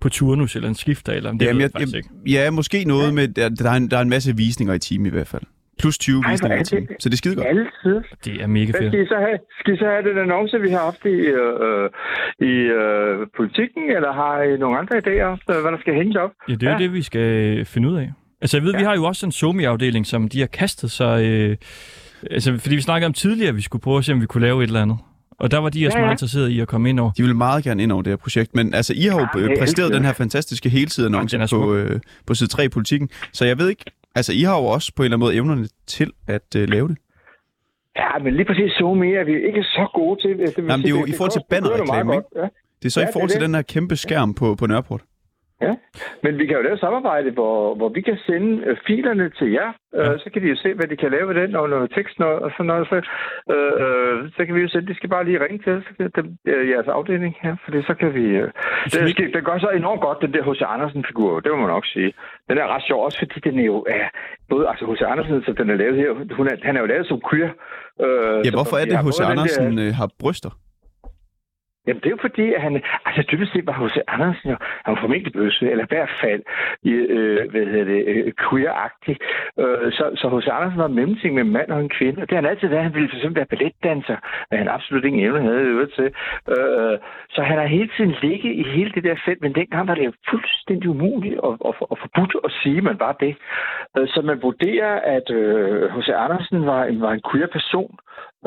på 0.00 0.08
turnus 0.08 0.56
eller 0.56 0.68
en 0.68 0.74
skifter, 0.74 1.12
eller 1.12 1.32
det 1.32 1.42
Jamen, 1.42 1.62
jeg, 1.62 1.70
jeg 1.80 1.96
ikke. 1.96 2.08
ja, 2.30 2.50
måske 2.50 2.84
noget 2.84 3.14
med, 3.14 3.28
der, 3.28 3.48
der, 3.48 3.70
er 3.70 3.74
en, 3.74 3.90
der 3.90 3.96
er 3.96 4.02
en 4.02 4.08
masse 4.08 4.36
visninger 4.36 4.74
i 4.74 4.78
timen 4.78 5.06
i 5.06 5.10
hvert 5.10 5.26
fald. 5.28 5.42
Plus 5.78 5.98
20 5.98 6.22
Ej, 6.24 6.30
visninger 6.30 6.56
er 6.56 6.60
i 6.60 6.64
timen. 6.64 6.86
det- 6.86 6.96
Så 7.02 7.08
det 7.08 7.14
er 7.14 7.16
skide 7.16 7.34
godt. 7.36 7.46
Altid. 7.46 7.96
Det 8.24 8.42
er 8.42 8.46
mega 8.46 8.72
fedt. 8.80 8.90
skal 8.92 9.02
I 9.02 9.06
så 9.06 9.14
have? 9.26 9.38
Skal 9.60 9.74
I 9.74 9.76
så 9.78 9.84
have 9.84 10.02
den 10.10 10.18
annonce, 10.18 10.60
vi 10.60 10.68
har 10.70 10.78
haft 10.78 11.04
i, 11.04 11.08
øh, 11.42 11.90
i 12.50 12.52
øh, 12.80 13.26
politikken, 13.36 13.82
eller 13.96 14.12
har 14.12 14.42
I 14.42 14.56
nogle 14.58 14.78
andre 14.78 14.96
idéer, 15.02 15.30
øh, 15.56 15.60
hvad 15.62 15.72
der 15.72 15.78
skal 15.80 15.94
hænges 15.94 16.16
op? 16.16 16.30
Ja, 16.48 16.54
det 16.54 16.62
er 16.68 16.72
jo 16.72 16.78
det, 16.78 16.92
vi 16.92 17.02
skal 17.02 17.20
øh, 17.58 17.64
finde 17.64 17.88
ud 17.90 17.96
af. 17.96 18.12
Altså, 18.40 18.56
jeg 18.56 18.64
ved, 18.64 18.72
ja. 18.72 18.78
vi 18.78 18.84
har 18.84 18.94
jo 18.96 19.04
også 19.04 19.26
en 19.26 19.32
somi-afdeling, 19.32 20.06
som 20.06 20.28
de 20.28 20.40
har 20.40 20.46
kastet 20.46 20.90
sig... 20.90 21.24
Øh, 21.24 21.56
altså, 22.30 22.58
fordi 22.58 22.74
vi 22.74 22.80
snakkede 22.80 23.06
om 23.06 23.12
tidligere, 23.12 23.48
at 23.48 23.56
vi 23.56 23.62
skulle 23.62 23.82
prøve 23.82 23.98
at 23.98 24.04
se, 24.04 24.12
om 24.12 24.20
vi 24.20 24.26
kunne 24.26 24.46
lave 24.46 24.62
et 24.62 24.66
eller 24.66 24.82
andet. 24.82 24.98
Og 25.38 25.50
der 25.50 25.58
var 25.58 25.68
de 25.68 25.86
også 25.86 25.98
Ja, 25.98 26.02
meget 26.02 26.08
ja. 26.08 26.12
interesserede 26.14 26.52
i 26.52 26.60
at 26.60 26.68
komme 26.68 26.90
ind 26.90 27.00
over. 27.00 27.10
De 27.12 27.22
vil 27.22 27.36
meget 27.36 27.64
gerne 27.64 27.82
ind 27.82 27.92
over 27.92 28.02
det 28.02 28.10
her 28.10 28.16
projekt, 28.16 28.54
men 28.54 28.74
altså, 28.74 28.92
I 28.96 29.00
har 29.02 29.20
jo 29.20 29.26
Ja, 29.34 29.40
ja, 29.44 29.48
jeg 29.50 29.58
præsteret 29.58 29.88
den 29.92 29.96
det. 30.02 30.06
her 30.06 30.12
fantastiske 30.12 30.68
helsideannonce 30.68 31.34
Ja, 31.34 31.38
den 31.38 31.42
er 31.42 31.46
smuk. 31.46 31.62
på, 31.62 31.74
øh, 31.74 32.00
på 32.26 32.34
side 32.34 32.48
3 32.50 32.64
i 32.64 32.68
politikken, 32.68 33.08
så 33.32 33.44
jeg 33.44 33.58
ved 33.58 33.68
ikke, 33.68 33.84
altså, 34.14 34.32
I 34.32 34.40
har 34.42 34.58
jo 34.58 34.64
også 34.64 34.92
på 34.96 35.02
en 35.02 35.04
eller 35.04 35.16
anden 35.16 35.26
måde 35.26 35.34
evnerne 35.34 35.68
til 35.86 36.12
at 36.26 36.56
øh, 36.56 36.68
lave 36.68 36.88
det. 36.88 36.96
Ja, 37.96 38.18
men 38.24 38.34
lige 38.34 38.44
præcis 38.44 38.70
så 38.72 38.94
mere 38.94 39.20
er 39.20 39.24
vi 39.24 39.32
ikke 39.46 39.62
så 39.62 39.88
gode 39.94 40.20
til. 40.22 40.40
Altså, 40.40 40.60
Jamen, 40.62 40.80
det 40.86 40.86
er 40.94 40.98
jo 40.98 41.04
i 41.06 41.12
forhold 41.16 41.32
til 41.32 41.42
bannerreklame, 41.50 42.12
ikke? 42.14 42.26
Ja. 42.36 42.46
Det 42.82 42.86
er 42.86 42.90
så 42.90 43.00
Ja, 43.00 43.08
i 43.08 43.10
forhold 43.12 43.28
det 43.28 43.34
er 43.36 43.40
til 43.40 43.46
den 43.46 43.54
her 43.54 43.62
kæmpe 43.62 43.96
skærm 43.96 44.34
på, 44.34 44.54
på 44.54 44.66
Nørreport. 44.66 45.00
Ja, 45.60 45.74
men 46.22 46.38
vi 46.38 46.46
kan 46.46 46.56
jo 46.56 46.62
lave 46.62 46.78
samarbejde, 46.78 47.30
hvor, 47.30 47.74
hvor 47.74 47.88
vi 47.88 48.00
kan 48.00 48.18
sende 48.26 48.62
øh, 48.66 48.76
filerne 48.86 49.30
til 49.38 49.50
jer. 49.52 49.70
Ja. 49.94 50.12
Øh, 50.12 50.18
så 50.22 50.30
kan 50.32 50.42
de 50.42 50.48
jo 50.48 50.56
se, 50.56 50.74
hvad 50.74 50.86
de 50.86 50.96
kan 50.96 51.10
lave 51.10 51.26
med 51.26 51.36
den, 51.42 51.56
og 51.56 51.68
noget 51.68 51.90
tekst 51.96 52.20
og, 52.20 52.34
og 52.44 52.50
sådan 52.50 52.66
noget. 52.66 52.88
Så, 52.88 52.96
øh, 53.54 53.72
øh, 53.84 54.30
så 54.36 54.40
kan 54.46 54.54
vi 54.54 54.60
jo 54.60 54.68
sende, 54.68 54.86
de 54.86 54.94
skal 54.96 55.10
bare 55.10 55.24
lige 55.24 55.40
ringe 55.44 55.58
til 55.66 55.82
så 55.86 56.08
dem, 56.16 56.26
øh, 56.52 56.70
jeres 56.70 56.88
afdeling 56.88 57.34
her, 57.42 57.56
for 57.64 57.82
så 57.88 57.94
kan 58.00 58.14
vi... 58.14 58.24
Øh, 58.42 58.48
det, 58.84 59.10
skal, 59.10 59.32
det 59.34 59.44
gør 59.44 59.58
så 59.58 59.68
enormt 59.70 60.00
godt, 60.00 60.18
den 60.24 60.32
der 60.34 60.42
H.C. 60.52 60.62
Andersen-figur, 60.74 61.40
det 61.40 61.50
må 61.52 61.56
man 61.56 61.68
nok 61.76 61.86
sige. 61.86 62.12
Den 62.48 62.58
er 62.58 62.66
ret 62.74 62.82
sjov, 62.88 63.04
også 63.04 63.18
fordi 63.18 63.40
den 63.50 63.58
er 63.58 63.64
jo... 63.64 63.84
Øh, 63.88 64.08
både 64.50 64.68
altså 64.68 64.84
H.C. 64.90 65.02
Andersen, 65.02 65.42
som 65.46 65.56
den 65.56 65.70
er 65.70 65.76
lavet 65.82 65.96
her, 65.96 66.10
hun 66.38 66.46
er, 66.46 66.56
han 66.62 66.76
er 66.76 66.80
jo 66.80 66.86
lavet 66.86 67.06
som 67.06 67.20
queer. 67.30 67.50
Øh, 68.04 68.38
Ja, 68.44 68.50
så 68.50 68.56
hvorfor 68.58 68.76
er 68.76 68.84
vi 68.84 68.90
det, 68.90 68.98
H.C. 68.98 69.18
både 69.18 69.28
den 69.30 69.36
der- 69.36 69.42
Andersen 69.42 69.78
øh, 69.84 69.90
har 70.00 70.08
bryster? 70.22 70.50
Jamen, 71.86 72.00
det 72.00 72.06
er 72.06 72.16
jo 72.16 72.26
fordi, 72.28 72.52
at 72.52 72.62
han... 72.62 72.82
Altså, 73.06 73.22
dybest 73.30 73.52
set 73.52 73.66
var 73.66 73.76
H.C. 73.80 73.96
Andersen 74.08 74.50
jo... 74.50 74.56
Han 74.84 74.94
var 74.94 75.00
formentlig 75.00 75.32
bøsse, 75.32 75.70
eller 75.70 75.84
i 75.84 75.92
hvert 75.94 76.12
fald 76.22 76.42
i, 76.82 76.90
øh, 76.90 77.50
hvad 77.50 77.66
hedder 77.66 77.84
det, 77.84 78.04
øh, 78.06 78.32
queer-agtig. 78.44 79.16
Øh, 79.62 79.92
så, 79.92 80.04
så 80.20 80.24
H.C. 80.28 80.48
Andersen 80.48 80.78
var 80.78 80.86
en 80.86 80.94
mellemting 80.94 81.34
med 81.34 81.42
en 81.42 81.52
mand 81.52 81.70
og 81.70 81.80
en 81.80 81.88
kvinde. 81.98 82.22
Og 82.22 82.28
det 82.28 82.34
har 82.36 82.42
han 82.42 82.50
altid 82.50 82.68
været. 82.68 82.82
Han 82.82 82.94
ville 82.94 83.08
for 83.08 83.16
eksempel 83.16 83.36
være 83.40 83.52
balletdanser, 83.54 84.16
hvad 84.48 84.58
han 84.58 84.68
absolut 84.68 85.04
ingen 85.04 85.24
evne 85.26 85.42
havde 85.42 85.70
øvet 85.72 85.92
til. 85.96 86.08
Øh, 86.54 86.98
så 87.34 87.42
han 87.42 87.58
har 87.58 87.66
hele 87.66 87.90
tiden 87.96 88.14
ligget 88.22 88.52
i 88.52 88.62
hele 88.62 88.90
det 88.94 89.04
der 89.04 89.16
felt, 89.24 89.42
men 89.42 89.54
dengang 89.54 89.88
var 89.88 89.94
det 89.94 90.04
jo 90.04 90.12
fuldstændig 90.30 90.88
umuligt 90.90 91.38
og, 91.38 91.56
og, 91.60 91.74
og 91.90 91.98
forbudt 91.98 92.36
at 92.44 92.52
sige, 92.62 92.78
at 92.78 92.84
man 92.84 93.00
var 93.00 93.12
det. 93.12 93.36
Øh, 93.98 94.08
så 94.08 94.22
man 94.22 94.42
vurderer, 94.42 94.94
at 95.16 95.30
øh, 95.30 95.82
H.C. 95.94 96.08
Andersen 96.08 96.66
var 96.66 96.84
en, 96.84 97.00
var 97.00 97.12
en 97.12 97.22
queer 97.30 97.46
person, 97.46 97.98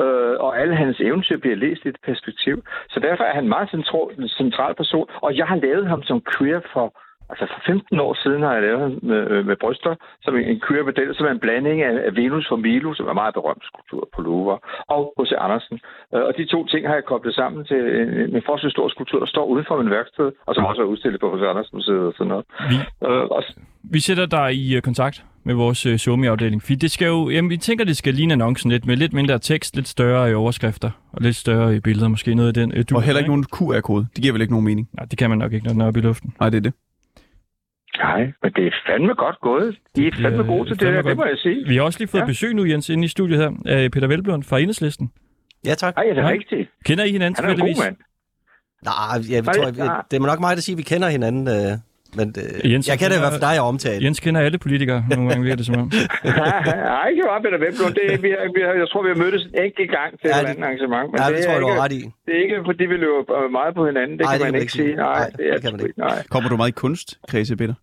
øh, 0.04 0.34
og 0.44 0.60
alle 0.60 0.76
hans 0.76 1.00
eventyr 1.00 1.38
bliver 1.38 1.56
læst 1.56 1.84
i 1.84 1.88
et 1.88 2.00
perspektiv. 2.08 2.56
Så 2.90 3.00
derfor 3.00 3.24
er 3.24 3.34
han 3.34 3.44
en 3.44 3.54
meget 3.56 3.70
central, 3.70 4.06
en 4.18 4.28
central 4.28 4.74
person, 4.74 5.06
og 5.22 5.36
jeg 5.36 5.46
har 5.46 5.56
lavet 5.56 5.86
ham 5.86 6.02
som 6.02 6.22
queer 6.32 6.60
for 6.72 6.86
Altså 7.30 7.44
for 7.52 7.60
15 7.66 8.00
år 8.06 8.14
siden 8.22 8.42
har 8.42 8.52
jeg 8.54 8.62
lavet 8.62 8.80
ham 8.80 8.94
med, 9.10 9.20
øh, 9.32 9.46
med 9.46 9.56
bryster, 9.62 9.94
som 10.24 10.36
en, 10.36 10.44
en 10.52 10.60
queer-model, 10.66 11.14
som 11.14 11.26
er 11.26 11.30
en 11.30 11.44
blanding 11.44 11.82
af, 11.82 12.16
Venus 12.16 12.48
fra 12.48 12.56
Milo, 12.56 12.94
som 12.94 13.06
er 13.08 13.12
meget 13.22 13.34
berømt 13.34 13.64
skulptur 13.70 14.08
på 14.14 14.22
Louvre, 14.22 14.58
og 14.94 15.02
H.C. 15.18 15.32
Andersen. 15.44 15.76
Øh, 16.14 16.22
og 16.28 16.32
de 16.38 16.44
to 16.54 16.66
ting 16.66 16.82
har 16.88 16.94
jeg 16.94 17.04
koblet 17.04 17.34
sammen 17.34 17.64
til 17.70 17.80
en, 18.00 18.08
en 18.36 18.42
forholdsvis 18.46 18.72
stor 18.72 18.88
skulptur, 18.88 19.18
der 19.18 19.26
står 19.34 19.44
uden 19.52 19.64
for 19.68 19.76
min 19.82 19.90
værksted, 19.90 20.28
og 20.46 20.54
som 20.54 20.64
også 20.70 20.82
er 20.82 20.86
udstillet 20.92 21.20
på 21.20 21.28
H.C. 21.34 21.42
Andersen 21.52 21.76
Museet 21.76 22.06
og 22.10 22.14
sådan 22.16 22.30
noget. 22.32 22.44
Vi, 22.70 22.76
Øh, 23.08 23.24
og, 23.36 23.42
vi 23.94 24.00
sætter 24.00 24.26
dig 24.26 24.48
i 24.54 24.76
øh, 24.76 24.82
kontakt 24.82 25.16
med 25.44 25.54
vores 25.54 25.86
øh, 25.86 25.98
somi-afdeling. 25.98 26.62
Fordi 26.62 26.74
det 26.74 26.90
skal 26.90 27.06
jo, 27.06 27.28
jamen, 27.30 27.50
vi 27.50 27.56
tænker, 27.56 27.84
det 27.84 27.96
skal 27.96 28.14
ligne 28.14 28.32
annoncen 28.32 28.70
lidt, 28.70 28.86
med 28.86 28.96
lidt 28.96 29.12
mindre 29.12 29.38
tekst, 29.38 29.76
lidt 29.76 29.88
større 29.88 30.30
i 30.30 30.34
overskrifter, 30.34 30.90
og 31.12 31.22
lidt 31.22 31.36
større 31.36 31.76
i 31.76 31.80
billeder, 31.80 32.08
måske 32.08 32.34
noget 32.34 32.48
af 32.48 32.54
den. 32.54 32.72
Øh, 32.76 32.84
du, 32.90 32.96
Og 32.96 33.02
heller 33.02 33.18
ikke 33.18 33.30
nogen 33.30 33.44
QR-kode. 33.44 34.06
Det 34.14 34.22
giver 34.22 34.32
vel 34.32 34.40
ikke 34.42 34.52
nogen 34.52 34.64
mening? 34.64 34.88
Nej, 34.92 35.04
det 35.06 35.18
kan 35.18 35.30
man 35.30 35.38
nok 35.38 35.52
ikke, 35.52 35.66
når 35.66 35.72
den 35.72 35.80
er 35.80 35.86
oppe 35.86 36.00
i 36.00 36.02
luften. 36.02 36.34
Nej, 36.40 36.50
det 36.50 36.56
er 36.56 36.60
det. 36.62 36.72
nej, 37.98 38.20
men 38.42 38.52
det 38.56 38.66
er 38.66 38.70
fandme 38.88 39.14
godt 39.14 39.36
gået. 39.40 39.76
De 39.96 40.06
er 40.06 40.10
fandme 40.22 40.42
gode 40.42 40.68
til 40.68 40.76
det, 40.80 40.86
fandme 40.86 40.96
her, 40.96 41.02
det 41.02 41.16
må 41.16 41.24
jeg 41.24 41.38
sige. 41.38 41.68
Vi 41.68 41.76
har 41.76 41.82
også 41.82 41.98
lige 41.98 42.08
fået 42.08 42.20
Ja. 42.20 42.26
besøg 42.26 42.54
nu, 42.54 42.64
Jens, 42.64 42.88
inde 42.88 43.04
i 43.04 43.08
studiet 43.08 43.38
her, 43.38 43.50
af 43.66 43.90
Peter 43.90 44.06
Velblom 44.06 44.42
fra 44.42 44.58
Enhedslisten. 44.58 45.10
Ja, 45.66 45.74
tak. 45.74 45.94
Ej, 45.96 46.04
er 46.10 46.14
det 46.14 46.22
Ja. 46.22 46.28
rigtigt? 46.28 46.70
Kender 46.84 47.04
I 47.04 47.10
hinanden 47.10 47.34
Han 47.36 47.44
er 47.44 47.54
en 47.54 47.60
god 47.60 47.66
tilfældigvis? 47.68 47.84
mand. 47.84 47.96
Nej, 48.84 49.34
jeg 49.36 49.42
Nej, 49.42 49.54
tror, 49.54 49.64
jeg, 49.84 50.02
det 50.10 50.16
er 50.16 50.26
nok 50.26 50.40
mig, 50.40 50.56
der 50.56 50.62
siger, 50.62 50.74
at 50.74 50.78
vi 50.78 50.82
kender 50.82 51.08
hinanden. 51.08 51.48
Øh, 51.48 51.78
men 52.18 52.26
øh, 52.42 52.72
Jens, 52.72 52.88
jeg 52.88 52.98
kender 52.98 53.16
i 53.16 53.18
kender- 53.18 53.18
hvert 53.24 53.32
fald 53.36 53.46
dig 53.48 53.54
at 53.62 53.64
omtale. 53.72 54.04
Jens 54.04 54.20
kender 54.20 54.40
alle 54.46 54.58
politikere, 54.66 55.00
nogle 55.10 55.28
gange 55.28 55.42
virker 55.44 55.56
det 55.56 55.66
som 55.66 55.76
om. 55.82 55.88
Nej, 56.24 57.08
ikke 57.12 57.22
bare 57.32 57.40
Peter 57.44 57.60
Webblund. 57.64 57.92
Det, 57.98 58.04
er, 58.12 58.18
vi 58.26 58.30
har, 58.36 58.42
vi 58.56 58.60
har, 58.66 58.72
jeg 58.82 58.88
tror, 58.90 59.00
vi 59.06 59.10
har 59.14 59.18
mødtes 59.24 59.42
en 59.50 59.54
enkelt 59.66 59.90
gang 59.98 60.10
til 60.20 60.26
Ja, 60.32 60.36
et 60.36 60.40
det- 60.42 60.48
andet 60.50 60.64
arrangement. 60.68 61.06
Men 61.12 61.16
Ja, 61.20 61.26
det 61.32 61.38
er 61.40 61.44
tror 61.44 61.52
jeg, 61.56 61.60
du 61.64 61.66
ikke, 61.68 61.78
har 61.80 61.84
ret 61.86 61.96
i. 62.00 62.02
Det 62.26 62.32
er 62.36 62.40
ikke, 62.44 62.56
fordi 62.68 62.84
vi 62.92 62.96
løber 63.04 63.50
meget 63.58 63.72
på 63.78 63.82
hinanden. 63.90 64.14
Det 64.18 64.24
Nej, 64.26 64.32
kan 64.32 64.38
det 64.38 64.44
man 64.46 64.50
kan 64.50 64.52
man 64.58 64.62
ikke 64.66 64.76
sige. 64.78 64.88
sige. 64.88 64.96
Nej, 65.06 65.18
Nej, 65.20 65.30
det, 65.38 65.44
er 65.48 65.54
det 65.54 65.62
kan 65.64 65.70
man 65.74 65.80
ikke. 65.86 65.98
Nej. 66.08 66.18
Kommer 66.32 66.48
du 66.52 66.56
meget 66.60 66.72
i 66.74 66.78
kunstkredse, 66.84 67.54
Peter? 67.62 67.76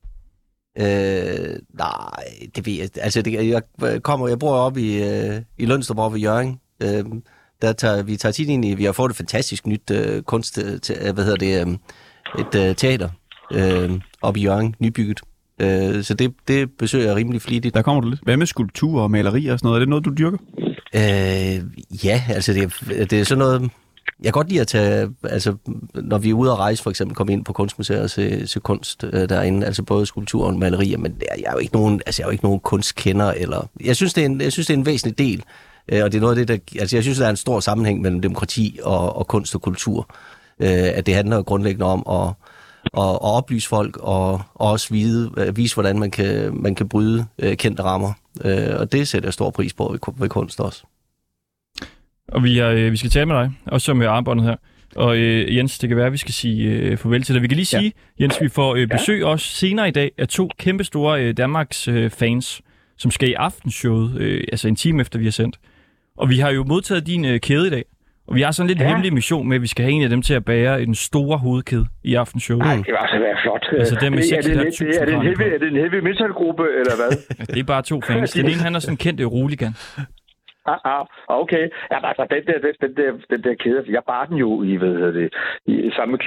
Øh, 0.84 1.56
nej, 1.84 2.24
det 2.56 2.62
ved 2.68 2.74
jeg. 2.82 2.88
Altså, 3.06 3.20
det, 3.22 3.32
jeg 3.56 3.62
kommer, 4.04 4.28
jeg 4.28 4.40
bor 4.40 4.56
op 4.68 4.78
i, 4.78 4.90
øh, 5.04 5.36
i 5.58 5.66
Lønstrup 5.66 5.98
over 6.00 6.10
ved 6.10 6.20
Jørgen. 6.20 6.60
Øh, 6.84 7.04
der 7.62 7.72
tager, 7.74 8.04
vi 8.04 8.16
tager 8.16 8.34
tit 8.34 8.50
ind 8.50 8.66
i, 8.66 8.74
vi 8.76 8.84
har 8.84 8.92
fået 8.92 9.10
et 9.10 9.16
fantastisk 9.16 9.68
nyt 9.68 9.92
øh, 9.92 10.22
kunst, 10.22 10.54
til, 10.84 10.96
hvad 11.14 11.24
hedder 11.24 11.38
det, 11.46 11.62
øh, 11.68 11.74
et 12.42 12.70
øh, 12.70 12.76
teater 12.76 13.10
øh, 13.54 13.90
op 14.28 14.38
i 14.38 14.42
Jørgen, 14.42 14.76
nybygget. 14.80 15.22
Øh, 15.62 16.04
så 16.04 16.14
det, 16.14 16.34
det 16.48 16.70
besøger 16.80 17.06
jeg 17.08 17.16
rimelig 17.16 17.42
flittigt. 17.42 17.76
Der 17.76 17.82
kommer 17.82 18.02
du 18.02 18.10
lidt. 18.10 18.22
Hvad 18.24 18.38
med 18.38 18.46
skulpturer 18.46 19.04
og 19.04 19.12
malerier 19.12 19.54
og 19.54 19.60
sådan 19.60 19.68
noget? 19.68 19.76
Er 19.76 19.80
det 19.80 19.90
noget, 19.90 20.06
du 20.06 20.14
dyrker? 20.18 20.38
Øh, 20.96 21.64
ja, 22.06 22.24
altså 22.30 22.54
det, 22.54 22.64
er- 22.64 23.06
det 23.06 23.20
er 23.20 23.24
sådan 23.24 23.40
noget... 23.40 23.62
Jeg 24.20 24.26
kan 24.26 24.32
godt 24.32 24.50
lide 24.50 24.62
at 24.62 24.68
tage, 24.68 25.10
altså, 25.24 25.56
når 25.94 26.18
vi 26.18 26.30
er 26.30 26.34
ude 26.34 26.52
at 26.52 26.58
rejse, 26.58 26.84
for 26.84 26.90
eksempel, 26.90 27.16
komme 27.16 27.34
ind 27.34 27.46
på 27.46 27.54
kunstmuseet 27.54 28.02
og 28.02 28.10
se, 28.10 28.48
se 28.48 28.60
kunst 28.60 29.04
øh, 29.14 29.30
derinde, 29.30 29.66
altså 29.66 29.84
både 29.84 30.06
skulpturen, 30.06 30.60
malerier, 30.60 30.98
men 30.98 31.14
jeg, 31.22 31.28
jeg 31.38 31.46
er 31.48 31.52
jo 31.52 31.58
ikke 31.58 31.74
nogen, 31.74 32.02
altså, 32.06 32.22
jeg 32.22 32.26
er 32.26 32.28
jo 32.28 32.32
ikke 32.32 32.44
nogen 32.44 32.60
kunstkender, 32.60 33.32
eller, 33.32 33.70
jeg 33.86 33.96
synes, 33.96 34.14
det 34.14 34.22
er 34.22 34.26
en, 34.26 34.42
jeg 34.42 34.52
synes, 34.52 34.68
det 34.68 34.74
er 34.74 34.78
en 34.78 34.86
væsentlig 34.86 35.18
del, 35.18 35.44
øh, 35.92 36.04
og 36.04 36.12
det 36.12 36.18
er 36.18 36.22
noget 36.22 36.40
af 36.40 36.48
det, 36.48 36.62
der, 36.74 36.80
altså, 36.82 36.96
jeg 36.96 37.04
synes, 37.04 37.18
der 37.18 37.26
er 37.26 37.30
en 37.30 37.36
stor 37.36 37.60
sammenhæng 37.60 38.02
mellem 38.02 38.22
demokrati 38.22 38.80
og, 38.84 39.16
og 39.18 39.28
kunst 39.28 39.56
og 39.56 39.62
kultur, 39.62 40.10
øh, 40.60 40.70
at 40.70 41.06
det 41.06 41.16
handler 41.16 41.42
grundlæggende 41.42 41.86
om 41.86 42.04
at, 42.28 42.34
at, 42.94 43.04
at 43.04 43.22
oplyse 43.22 43.70
folk, 43.70 43.98
og, 43.98 44.32
og 44.34 44.72
også 44.72 44.94
vide, 44.94 45.32
øh, 45.38 45.58
vise, 45.58 45.76
hvordan 45.76 46.00
man 46.00 46.12
kan, 46.12 46.62
man 46.62 46.76
kan 46.76 46.90
bryde 46.90 47.26
øh, 47.40 47.58
kendte 47.58 47.84
rammer, 47.84 48.14
øh, 48.46 48.80
og 48.80 48.92
det 48.92 49.08
sætter 49.08 49.28
jeg 49.28 49.34
stor 49.34 49.50
pris 49.50 49.74
på 49.74 49.88
ved, 49.92 50.14
ved 50.20 50.30
kunst 50.30 50.60
også. 50.60 50.84
Og 52.28 52.44
vi, 52.44 52.60
er, 52.60 52.70
øh, 52.70 52.92
vi 52.92 52.98
skal 52.98 53.10
tale 53.10 53.26
med 53.26 53.36
dig, 53.36 53.52
også 53.66 53.94
med 53.94 54.08
armbåndet 54.08 54.46
her. 54.46 54.56
Og 54.96 55.18
øh, 55.18 55.56
Jens, 55.56 55.80
det 55.80 55.90
kan 55.90 55.98
være, 55.98 56.06
at 56.06 56.12
vi 56.12 56.18
skal 56.18 56.34
sige 56.34 56.70
øh, 56.70 56.98
farvel 56.98 57.24
til 57.24 57.36
dig. 57.36 57.42
Vi 57.42 57.48
kan 57.48 57.56
lige 57.56 57.66
sige, 57.66 57.94
ja. 58.20 58.24
Jens, 58.24 58.42
vi 58.42 58.50
får 58.50 58.76
øh, 58.76 58.88
besøg 58.88 59.26
også 59.26 59.48
senere 59.48 59.88
i 59.88 59.92
dag 59.92 60.12
af 60.18 60.28
to 60.28 60.50
kæmpestore 60.60 61.24
øh, 61.24 61.38
Danmarks 61.38 61.88
øh, 61.88 62.10
fans, 62.10 62.62
som 62.98 63.12
skal 63.12 63.30
i 63.30 63.34
aftenshowet, 63.34 64.18
øh, 64.18 64.44
altså 64.52 64.68
en 64.68 64.76
time 64.76 65.02
efter 65.02 65.20
vi 65.20 65.26
har 65.26 65.32
sendt. 65.32 65.60
Og 66.18 66.30
vi 66.30 66.40
har 66.40 66.50
jo 66.50 66.64
modtaget 66.64 67.08
din 67.08 67.26
øh, 67.26 67.40
kæde 67.40 67.68
i 67.68 67.70
dag. 67.70 67.86
Og 68.28 68.36
vi 68.36 68.42
har 68.42 68.52
sådan 68.52 68.68
lidt 68.68 68.80
ja. 68.80 68.88
Hemmelig 68.88 69.14
mission 69.14 69.48
med, 69.48 69.56
at 69.56 69.62
vi 69.62 69.68
skal 69.68 69.84
have 69.86 69.92
en 69.92 70.04
af 70.04 70.10
dem 70.10 70.22
til 70.22 70.34
at 70.34 70.46
bære 70.46 70.82
en 70.82 70.96
store 70.96 71.38
hovedkæde 71.38 71.86
i 72.04 72.16
aftenshowet. 72.16 72.66
Nej, 72.66 72.76
det 72.76 72.86
vil 72.86 72.96
altså 73.02 73.20
være 73.20 73.38
flot. 73.44 73.66
Altså 73.80 73.98
dem 74.02 74.14
med 74.14 74.24
er, 74.32 74.42
det, 74.42 74.58
er, 74.58 74.64
det, 74.64 74.82
6.500 74.82 75.02
er, 75.02 75.06
det 75.06 75.14
en 75.14 75.22
heavy, 75.22 75.54
er 75.56 75.58
det 75.58 75.68
en 75.68 75.76
heavy 75.76 76.00
metal 76.10 76.32
gruppe, 76.40 76.64
eller 76.80 76.96
hvad? 76.96 77.12
Det 77.56 77.60
er 77.60 77.64
bare 77.64 77.82
to 77.82 78.02
fans. 78.02 78.32
Den 78.32 78.46
ene, 78.46 78.62
han 78.68 78.76
er 78.76 78.80
sådan 78.80 78.94
en 78.94 78.98
kendt 78.98 79.22
roligan. 79.26 79.74
Ah, 80.74 80.80
ah, 80.94 81.04
okay. 81.44 81.66
Ja, 81.92 81.98
altså, 82.10 82.24
den 82.34 82.44
der, 82.50 82.58
den, 82.84 82.92
der, 83.00 83.10
den 83.34 83.42
der 83.46 83.54
kæde, 83.64 83.82
jeg 83.98 84.04
bar 84.12 84.24
den 84.30 84.38
jo 84.46 84.50
i, 84.70 84.74
hedder 84.78 85.12
det, 85.20 85.28
i, 85.72 85.74
sammen 85.96 86.12
med 86.16 86.20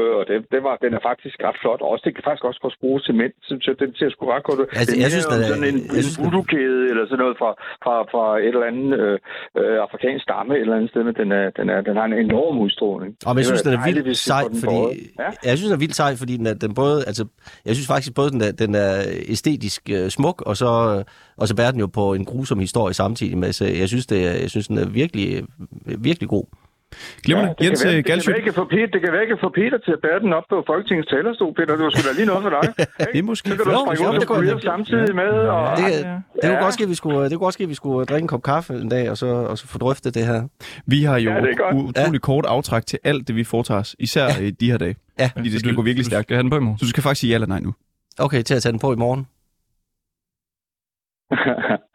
øh, 0.00 0.12
og 0.18 0.24
det, 0.28 0.36
det 0.54 0.60
var, 0.66 0.74
den 0.84 0.92
er 0.98 1.02
faktisk 1.10 1.36
ret 1.46 1.58
flot. 1.62 1.80
Også, 1.90 2.02
det 2.06 2.12
kan 2.14 2.24
faktisk 2.28 2.44
også 2.48 2.78
bruges 2.84 3.02
til 3.06 3.14
mænd, 3.20 3.32
så, 3.48 3.52
så 3.66 3.70
den 3.82 3.90
ser 3.98 4.08
sgu 4.10 4.22
ret 4.34 4.44
godt 4.48 4.58
ud. 4.62 4.66
Altså, 4.80 4.92
den 4.94 5.02
jeg 5.02 5.10
synes, 5.14 5.26
er 5.26 5.30
er- 5.44 5.50
sådan 5.52 5.68
en, 5.72 5.78
jeg 5.94 5.98
en 5.98 6.04
synes, 6.06 6.18
voodoo-kæde, 6.22 6.82
eller 6.90 7.04
sådan 7.10 7.22
noget 7.24 7.36
fra, 7.40 7.50
fra, 7.84 7.94
fra 8.12 8.24
et 8.46 8.52
eller 8.54 8.66
andet 8.72 8.88
øh, 9.00 9.16
øh, 9.60 9.76
afrikansk 9.86 10.22
stamme 10.28 10.50
et 10.56 10.60
eller 10.60 10.76
andet 10.78 10.90
sted, 10.92 11.02
men 11.08 11.14
den, 11.20 11.28
er, 11.40 11.46
den, 11.58 11.66
er, 11.74 11.80
den 11.88 11.94
har 11.98 12.04
en 12.10 12.16
enorm 12.28 12.56
udstråling. 12.64 13.10
Og 13.26 13.32
jeg 13.36 13.44
synes, 13.50 13.62
den 13.66 13.72
er 13.74 13.82
vildt 13.84 14.16
sej, 14.30 14.44
fordi... 14.62 14.80
Ja. 15.22 15.28
Jeg 15.48 15.54
synes, 15.56 15.68
den 15.70 15.76
er 15.78 15.82
vildt 15.84 15.96
sej, 16.02 16.10
fordi 16.22 16.34
den 16.40 16.46
er, 16.52 16.54
den 16.64 16.70
både... 16.82 16.96
Altså, 17.10 17.24
jeg 17.66 17.72
synes 17.76 17.88
faktisk 17.94 18.12
både, 18.20 18.30
den 18.36 18.42
er, 18.48 18.52
den 18.62 18.72
er 18.84 18.92
æstetisk 19.34 19.82
øh, 19.96 20.06
smuk, 20.18 20.38
og 20.48 20.54
så, 20.62 20.70
og 21.40 21.48
så 21.48 21.54
bærer 21.56 21.70
den 21.70 21.80
jo 21.80 21.88
på 22.00 22.04
en 22.18 22.24
grusom 22.24 22.58
historie 22.58 22.94
samtidig 22.94 23.38
med. 23.38 23.49
Så 23.54 23.64
jeg 23.64 23.88
synes, 23.88 24.06
det 24.06 24.26
er, 24.26 24.32
jeg 24.32 24.50
synes 24.50 24.66
den 24.68 24.78
er 24.78 24.88
virkelig, 24.88 25.44
virkelig 25.98 26.28
god. 26.28 26.44
Glimrende. 27.24 27.54
det 27.58 27.64
Jens 27.66 27.82
kan 27.82 27.86
være, 27.88 27.94
øh, 27.94 27.96
det, 27.96 28.04
kan 28.04 28.12
Galsø. 28.14 28.30
være, 28.30 28.36
jeg 28.38 28.44
kan 28.44 28.54
få 28.54 28.64
Peter, 28.64 28.86
det 28.94 29.00
kan 29.04 29.12
være, 29.12 29.26
kan 29.26 29.38
få 29.40 29.48
Peter 29.60 29.78
til 29.86 29.92
at 29.96 30.00
bære 30.06 30.20
den 30.24 30.32
op 30.32 30.42
på 30.52 30.56
Folketingets 30.66 31.08
talerstol, 31.08 31.54
Peter. 31.58 31.72
Det 31.76 31.84
var 31.84 31.90
sgu 31.90 32.00
da 32.08 32.12
lige 32.20 32.26
noget 32.32 32.42
for 32.46 32.50
dig. 32.56 32.64
Det 33.12 33.18
er 33.18 33.22
måske 33.22 33.48
Så 33.48 33.56
kan 33.56 33.64
du 33.64 33.70
springe 33.86 34.04
jo, 34.04 34.36
op 34.48 34.58
det 34.58 34.62
samtidig 34.72 35.14
med. 35.22 35.30
Og, 35.56 35.76
Det, 35.76 35.82
ja. 35.82 36.18
det, 36.42 36.46
kunne 36.50 36.62
godt 36.66 36.74
ske, 36.74 36.82
at 36.82 36.90
vi 36.94 36.94
skulle, 36.94 37.22
det 37.24 37.30
kunne 37.36 37.46
godt 37.48 37.54
ske, 37.54 37.62
at 37.62 37.68
vi 37.74 37.78
skulle 37.82 38.06
drikke 38.10 38.24
en 38.24 38.28
kop 38.34 38.42
kaffe 38.42 38.72
en 38.74 38.88
dag, 38.88 39.10
og 39.10 39.16
så, 39.22 39.26
og 39.26 39.58
så 39.58 39.64
få 39.66 39.78
drøftet 39.78 40.14
det 40.14 40.24
her. 40.30 40.40
Vi 40.86 40.98
har 41.08 41.18
jo 41.18 41.30
Ja, 41.30 41.40
det 41.40 41.58
godt. 41.58 41.74
utroligt 41.76 42.22
kort 42.22 42.46
aftræk 42.46 42.86
til 42.86 42.98
alt 43.04 43.28
det, 43.28 43.36
vi 43.36 43.44
foretager 43.44 43.80
os. 43.80 43.96
Især 43.98 44.26
i 44.40 44.50
de 44.50 44.70
her 44.70 44.78
dage. 44.78 44.96
Ja. 45.18 45.30
Fordi 45.36 45.48
det 45.48 45.60
skal 45.60 45.74
gå 45.74 45.82
virkelig 45.82 46.04
Du 46.04 46.10
stærkt. 46.10 46.26
skal 46.26 46.34
have 46.36 46.42
den 46.42 46.50
på 46.50 46.56
i 46.56 46.60
morgen. 46.60 46.78
Så 46.78 46.84
du 46.84 46.88
skal 46.88 47.02
faktisk 47.02 47.20
sige 47.20 47.28
ja 47.30 47.34
eller 47.34 47.46
nej 47.48 47.60
nu. 47.60 47.74
Okay, 48.18 48.42
til 48.42 48.54
at 48.54 48.62
tage 48.62 48.72
den 48.72 48.80
på 48.80 48.92
i 48.92 48.96
morgen. 48.96 49.26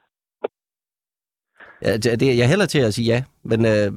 Ja, 1.82 1.98
det, 1.98 2.20
det, 2.20 2.38
jeg 2.38 2.50
hælder 2.50 2.66
til 2.66 2.80
at 2.80 2.94
sige 2.94 3.06
ja, 3.06 3.24
men 3.44 3.66
øh, 3.66 3.92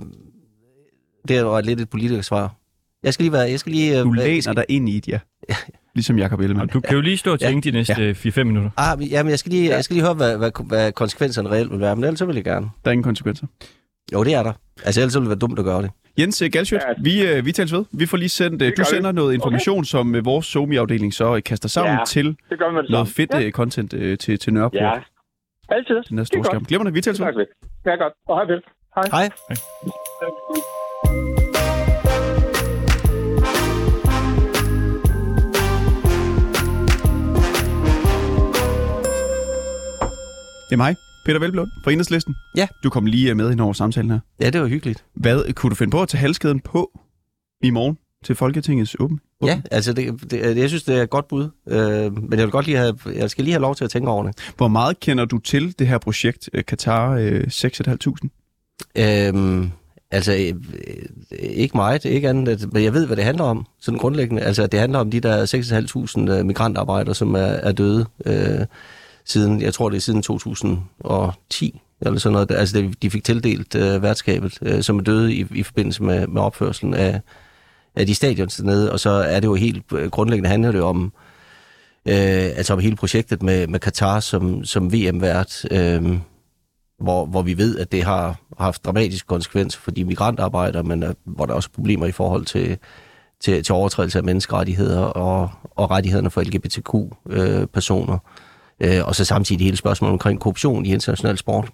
det 1.29 1.45
var 1.45 1.61
lidt 1.61 1.81
et 1.81 1.91
politikersvar. 1.91 2.55
Jeg 3.03 3.15
skal 3.15 3.23
lige 3.25 3.33
være... 3.33 3.43
Jeg 3.51 3.61
skal 3.61 3.73
lige, 3.73 3.99
øh, 3.99 4.05
Du 4.05 4.13
være- 4.13 4.25
læner 4.27 4.53
dig 4.53 4.65
ind 4.69 4.89
i 4.89 4.97
et 4.97 5.09
ja. 5.09 5.19
Ligesom 5.95 6.19
Jacob 6.19 6.41
Ellemann. 6.41 6.69
Du 6.69 6.81
kan 6.81 6.95
jo 6.95 7.01
lige 7.01 7.17
stå 7.17 7.33
og 7.33 7.41
tænke 7.41 7.71
de 7.71 7.77
næste 7.77 8.11
4-5 8.11 8.43
minutter. 8.45 8.71
Ah, 8.77 8.99
men- 8.99 9.09
ja, 9.09 9.23
men 9.23 9.31
jeg 9.31 9.39
skal 9.39 9.53
lige, 9.53 9.71
jeg 9.71 9.85
skal 9.85 9.95
lige 9.95 10.05
høre, 10.05 10.15
hvad, 10.15 10.37
hvad, 10.37 10.51
hvad 10.65 10.93
konsekvenserne 10.93 11.49
reelt 11.51 11.71
vil 11.71 11.81
være, 11.81 11.97
men 11.97 12.05
ellers 12.05 12.19
så 12.19 12.25
vil 12.25 12.35
jeg 12.35 12.45
gerne. 12.45 12.67
Der 12.85 12.91
er 12.91 12.93
ingen 12.93 13.03
konsekvenser. 13.05 13.47
Jo, 14.13 14.25
det 14.25 14.35
er 14.35 14.43
der. 14.43 14.53
Altså, 14.85 15.01
ellers 15.01 15.15
ville 15.15 15.23
det 15.25 15.29
være 15.29 15.39
dumt 15.39 15.59
at 15.59 15.65
gøre 15.65 15.83
det. 15.83 15.91
Jens 16.19 16.43
øh, 16.43 16.51
Galsøt, 16.53 16.81
Ja. 16.89 17.03
vi, 17.03 17.27
øh, 17.27 17.45
vi 17.47 17.53
tales 17.53 17.73
ved. 17.73 17.85
Vi 17.93 18.07
får 18.07 18.17
lige 18.17 18.29
sendt, 18.29 18.63
øh, 18.63 18.67
Det 18.69 18.77
du 18.77 18.83
gør 18.83 18.91
vi. 18.91 18.97
sender 18.97 19.13
noget 19.13 19.35
information, 19.35 19.85
som 19.85 20.15
øh, 20.15 20.25
vores 20.25 20.47
SoMe-afdeling 20.47 21.15
så 21.15 21.37
øh, 21.37 21.43
kaster 21.43 21.69
sammen 21.69 21.95
Ja, 21.95 22.05
til 22.07 22.27
det 22.27 22.37
det 22.51 22.59
noget 22.91 23.09
fedt 23.09 23.31
Ja. 23.35 23.41
øh, 23.43 23.53
content 23.53 23.95
øh, 23.95 24.19
til, 24.19 24.39
til 24.39 24.53
Nørreport. 24.53 24.81
Ja, 24.83 24.93
altid. 25.69 26.03
Den 26.09 26.19
er 26.19 26.25
skærm. 26.25 26.65
Glimrende, 26.65 26.93
vi 26.93 26.97
ved. 26.97 27.15
Tak 27.15 27.35
ved. 27.37 27.47
Ja, 27.87 27.91
godt. 27.91 28.13
Og 28.29 28.37
hej 28.37 28.45
vel. 28.45 28.63
Hej. 28.95 29.05
Hej. 29.11 29.31
Det 40.69 40.75
er 40.75 40.77
mig, 40.77 40.97
Peter 41.27 41.39
Velblund 41.39 41.71
fra 41.85 41.91
Enhedslisten. 41.91 42.35
Ja. 42.57 42.69
Du 42.85 42.91
kom 42.91 43.07
lige 43.07 43.35
med 43.35 43.53
ind 43.53 43.61
over 43.61 43.73
samtalen 43.73 44.11
her. 44.11 44.21
Ja, 44.41 44.51
det 44.51 44.61
var 44.61 44.67
hyggeligt. 44.67 45.05
Hvad 45.15 45.53
kunne 45.53 45.71
du 45.71 45.75
finde 45.75 45.91
på 45.91 46.03
at 46.03 46.09
tage 46.09 46.21
halskæden 46.21 46.61
på 46.61 47.01
i 47.63 47.71
morgen 47.71 47.99
til 48.25 48.35
Folketingets 48.35 48.97
Ja, 49.45 49.61
altså, 49.71 49.93
det, 49.93 50.31
det, 50.31 50.57
jeg 50.57 50.69
synes, 50.69 50.83
det 50.83 50.99
er 50.99 51.03
et 51.03 51.11
godt 51.11 51.29
bud. 51.29 51.49
Øh, 51.69 52.23
men 52.23 52.33
jeg 52.33 52.39
vil 52.39 52.51
godt 52.51 52.67
lige 52.67 52.79
have, 52.79 52.99
jeg 53.15 53.31
skal 53.31 53.45
lige 53.45 53.53
have 53.53 53.63
lov 53.63 53.75
til 53.75 53.85
at 53.85 53.91
tænke 53.91 54.11
over 54.11 54.25
det. 54.27 54.53
Hvor 54.57 54.69
meget 54.69 55.01
kender 55.01 55.25
du 55.25 55.39
til 55.39 55.79
det 55.79 55.87
her 55.87 55.99
projekt 55.99 56.51
øh, 56.53 56.65
Qatar 56.65 57.11
øh, 57.11 57.45
6.500? 57.49 58.29
Øhm, 58.97 59.71
altså, 60.11 60.33
øh, 60.33 60.55
øh, 61.33 61.39
ikke 61.39 61.77
meget, 61.77 62.05
ikke 62.05 62.29
andet, 62.29 62.73
men 62.73 62.85
jeg 62.85 62.93
ved, 62.93 63.07
hvad 63.07 63.17
det 63.17 63.25
handler 63.25 63.45
om, 63.45 63.67
sådan 63.81 63.99
grundlæggende. 63.99 64.43
Altså, 64.43 64.67
det 64.67 64.81
handler 64.81 64.99
om 64.99 65.11
de 65.11 65.21
der 65.21 66.37
6.500 66.39 66.43
migrantarbejdere, 66.43 67.15
som 67.15 67.35
er, 67.35 67.39
er 67.39 67.73
døde 67.73 68.07
øh, 68.27 68.67
siden, 69.25 69.63
jeg 69.63 69.75
tror, 69.75 69.89
det 69.89 69.97
er 69.97 70.01
siden 70.01 70.23
2010, 70.23 71.81
eller 72.01 72.19
sådan 72.19 72.33
noget. 72.33 72.51
Altså, 72.51 72.91
de 73.03 73.11
fik 73.11 73.25
tildelt 73.25 73.75
øh, 73.75 74.03
værtskabet, 74.03 74.59
øh, 74.63 74.83
som 74.83 74.99
er 74.99 75.03
døde 75.03 75.35
i, 75.35 75.47
i 75.55 75.63
forbindelse 75.63 76.03
med, 76.03 76.27
med 76.27 76.43
opførselen 76.43 76.95
af, 76.95 77.21
af 77.99 78.07
de 78.07 78.15
stadions 78.15 78.57
dernede, 78.57 78.93
og 78.93 79.01
så 79.01 79.11
er 79.11 79.41
det 79.41 79.47
jo 79.47 79.55
helt 79.55 79.93
øh, 79.93 80.11
grundlæggende 80.11 80.51
handler 80.51 80.73
det 80.73 80.83
om, 80.83 81.13
øh, 82.09 82.15
altså 82.57 82.73
om 82.73 82.79
hele 82.79 82.97
projektet 82.97 83.43
med, 83.43 83.67
med 83.67 83.81
Katar 83.81 84.21
som, 84.21 84.65
som 84.65 84.93
VM-vært, 84.93 85.65
øh, 85.71 86.19
hvor, 87.01 87.27
hvor 87.27 87.43
vi 87.43 87.59
ved, 87.59 87.79
at 87.79 87.93
det 87.93 88.05
har 88.05 88.37
haft 88.59 88.85
dramatiske 88.85 89.27
konsekvenser 89.27 89.81
for 89.81 89.91
de 89.91 90.05
migrantarbejdere, 90.05 90.83
men 90.83 91.03
at, 91.03 91.17
hvor 91.25 91.47
der 91.47 91.53
er 91.53 91.57
også 91.57 91.71
problemer 91.71 92.07
i 92.07 92.13
forhold 92.13 92.45
til, 92.45 92.79
til, 93.41 93.63
til 93.63 93.75
overtrædelse 93.75 94.19
af 94.19 94.25
menneskerettigheder 94.25 95.01
og, 95.01 95.51
og 95.71 95.91
rettighederne 95.91 96.31
for 96.31 96.43
LGBTQ-personer. 96.43 98.19
Øh, 98.81 99.07
og 99.07 99.15
så 99.15 99.25
samtidig 99.25 99.65
hele 99.65 99.77
spørgsmålet 99.77 100.13
omkring 100.13 100.41
korruption 100.41 100.87
i 100.87 100.93
international 100.93 101.39
sport. 101.39 101.71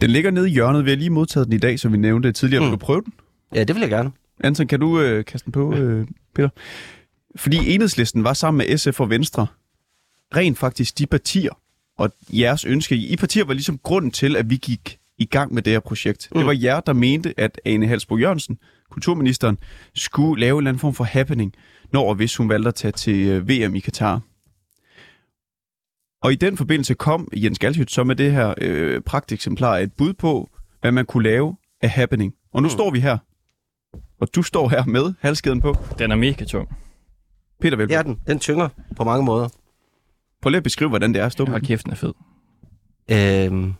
Den 0.00 0.10
ligger 0.10 0.30
nede 0.30 0.48
i 0.48 0.52
hjørnet. 0.52 0.84
Vi 0.84 0.90
har 0.90 0.96
lige 0.96 1.10
modtaget 1.10 1.46
den 1.46 1.54
i 1.54 1.58
dag, 1.58 1.80
som 1.80 1.92
vi 1.92 1.98
nævnte 1.98 2.32
tidligere. 2.32 2.60
Mm. 2.60 2.66
Vil 2.66 2.72
du 2.72 2.76
prøve 2.76 3.02
den? 3.02 3.12
Ja, 3.54 3.64
det 3.64 3.74
vil 3.74 3.80
jeg 3.80 3.90
gerne. 3.90 4.10
Anton, 4.44 4.66
kan 4.66 4.80
du 4.80 5.00
øh, 5.00 5.24
kaste 5.24 5.44
den 5.44 5.52
på, 5.52 5.74
øh, 5.74 6.06
Peter? 6.34 6.48
Fordi 7.36 7.74
enhedslisten 7.74 8.24
var 8.24 8.32
sammen 8.32 8.58
med 8.58 8.78
SF 8.78 9.00
og 9.00 9.10
Venstre 9.10 9.46
rent 10.36 10.58
faktisk 10.58 10.98
de 10.98 11.06
partier, 11.06 11.52
og 11.98 12.12
jeres 12.32 12.64
ønske, 12.64 12.96
I 12.96 13.16
partier 13.16 13.44
var 13.44 13.54
ligesom 13.54 13.78
grunden 13.78 14.10
til, 14.10 14.36
at 14.36 14.50
vi 14.50 14.56
gik 14.56 14.98
i 15.18 15.24
gang 15.24 15.54
med 15.54 15.62
det 15.62 15.72
her 15.72 15.80
projekt. 15.80 16.28
Mm. 16.32 16.38
Det 16.38 16.46
var 16.46 16.52
jer, 16.52 16.80
der 16.80 16.92
mente, 16.92 17.34
at 17.36 17.60
Ane 17.64 17.86
Halsbro 17.86 18.16
Jørgensen, 18.16 18.58
kulturministeren, 18.90 19.58
skulle 19.94 20.40
lave 20.40 20.54
en 20.54 20.58
eller 20.58 20.68
anden 20.68 20.80
form 20.80 20.94
for 20.94 21.04
happening, 21.04 21.54
når 21.92 22.08
og 22.08 22.14
hvis 22.14 22.36
hun 22.36 22.48
valgte 22.48 22.68
at 22.68 22.74
tage 22.74 22.92
til 22.92 23.28
øh, 23.28 23.48
VM 23.48 23.74
i 23.74 23.80
Katar. 23.80 24.20
Og 26.22 26.32
i 26.32 26.34
den 26.34 26.56
forbindelse 26.56 26.94
kom 26.94 27.28
Jens 27.36 27.58
Galshyt 27.58 27.90
så 27.90 28.04
med 28.04 28.16
det 28.16 28.32
her 28.32 28.54
øh, 28.58 29.00
pragteksemplar 29.00 29.78
et 29.78 29.92
bud 29.92 30.12
på, 30.12 30.50
hvad 30.80 30.92
man 30.92 31.06
kunne 31.06 31.24
lave 31.24 31.56
af 31.80 31.90
happening. 31.90 32.34
Og 32.52 32.62
nu 32.62 32.66
mm. 32.66 32.70
står 32.70 32.90
vi 32.90 33.00
her, 33.00 33.18
og 34.20 34.28
du 34.34 34.42
står 34.42 34.68
her 34.68 34.84
med 34.84 35.14
halskæden 35.20 35.60
på. 35.60 35.76
Den 35.98 36.10
er 36.12 36.16
mega 36.16 36.44
tung. 36.44 36.76
Peter. 37.60 37.76
Det 37.76 37.92
er 37.92 38.02
den. 38.02 38.20
Den 38.26 38.38
tynger 38.38 38.68
på 38.96 39.04
mange 39.04 39.24
måder. 39.24 39.48
Prøv 40.42 40.50
lige 40.50 40.56
at 40.56 40.62
beskrive, 40.64 40.88
hvordan 40.88 41.14
det 41.14 41.22
er 41.22 41.26
at 41.26 41.32
stå 41.32 41.44
med 41.44 41.50
Hold 41.50 41.60
den. 41.60 41.66
kæft, 41.66 41.84
den 41.84 41.92
er 41.92 41.96
fed. 41.96 42.12
Øhm, 43.10 43.74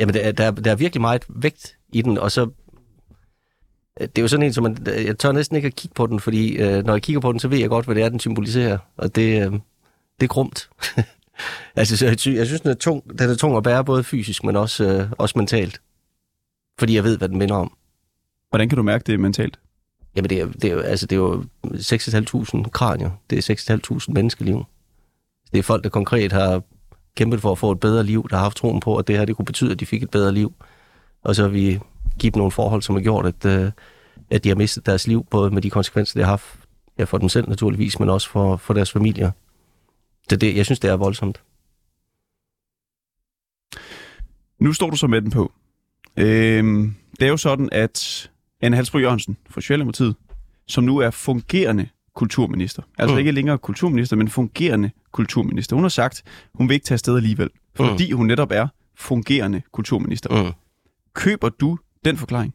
jamen, 0.00 0.14
der, 0.14 0.20
er- 0.20 0.32
der, 0.32 0.44
er- 0.44 0.50
der 0.50 0.70
er 0.70 0.74
virkelig 0.76 1.00
meget 1.00 1.24
vægt 1.28 1.76
i 1.92 2.02
den, 2.02 2.18
og 2.18 2.32
så... 2.32 2.42
øh, 4.00 4.06
Det 4.08 4.18
er 4.18 4.22
jo 4.22 4.28
sådan 4.28 4.46
en, 4.46 4.52
som 4.52 4.62
man... 4.64 4.76
Jeg 4.86 5.18
tør 5.18 5.32
næsten 5.32 5.56
ikke 5.56 5.66
at 5.66 5.74
kigge 5.76 5.94
på 5.94 6.06
den, 6.06 6.20
fordi 6.20 6.56
øh, 6.56 6.84
når 6.84 6.92
jeg 6.92 7.02
kigger 7.02 7.20
på 7.20 7.32
den, 7.32 7.40
så 7.40 7.48
ved 7.48 7.58
jeg 7.58 7.68
godt, 7.68 7.84
hvad 7.86 7.94
det 7.94 8.02
er, 8.02 8.08
den 8.08 8.20
symboliserer. 8.20 8.78
Og 8.96 9.14
det, 9.14 9.46
øh, 9.46 9.52
det 10.20 10.22
er 10.22 10.26
grumt. 10.26 10.70
altså, 11.76 11.96
så 11.96 12.06
jeg, 12.06 12.18
sy- 12.20 12.28
jeg 12.28 12.46
synes, 12.46 12.60
den 12.60 12.70
er, 12.70 12.74
tung, 12.74 13.18
den 13.18 13.30
er 13.30 13.34
tung 13.34 13.56
at 13.56 13.62
bære, 13.62 13.84
både 13.84 14.04
fysisk, 14.04 14.44
men 14.44 14.56
også, 14.56 14.84
øh, 14.84 15.12
også 15.18 15.38
mentalt. 15.38 15.80
Fordi 16.78 16.94
jeg 16.94 17.04
ved, 17.04 17.18
hvad 17.18 17.28
den 17.28 17.38
minder 17.38 17.54
om. 17.56 17.76
Hvordan 18.54 18.68
kan 18.68 18.76
du 18.76 18.82
mærke 18.82 19.04
det 19.06 19.20
mentalt? 19.20 19.58
Jamen, 20.16 20.30
det 20.30 20.40
er, 20.40 20.46
det 20.46 20.72
er, 20.72 20.82
altså, 20.82 21.06
det 21.06 21.16
er 21.16 21.20
jo 21.20 21.44
6.500 21.66 22.70
kranier. 22.70 23.10
Det 23.30 23.50
er 23.50 23.78
6.500 23.90 24.12
menneskeliv. 24.12 24.64
Det 25.52 25.58
er 25.58 25.62
folk, 25.62 25.84
der 25.84 25.90
konkret 25.90 26.32
har 26.32 26.62
kæmpet 27.16 27.40
for 27.40 27.52
at 27.52 27.58
få 27.58 27.72
et 27.72 27.80
bedre 27.80 28.04
liv, 28.04 28.26
der 28.30 28.36
har 28.36 28.42
haft 28.42 28.56
troen 28.56 28.80
på, 28.80 28.96
at 28.96 29.06
det 29.08 29.18
her 29.18 29.24
det 29.24 29.36
kunne 29.36 29.44
betyde, 29.44 29.72
at 29.72 29.80
de 29.80 29.86
fik 29.86 30.02
et 30.02 30.10
bedre 30.10 30.32
liv. 30.32 30.54
Og 31.22 31.36
så 31.36 31.44
er 31.44 31.48
vi 31.48 31.80
give 32.18 32.30
dem 32.30 32.38
nogle 32.38 32.50
forhold, 32.50 32.82
som 32.82 32.94
har 32.94 33.02
gjort, 33.02 33.26
at, 33.26 33.44
øh, 33.44 33.70
at 34.30 34.44
de 34.44 34.48
har 34.48 34.56
mistet 34.56 34.86
deres 34.86 35.06
liv, 35.06 35.26
både 35.30 35.50
med 35.50 35.62
de 35.62 35.70
konsekvenser, 35.70 36.14
det 36.14 36.24
har 36.24 36.32
haft 36.32 36.58
ja, 36.98 37.04
for 37.04 37.18
dem 37.18 37.28
selv 37.28 37.48
naturligvis, 37.48 38.00
men 38.00 38.08
også 38.08 38.30
for, 38.30 38.56
for 38.56 38.74
deres 38.74 38.92
familier. 38.92 39.30
Det, 40.30 40.40
det, 40.40 40.56
jeg 40.56 40.64
synes, 40.64 40.80
det 40.80 40.90
er 40.90 40.96
voldsomt. 40.96 41.42
Nu 44.58 44.72
står 44.72 44.90
du 44.90 44.96
så 44.96 45.06
med 45.06 45.22
den 45.22 45.30
på. 45.30 45.52
Øhm, 46.16 46.94
det 47.20 47.26
er 47.26 47.30
jo 47.30 47.36
sådan, 47.36 47.68
at 47.72 48.30
Anne 48.64 48.76
Halsbro 48.76 48.98
Jørgensen 48.98 49.36
fra 49.50 49.60
Socialdemokratiet, 49.60 50.14
som 50.68 50.84
nu 50.84 50.98
er 50.98 51.10
fungerende 51.10 51.88
kulturminister, 52.14 52.82
altså 52.98 53.14
Mm. 53.14 53.18
ikke 53.18 53.32
længere 53.32 53.58
kulturminister, 53.58 54.16
men 54.16 54.28
fungerende 54.28 54.90
kulturminister. 55.12 55.76
Hun 55.76 55.84
har 55.84 55.88
sagt, 55.88 56.22
hun 56.54 56.68
vil 56.68 56.74
ikke 56.74 56.84
tage 56.84 56.94
afsted 56.96 57.16
alligevel, 57.16 57.50
fordi 57.76 58.10
hun 58.12 58.26
netop 58.26 58.50
er 58.52 58.68
fungerende 58.96 59.62
kulturminister. 59.72 60.44
Mm. 60.44 60.52
Køber 61.14 61.48
du 61.48 61.78
den 62.04 62.16
forklaring? 62.16 62.54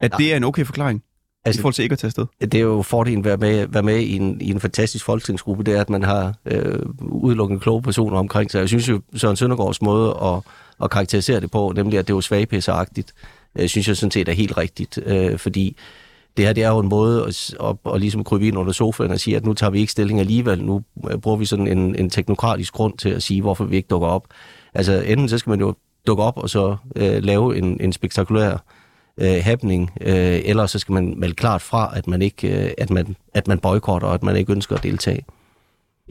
At 0.00 0.12
det 0.18 0.32
er 0.32 0.36
en 0.36 0.44
okay 0.44 0.64
forklaring? 0.64 1.02
Altså, 1.44 1.60
I 1.60 1.62
forhold 1.62 1.74
til 1.74 1.82
ikke 1.82 1.92
at 1.92 1.98
tage 1.98 2.08
afsted? 2.08 2.26
Det 2.40 2.54
er 2.54 2.60
jo 2.60 2.82
fordelen 2.82 3.24
ved 3.24 3.30
at 3.32 3.40
være, 3.40 3.74
være 3.74 3.82
med 3.82 3.98
i 4.00 4.16
en, 4.16 4.40
i 4.40 4.50
en 4.50 4.60
fantastisk 4.60 5.04
folketingsgruppe, 5.04 5.62
det 5.64 5.74
er, 5.76 5.80
at 5.80 5.90
man 5.90 6.02
har 6.02 6.34
øh, 6.46 6.78
udelukkende 7.00 7.60
kloge 7.60 7.82
personer 7.82 8.18
omkring 8.18 8.50
sig. 8.50 8.58
Jeg 8.60 8.68
synes 8.68 8.88
jo, 8.88 9.00
Søren 9.14 9.36
Søndergaards 9.36 9.82
måde 9.82 10.16
at, 10.22 10.40
at 10.84 10.90
karakterisere 10.90 11.40
det 11.40 11.50
på, 11.50 11.72
nemlig 11.76 11.98
at 11.98 12.06
det 12.06 12.12
er 12.12 12.16
jo 12.16 12.20
svagpisseragtigt, 12.20 13.12
øh, 13.58 13.68
synes 13.68 13.88
jeg 13.88 13.96
sådan 13.96 14.10
set 14.10 14.28
er 14.28 14.32
helt 14.32 14.56
rigtigt, 14.56 14.98
øh, 15.06 15.38
fordi 15.38 15.76
det 16.36 16.46
her 16.46 16.52
det 16.52 16.64
er 16.64 16.68
jo 16.68 16.78
en 16.78 16.88
måde 16.88 17.24
at, 17.26 17.54
at, 17.64 17.76
at 17.94 18.00
ligesom 18.00 18.24
krybe 18.24 18.48
ind 18.48 18.58
under 18.58 18.72
sofaen 18.72 19.10
og 19.10 19.20
sige, 19.20 19.36
at 19.36 19.46
nu 19.46 19.54
tager 19.54 19.70
vi 19.70 19.80
ikke 19.80 19.92
stilling 19.92 20.20
alligevel, 20.20 20.64
nu 20.64 20.82
øh, 21.10 21.18
bruger 21.18 21.36
vi 21.36 21.44
sådan 21.44 21.66
en, 21.66 21.94
en 21.94 22.10
teknokratisk 22.10 22.72
grund 22.72 22.98
til 22.98 23.08
at 23.08 23.22
sige, 23.22 23.42
hvorfor 23.42 23.64
vi 23.64 23.76
ikke 23.76 23.86
dukker 23.86 24.08
op. 24.08 24.26
Altså 24.74 25.00
enten 25.00 25.28
så 25.28 25.38
skal 25.38 25.50
man 25.50 25.60
jo 25.60 25.74
dukke 26.06 26.22
op 26.22 26.36
og 26.36 26.50
så 26.50 26.76
øh, 26.96 27.22
lave 27.22 27.58
en, 27.58 27.80
en 27.80 27.92
spektakulær 27.92 28.64
øh, 29.18 29.40
happening, 29.42 29.90
øh, 30.00 30.40
eller 30.44 30.66
så 30.66 30.78
skal 30.78 30.92
man 30.92 31.14
melde 31.16 31.34
klart 31.34 31.62
fra, 31.62 31.92
at 31.96 32.06
man 32.06 32.22
ikke, 32.22 32.64
øh, 32.64 32.70
at 32.78 32.90
man, 32.90 33.16
at 33.34 33.48
man 33.48 33.58
boykotter, 33.58 34.08
og 34.08 34.14
at 34.14 34.22
man 34.22 34.36
ikke 34.36 34.52
ønsker 34.52 34.76
at 34.76 34.82
deltage. 34.82 35.24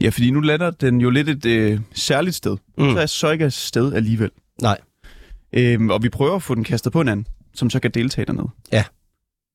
Ja, 0.00 0.08
fordi 0.08 0.30
nu 0.30 0.40
lander 0.40 0.70
den 0.70 1.00
jo 1.00 1.10
lidt 1.10 1.28
et 1.28 1.46
øh, 1.46 1.80
særligt 1.92 2.36
sted. 2.36 2.56
Mm. 2.78 2.90
Så 3.06 3.26
er 3.26 3.44
et 3.46 3.52
sted 3.52 3.92
alligevel. 3.92 4.30
Nej. 4.62 4.78
Øhm, 5.52 5.90
og 5.90 6.02
vi 6.02 6.08
prøver 6.08 6.34
at 6.34 6.42
få 6.42 6.54
den 6.54 6.64
kastet 6.64 6.92
på 6.92 7.00
en 7.00 7.08
anden, 7.08 7.26
som 7.58 7.70
så 7.70 7.80
kan 7.80 7.90
deltage 7.90 8.24
dernede. 8.24 8.48
Ja. 8.72 8.84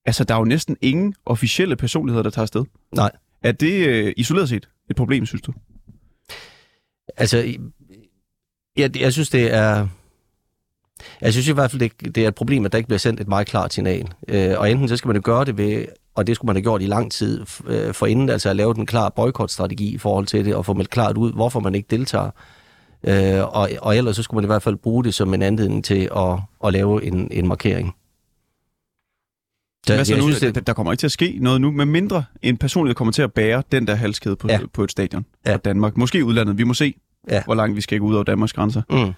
Altså, 0.06 0.24
der 0.24 0.34
er 0.34 0.40
jo 0.40 0.46
næsten 0.46 0.78
ingen 0.82 1.16
officielle 1.26 1.76
personligheder, 1.76 2.24
der 2.24 2.30
tager 2.30 2.44
afsted. 2.44 2.66
Nej. 2.96 3.12
Er 3.44 3.52
det 3.52 3.88
øh, 3.88 4.14
isoleret 4.18 4.50
set 4.50 4.70
et 4.90 4.96
problem, 4.96 5.26
synes 5.26 5.42
du? 5.42 5.54
Altså, 7.18 7.56
jeg, 8.78 9.00
jeg 9.00 9.14
synes, 9.14 9.30
det 9.30 9.54
er... 9.54 9.88
Jeg 11.22 11.34
synes 11.34 11.48
i 11.48 11.52
hvert 11.52 11.72
fald, 11.72 11.80
det, 11.80 12.16
det 12.16 12.24
er 12.24 12.28
et 12.28 12.36
problem, 12.36 12.66
at 12.66 12.72
der 12.72 12.78
ikke 12.78 12.88
bliver 12.88 13.00
sendt 13.00 13.20
et 13.20 13.28
meget 13.28 13.48
klart 13.48 13.74
signal. 13.74 14.08
Øh, 14.28 14.60
og 14.60 14.72
enten 14.72 14.88
så 14.88 14.98
skal 14.98 15.08
man 15.08 15.16
jo 15.16 15.22
gøre 15.26 15.46
det 15.46 15.58
ved, 15.58 15.86
og 16.16 16.28
det 16.28 16.36
skulle 16.36 16.50
man 16.50 16.56
have 16.56 16.64
gjort 16.64 16.82
i 16.82 16.86
lang 16.86 17.12
tid 17.12 17.46
øh, 17.66 17.94
forinden, 17.94 18.30
altså 18.30 18.50
at 18.50 18.56
lave 18.56 18.74
den 18.74 18.86
klar 18.86 19.10
boykotstrategi 19.10 19.94
i 19.94 19.98
forhold 19.98 20.26
til 20.26 20.46
det, 20.46 20.56
og 20.56 20.66
få 20.66 20.74
meldt 20.74 20.90
klart 20.90 21.18
ud, 21.18 21.34
hvorfor 21.34 21.60
man 21.60 21.76
ikke 21.76 21.88
deltager. 21.90 22.32
Øh, 23.08 23.56
og, 23.56 23.70
og 23.82 23.98
ellers 23.98 24.16
så 24.16 24.24
skulle 24.24 24.38
man 24.38 24.44
i 24.46 24.52
hvert 24.54 24.62
fald 24.64 24.76
bruge 24.76 25.04
det 25.04 25.14
som 25.14 25.34
en 25.34 25.42
anledning 25.42 25.84
til 25.86 26.10
at, 26.16 26.40
at 26.66 26.74
lave 26.74 27.04
en, 27.06 27.28
en 27.32 27.48
markering. 27.48 27.96
Så, 29.88 29.96
Hvad 29.96 30.06
så 30.06 30.16
nu? 30.16 30.22
synes, 30.32 30.54
det... 30.54 30.68
Der 30.68 30.74
kommer 30.74 30.92
ikke 30.92 31.00
til 31.02 31.08
at 31.08 31.12
ske 31.12 31.38
noget 31.42 31.62
nu, 31.62 31.72
med 31.72 31.86
mindre 31.86 32.24
en 32.42 32.58
personlighed 32.58 32.96
kommer 32.96 33.12
til 33.12 33.22
at 33.22 33.34
bære 33.34 33.64
den 33.72 33.88
der 33.88 33.96
halskæde 33.96 34.36
på, 34.36 34.48
Ja. 34.48 34.60
på 34.74 34.84
et 34.84 34.92
stadion 34.92 35.26
Ja. 35.46 35.58
Danmark. 35.58 35.98
Måske 35.98 36.26
udlandet. 36.26 36.58
Vi 36.58 36.64
må 36.64 36.74
se, 36.74 36.94
Ja. 37.30 37.44
hvor 37.44 37.56
langt 37.56 37.76
vi 37.76 37.82
skal 37.82 38.00
gå 38.00 38.06
ud 38.06 38.14
over 38.16 38.24
Danmarks 38.24 38.54
grænser, 38.54 38.82
Mm, 38.90 39.14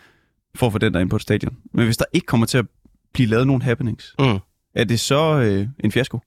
for 0.56 0.66
at 0.68 0.72
få 0.72 0.78
den 0.78 0.94
der 0.94 1.00
ind 1.00 1.10
på 1.10 1.16
et 1.16 1.22
stadion. 1.22 1.58
Men 1.74 1.86
hvis 1.86 1.98
der 1.98 2.06
ikke 2.14 2.26
kommer 2.26 2.46
til 2.48 2.58
at 2.58 2.66
blive 3.14 3.30
lavet 3.30 3.48
nogen 3.48 3.62
happenings, 3.62 4.16
mm. 4.20 4.38
er 4.76 4.84
det 4.84 5.00
så 5.00 5.40
øh, 5.42 5.68
en 5.80 5.92
fiasko? 5.92 6.20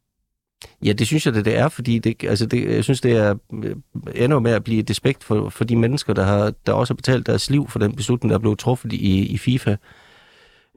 Ja, 0.84 0.92
det 0.92 1.06
synes 1.06 1.26
jeg, 1.26 1.34
det, 1.34 1.44
det 1.44 1.58
er, 1.58 1.68
fordi 1.68 1.98
det, 1.98 2.24
altså 2.24 2.46
det, 2.46 2.74
jeg 2.74 2.84
synes, 2.84 3.00
det 3.00 3.12
er 3.12 3.34
endnu 3.50 3.82
ender 4.14 4.38
med 4.38 4.52
at 4.52 4.64
blive 4.64 4.80
et 4.80 4.88
despekt 4.88 5.24
for, 5.24 5.48
for 5.48 5.64
de 5.64 5.76
mennesker, 5.76 6.12
der, 6.12 6.24
har, 6.24 6.52
der 6.66 6.72
også 6.72 6.92
har 6.92 6.96
betalt 6.96 7.26
deres 7.26 7.50
liv 7.50 7.68
for 7.68 7.78
den 7.78 7.96
beslutning, 7.96 8.32
der 8.32 8.38
blev 8.38 8.56
truffet 8.56 8.92
i, 8.92 9.26
i 9.26 9.38
FIFA. 9.38 9.76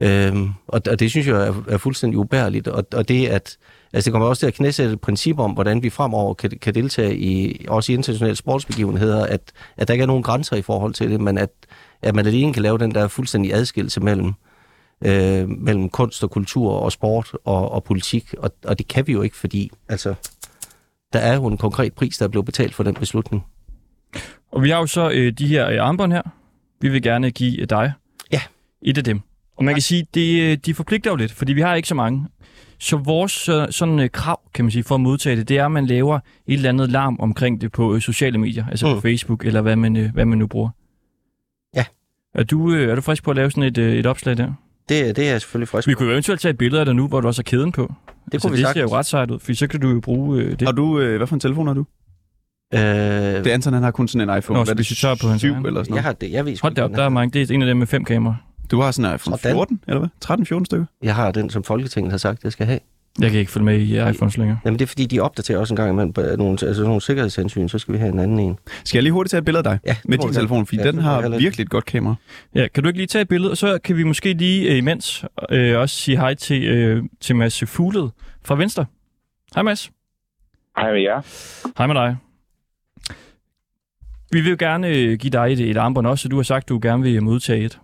Øhm, 0.00 0.50
og, 0.68 0.82
og 0.90 1.00
det 1.00 1.10
synes 1.10 1.26
jeg 1.26 1.46
er, 1.46 1.54
er 1.68 1.78
fuldstændig 1.78 2.18
ubærligt. 2.18 2.68
Og, 2.68 2.84
og 2.94 3.08
det, 3.08 3.26
at, 3.26 3.58
altså 3.92 4.08
det 4.08 4.12
kommer 4.12 4.28
også 4.28 4.40
til 4.40 4.46
at 4.46 4.54
knæsætte 4.54 4.92
et 4.92 5.00
princip 5.00 5.38
om, 5.38 5.50
hvordan 5.50 5.82
vi 5.82 5.90
fremover 5.90 6.34
kan, 6.34 6.50
kan 6.50 6.74
deltage 6.74 7.16
i 7.16 7.64
også 7.68 7.92
i 7.92 7.94
internationale 7.94 8.36
sportsbegivenheder, 8.36 9.26
at, 9.26 9.52
at 9.76 9.88
der 9.88 9.94
ikke 9.94 10.02
er 10.02 10.06
nogen 10.06 10.22
grænser 10.22 10.56
i 10.56 10.62
forhold 10.62 10.94
til 10.94 11.10
det, 11.10 11.20
men 11.20 11.38
at, 11.38 11.50
at 12.02 12.14
man 12.14 12.26
alene 12.26 12.52
kan 12.52 12.62
lave 12.62 12.78
den 12.78 12.94
der 12.94 13.08
fuldstændig 13.08 13.54
adskillelse 13.54 14.00
mellem, 14.00 14.26
øh, 14.26 14.51
mellem 15.48 15.88
kunst 15.88 16.24
og 16.24 16.30
kultur 16.30 16.72
og 16.72 16.92
sport 16.92 17.32
og, 17.44 17.72
og 17.72 17.84
politik, 17.84 18.34
og, 18.38 18.50
og 18.64 18.78
det 18.78 18.88
kan 18.88 19.06
vi 19.06 19.12
jo 19.12 19.22
ikke, 19.22 19.36
fordi 19.36 19.70
altså, 19.88 20.14
der 21.12 21.18
er 21.18 21.34
jo 21.34 21.46
en 21.46 21.56
konkret 21.56 21.92
pris, 21.92 22.18
der 22.18 22.24
er 22.24 22.28
blevet 22.28 22.46
betalt 22.46 22.74
for 22.74 22.82
den 22.82 22.94
beslutning. 22.94 23.44
Og 24.52 24.62
vi 24.62 24.70
har 24.70 24.78
jo 24.78 24.86
så 24.86 25.10
øh, 25.10 25.32
de 25.32 25.46
her 25.46 25.68
øh, 25.68 25.76
armbånd 25.80 26.12
her. 26.12 26.22
Vi 26.80 26.88
vil 26.88 27.02
gerne 27.02 27.30
give 27.30 27.60
øh, 27.60 27.70
dig 27.70 27.92
Ja. 28.32 28.40
et 28.82 28.98
af 28.98 29.04
dem. 29.04 29.20
Og 29.56 29.64
man 29.64 29.74
kan 29.74 29.82
sige, 29.82 30.06
det, 30.14 30.42
øh, 30.42 30.56
de 30.66 30.74
forpligter 30.74 31.10
jo 31.10 31.16
lidt, 31.16 31.32
fordi 31.32 31.52
vi 31.52 31.60
har 31.60 31.74
ikke 31.74 31.88
så 31.88 31.94
mange. 31.94 32.26
Så 32.78 32.96
vores 32.96 33.48
øh, 33.48 33.66
sådan 33.70 33.98
øh, 34.00 34.10
krav, 34.10 34.40
kan 34.54 34.64
man 34.64 34.72
sige, 34.72 34.84
for 34.84 34.94
at 34.94 35.00
modtage 35.00 35.36
det, 35.36 35.48
det 35.48 35.58
er, 35.58 35.64
at 35.64 35.72
man 35.72 35.86
laver 35.86 36.16
et 36.16 36.54
eller 36.54 36.68
andet 36.68 36.90
larm 36.90 37.16
omkring 37.20 37.60
det 37.60 37.72
på 37.72 37.94
øh, 37.94 38.00
sociale 38.00 38.38
medier, 38.38 38.66
altså 38.66 38.86
mm. 38.86 38.92
Mm. 38.92 38.96
på 38.96 39.00
Facebook, 39.02 39.44
eller 39.44 39.60
hvad 39.60 39.76
man, 39.76 39.96
øh, 39.96 40.12
hvad 40.12 40.24
man 40.24 40.38
nu 40.38 40.46
bruger. 40.46 40.70
Ja. 41.76 41.84
Er 42.34 42.42
du, 42.42 42.72
øh, 42.72 42.90
er 42.90 42.94
du 42.94 43.00
frisk 43.00 43.22
på 43.24 43.30
at 43.30 43.36
lave 43.36 43.50
sådan 43.50 43.62
et, 43.62 43.78
øh, 43.78 43.94
et 43.96 44.06
opslag 44.06 44.36
der? 44.36 44.52
Det, 44.88 45.16
det 45.16 45.26
er 45.26 45.30
jeg 45.30 45.40
selvfølgelig 45.40 45.68
frisk 45.68 45.88
Vi 45.88 45.94
kunne 45.94 46.06
jo 46.06 46.12
eventuelt 46.12 46.40
tage 46.40 46.50
et 46.50 46.58
billede 46.58 46.80
af 46.80 46.86
dig 46.86 46.94
nu, 46.94 47.08
hvor 47.08 47.20
du 47.20 47.26
også 47.26 47.38
har 47.38 47.44
kæden 47.44 47.72
på. 47.72 47.92
Det 48.32 48.42
kunne 48.42 48.52
vi 48.52 48.62
det 48.62 48.68
ser 48.74 48.80
jo 48.80 48.88
ret 48.88 49.06
sejt 49.06 49.30
ud, 49.30 49.38
for 49.38 49.54
så 49.54 49.66
kan 49.66 49.80
du 49.80 49.90
jo 49.90 50.00
bruge 50.00 50.42
øh, 50.42 50.50
det. 50.50 50.62
Har 50.68 50.72
du, 50.72 51.00
øh, 51.00 51.16
hvad 51.16 51.26
for 51.26 51.34
en 51.36 51.40
telefon 51.40 51.66
har 51.66 51.74
du? 51.74 51.84
Øh, 52.74 52.80
Det 52.80 53.46
er 53.46 53.54
Anton, 53.54 53.72
han 53.72 53.82
har 53.82 53.90
kun 53.90 54.08
sådan 54.08 54.30
en 54.30 54.38
iPhone. 54.38 54.54
Nå, 54.58 54.60
Hvad 54.60 54.66
så 54.66 54.72
er 54.72 54.74
det, 54.74 54.86
tager 54.96 55.14
på 55.22 55.28
hans 55.28 55.40
7 55.40 55.52
egen? 55.52 55.66
eller 55.66 55.80
sådan 55.82 55.86
jeg 55.86 55.90
noget? 55.90 56.04
har 56.04 56.12
det, 56.12 56.30
jeg 56.32 56.46
ved 56.46 56.56
Hold 56.62 56.74
da 56.74 56.82
op, 56.84 56.90
der 56.90 56.96
er. 57.00 57.04
er 57.04 57.08
mange. 57.08 57.32
Det 57.38 57.50
er 57.50 57.54
en 57.54 57.62
af 57.62 57.66
dem 57.66 57.76
med 57.76 57.86
fem 57.86 58.04
kameraer. 58.04 58.36
Du 58.70 58.80
har 58.80 58.90
sådan 58.90 59.10
en 59.10 59.14
iPhone 59.14 59.38
Sådan. 59.38 59.52
14, 59.54 59.80
eller 59.88 59.98
hvad? 59.98 60.58
13-14 60.60 60.64
stykker? 60.64 60.86
Jeg 61.02 61.14
har 61.14 61.30
den, 61.32 61.50
som 61.50 61.64
Folketinget 61.64 62.10
har 62.10 62.18
sagt, 62.18 62.44
jeg 62.44 62.52
skal 62.52 62.66
have. 62.66 62.78
Jeg 63.20 63.30
kan 63.30 63.40
ikke 63.40 63.52
følge 63.52 63.64
med 63.64 63.78
i 63.78 64.10
iPhones 64.10 64.36
længere. 64.36 64.58
Jamen 64.64 64.78
det 64.78 64.84
er 64.84 64.86
fordi, 64.88 65.06
de 65.06 65.20
opdaterer 65.20 65.58
også 65.58 65.74
en 65.74 65.76
gang 65.76 65.90
imellem 65.90 66.12
på 66.12 66.20
nogle, 66.38 66.58
altså 66.62 66.82
nogle 66.82 67.00
sikkerhedshensyn, 67.00 67.68
så 67.68 67.78
skal 67.78 67.94
vi 67.94 67.98
have 67.98 68.12
en 68.12 68.18
anden 68.18 68.38
en. 68.38 68.58
Skal 68.84 68.98
jeg 68.98 69.02
lige 69.02 69.12
hurtigt 69.12 69.30
tage 69.30 69.38
et 69.38 69.44
billede 69.44 69.68
af 69.68 69.78
dig 69.78 69.78
Ja, 69.86 69.96
med 70.04 70.18
din 70.18 70.32
telefon? 70.32 70.66
Fordi 70.66 70.80
Ja, 70.80 70.86
den 70.86 70.98
har 70.98 71.28
virkelig 71.28 71.64
et 71.64 71.70
godt 71.70 71.84
kamera. 71.84 72.14
Ja, 72.54 72.68
kan 72.68 72.82
du 72.82 72.88
ikke 72.88 72.98
lige 72.98 73.06
tage 73.06 73.22
et 73.22 73.28
billede, 73.28 73.50
og 73.50 73.56
så 73.56 73.78
kan 73.84 73.96
vi 73.96 74.02
måske 74.04 74.32
lige 74.32 74.70
øh, 74.70 74.76
imens 74.76 75.24
øh, 75.50 75.78
også 75.78 75.96
sige 75.96 76.16
hej 76.16 76.34
til, 76.34 76.64
øh, 76.64 77.02
til 77.20 77.36
Mads 77.36 77.64
Fugled 77.66 78.08
fra 78.44 78.56
Venstre. 78.56 78.84
Hej 79.54 79.62
Mads. 79.62 79.90
Hej 80.76 80.92
med 80.92 81.00
jer. 81.00 81.20
Hej 81.78 81.86
med 81.86 81.94
dig. 81.94 82.16
Vi 84.32 84.40
vil 84.40 84.50
jo 84.50 84.56
gerne 84.58 84.88
øh, 84.88 85.18
give 85.18 85.30
dig 85.30 85.52
et, 85.52 85.60
et 85.60 85.76
armbånd 85.76 86.06
også, 86.06 86.22
så 86.22 86.28
du 86.28 86.36
har 86.36 86.42
sagt, 86.42 86.64
at 86.64 86.68
du 86.68 86.78
gerne 86.82 87.02
vil 87.02 87.22
modtage 87.22 87.64
et. 87.64 87.78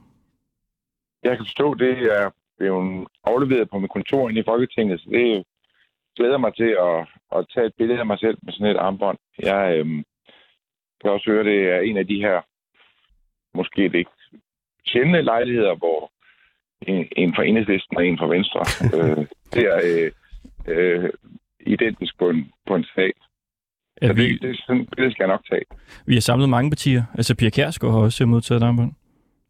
Jeg 1.24 1.36
kan 1.36 1.46
forstå, 1.46 1.74
det 1.74 1.90
er 1.90 2.30
blevet 2.58 3.06
afleveret 3.24 3.70
på 3.70 3.78
mit 3.78 3.90
kontor 3.90 4.28
inde 4.28 4.40
i 4.40 4.48
Folketinget, 4.50 5.00
så 5.00 5.06
det 5.10 5.44
glæder 6.16 6.38
mig 6.38 6.54
til 6.54 6.70
at, 6.88 6.98
at 7.36 7.46
tage 7.54 7.66
et 7.66 7.74
billede 7.78 8.00
af 8.00 8.06
mig 8.06 8.18
selv 8.18 8.38
med 8.42 8.52
sådan 8.52 8.76
et 8.76 8.80
armbånd. 8.86 9.18
Jeg 9.42 9.78
øhm, 9.78 10.04
kan 11.00 11.10
også 11.10 11.30
høre, 11.30 11.44
det 11.44 11.58
er 11.74 11.80
en 11.80 11.96
af 11.96 12.06
de 12.06 12.16
her 12.26 12.40
måske 13.54 13.88
lidt 13.88 14.08
sjældne 14.86 15.22
lejligheder, 15.22 15.74
hvor 15.74 16.12
en, 16.82 17.08
en 17.16 17.34
fra 17.34 17.44
enhedslisten 17.44 17.96
og 17.96 18.06
en 18.06 18.18
fra 18.18 18.26
Venstre 18.26 18.62
øh, 18.96 19.26
det 19.54 19.64
er 19.72 19.80
øh, 19.88 20.10
øh, 20.74 21.10
identisk 21.66 22.18
på 22.18 22.30
en, 22.30 22.52
på 22.66 22.74
en 22.74 22.84
sag. 22.94 23.12
Ja, 24.02 24.06
Så 24.06 24.12
vi, 24.12 24.32
det, 24.32 24.42
det, 24.42 24.50
er 24.50 24.54
sådan, 24.66 24.86
det 24.96 25.12
skal 25.12 25.24
jeg 25.24 25.28
nok 25.28 25.44
tage. 25.50 25.64
vi 26.06 26.14
har 26.14 26.20
samlet 26.20 26.48
mange 26.48 26.70
partier. 26.70 27.02
Altså 27.14 27.36
Pia 27.36 27.50
Kjærsgaard 27.50 27.92
har 27.92 28.00
også 28.00 28.26
modtaget 28.26 28.62
et 28.62 28.66
armbånd, 28.66 28.92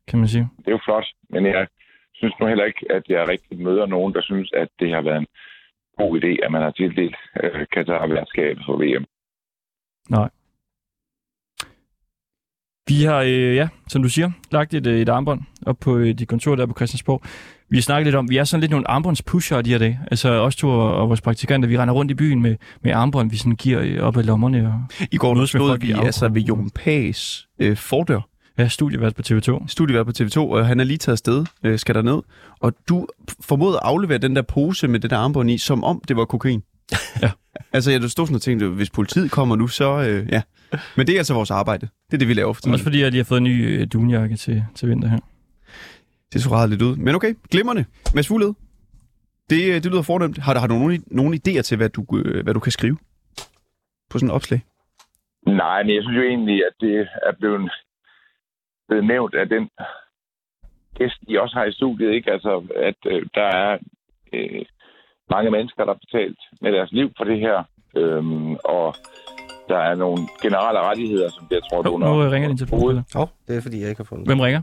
kan 0.08 0.18
man 0.18 0.28
sige. 0.28 0.48
det 0.58 0.66
er 0.66 0.70
jo 0.70 0.80
flot, 0.84 1.06
men 1.30 1.46
jeg 1.46 1.66
synes 2.18 2.34
nu 2.40 2.46
heller 2.46 2.64
ikke, 2.64 2.86
at 2.90 3.02
jeg 3.08 3.28
rigtig 3.28 3.58
møder 3.66 3.86
nogen, 3.86 4.14
der 4.14 4.22
synes, 4.22 4.50
at 4.52 4.68
det 4.80 4.90
har 4.94 5.02
været 5.02 5.18
en 5.18 5.26
god 5.98 6.18
idé, 6.18 6.44
at 6.44 6.52
man 6.52 6.62
har 6.62 6.70
tildelt 6.70 7.16
øh, 7.42 7.66
Katar-værtskabet 7.72 8.62
for 8.66 8.76
VM. 8.76 9.04
Nej. 10.10 10.30
Vi 12.88 13.02
har, 13.04 13.20
øh, 13.20 13.56
ja, 13.56 13.68
som 13.88 14.02
du 14.02 14.08
siger, 14.08 14.30
lagt 14.50 14.74
et, 14.74 14.86
øh, 14.86 15.00
et 15.00 15.08
armbånd 15.08 15.40
op 15.66 15.76
på 15.80 15.96
øh, 15.96 16.14
de 16.18 16.26
kontorer 16.26 16.56
der 16.56 16.66
på 16.66 16.74
Christiansborg. 16.76 17.22
Vi 17.70 17.76
har 17.76 17.82
snakket 17.82 18.06
lidt 18.06 18.16
om, 18.16 18.30
vi 18.30 18.36
er 18.36 18.44
sådan 18.44 18.60
lidt 18.60 18.70
nogle 18.70 18.90
armbåndspusher 18.90 19.62
de 19.62 19.70
her 19.70 19.78
dage. 19.78 20.00
Altså 20.10 20.28
os 20.28 20.56
to 20.56 20.68
og, 20.68 20.94
og 20.94 21.08
vores 21.08 21.20
praktikanter, 21.20 21.68
vi 21.68 21.78
render 21.78 21.94
rundt 21.94 22.10
i 22.10 22.14
byen 22.14 22.42
med, 22.42 22.56
med 22.80 22.92
armbånd, 22.92 23.30
vi 23.30 23.36
sådan 23.36 23.56
giver 23.56 23.80
øh, 23.82 23.98
op 24.00 24.16
ad 24.16 24.22
lommerne. 24.22 24.66
Og, 24.66 25.06
I 25.12 25.16
går 25.16 25.44
stod 25.44 25.78
vi 25.80 25.92
altså 25.92 26.28
ved 26.28 26.42
Jon 26.42 26.70
Pags 26.70 27.48
øh, 27.58 27.76
fordør. 27.76 28.20
Ja, 28.58 28.68
studievært 28.68 29.14
på 29.14 29.22
TV2. 29.26 29.68
Studievært 29.68 30.06
på 30.06 30.12
TV2, 30.20 30.38
og 30.38 30.66
han 30.66 30.80
er 30.80 30.84
lige 30.84 30.98
taget 30.98 31.14
afsted, 31.14 31.44
øh, 31.64 31.78
skal 31.78 31.94
der 31.94 32.02
ned. 32.02 32.22
Og 32.60 32.72
du 32.88 33.06
formåede 33.40 33.76
at 33.76 33.80
aflevere 33.82 34.18
den 34.18 34.36
der 34.36 34.42
pose 34.42 34.88
med 34.88 35.00
det 35.00 35.10
der 35.10 35.16
armbånd 35.18 35.50
i, 35.50 35.58
som 35.58 35.84
om 35.84 36.02
det 36.08 36.16
var 36.16 36.24
kokain. 36.24 36.62
Ja. 37.22 37.30
Altså, 37.72 37.90
jeg 37.90 38.02
stod 38.02 38.26
sådan 38.26 38.34
og 38.34 38.42
tænkte, 38.42 38.68
hvis 38.68 38.90
politiet 38.90 39.30
kommer 39.30 39.56
nu, 39.56 39.68
så 39.68 40.02
øh, 40.02 40.28
ja. 40.32 40.42
Men 40.96 41.06
det 41.06 41.14
er 41.14 41.18
altså 41.18 41.34
vores 41.34 41.50
arbejde. 41.50 41.88
Det 42.06 42.14
er 42.14 42.18
det, 42.18 42.28
vi 42.28 42.34
laver 42.34 42.52
for 42.52 42.60
tiden. 42.60 42.72
Også 42.72 42.84
fordi 42.84 43.00
jeg 43.00 43.10
lige 43.10 43.18
har 43.18 43.24
fået 43.24 43.38
en 43.38 43.44
ny 43.44 43.80
øh, 43.80 43.86
dunjakke 43.92 44.36
til, 44.36 44.64
til 44.74 44.88
vinter 44.88 45.08
her. 45.08 45.18
Det 46.32 46.42
så 46.42 46.50
ret 46.50 46.70
lidt 46.70 46.82
ud. 46.82 46.96
Men 46.96 47.14
okay, 47.14 47.34
glimrende. 47.50 47.84
Mads 48.14 48.28
Fugled, 48.28 48.52
Det, 49.50 49.84
det 49.84 49.92
lyder 49.92 50.02
fornemt. 50.02 50.38
Har, 50.38 50.58
har 50.58 50.66
du 50.66 50.74
nogen, 50.74 51.04
nogen 51.06 51.34
idéer 51.34 51.62
til, 51.62 51.76
hvad 51.76 51.88
du, 51.88 52.04
øh, 52.18 52.44
hvad 52.44 52.54
du 52.54 52.60
kan 52.60 52.72
skrive 52.72 52.96
på 54.10 54.18
sådan 54.18 54.28
et 54.28 54.34
opslag? 54.34 54.60
Nej, 55.46 55.82
men 55.82 55.94
jeg 55.94 56.02
synes 56.02 56.16
jo 56.16 56.22
egentlig, 56.22 56.54
at 56.54 56.74
det 56.80 56.98
er 57.00 57.32
blevet, 57.38 57.70
blevet 58.88 59.06
nævnt 59.06 59.34
af 59.34 59.48
den 59.48 59.70
gæst, 60.98 61.20
I 61.28 61.36
også 61.36 61.54
har 61.58 61.64
i 61.64 61.72
studiet, 61.72 62.12
ikke? 62.14 62.32
Altså, 62.32 62.52
at 62.76 63.00
øh, 63.12 63.26
der 63.34 63.48
er 63.62 63.78
øh, 64.32 64.64
mange 65.30 65.50
mennesker, 65.50 65.84
der 65.84 65.92
har 65.92 66.00
betalt 66.06 66.38
med 66.62 66.72
deres 66.72 66.92
liv 66.92 67.08
for 67.16 67.24
det 67.24 67.38
her, 67.40 67.56
øhm, 67.96 68.54
og 68.54 68.94
der 69.68 69.78
er 69.78 69.94
nogle 69.94 70.18
generelle 70.42 70.80
rettigheder, 70.80 71.28
som 71.30 71.46
bliver 71.46 71.60
trådt 71.60 71.86
under. 71.86 72.08
Nu 72.08 72.30
ringer 72.30 72.48
din 72.48 72.58
telefon. 72.58 72.80
Peter. 72.80 73.02
Jo, 73.14 73.26
det 73.48 73.56
er 73.56 73.62
fordi, 73.62 73.80
jeg 73.80 73.88
ikke 73.88 73.98
har 73.98 74.10
fundet 74.12 74.26
Hvem 74.26 74.40
ringer? 74.40 74.62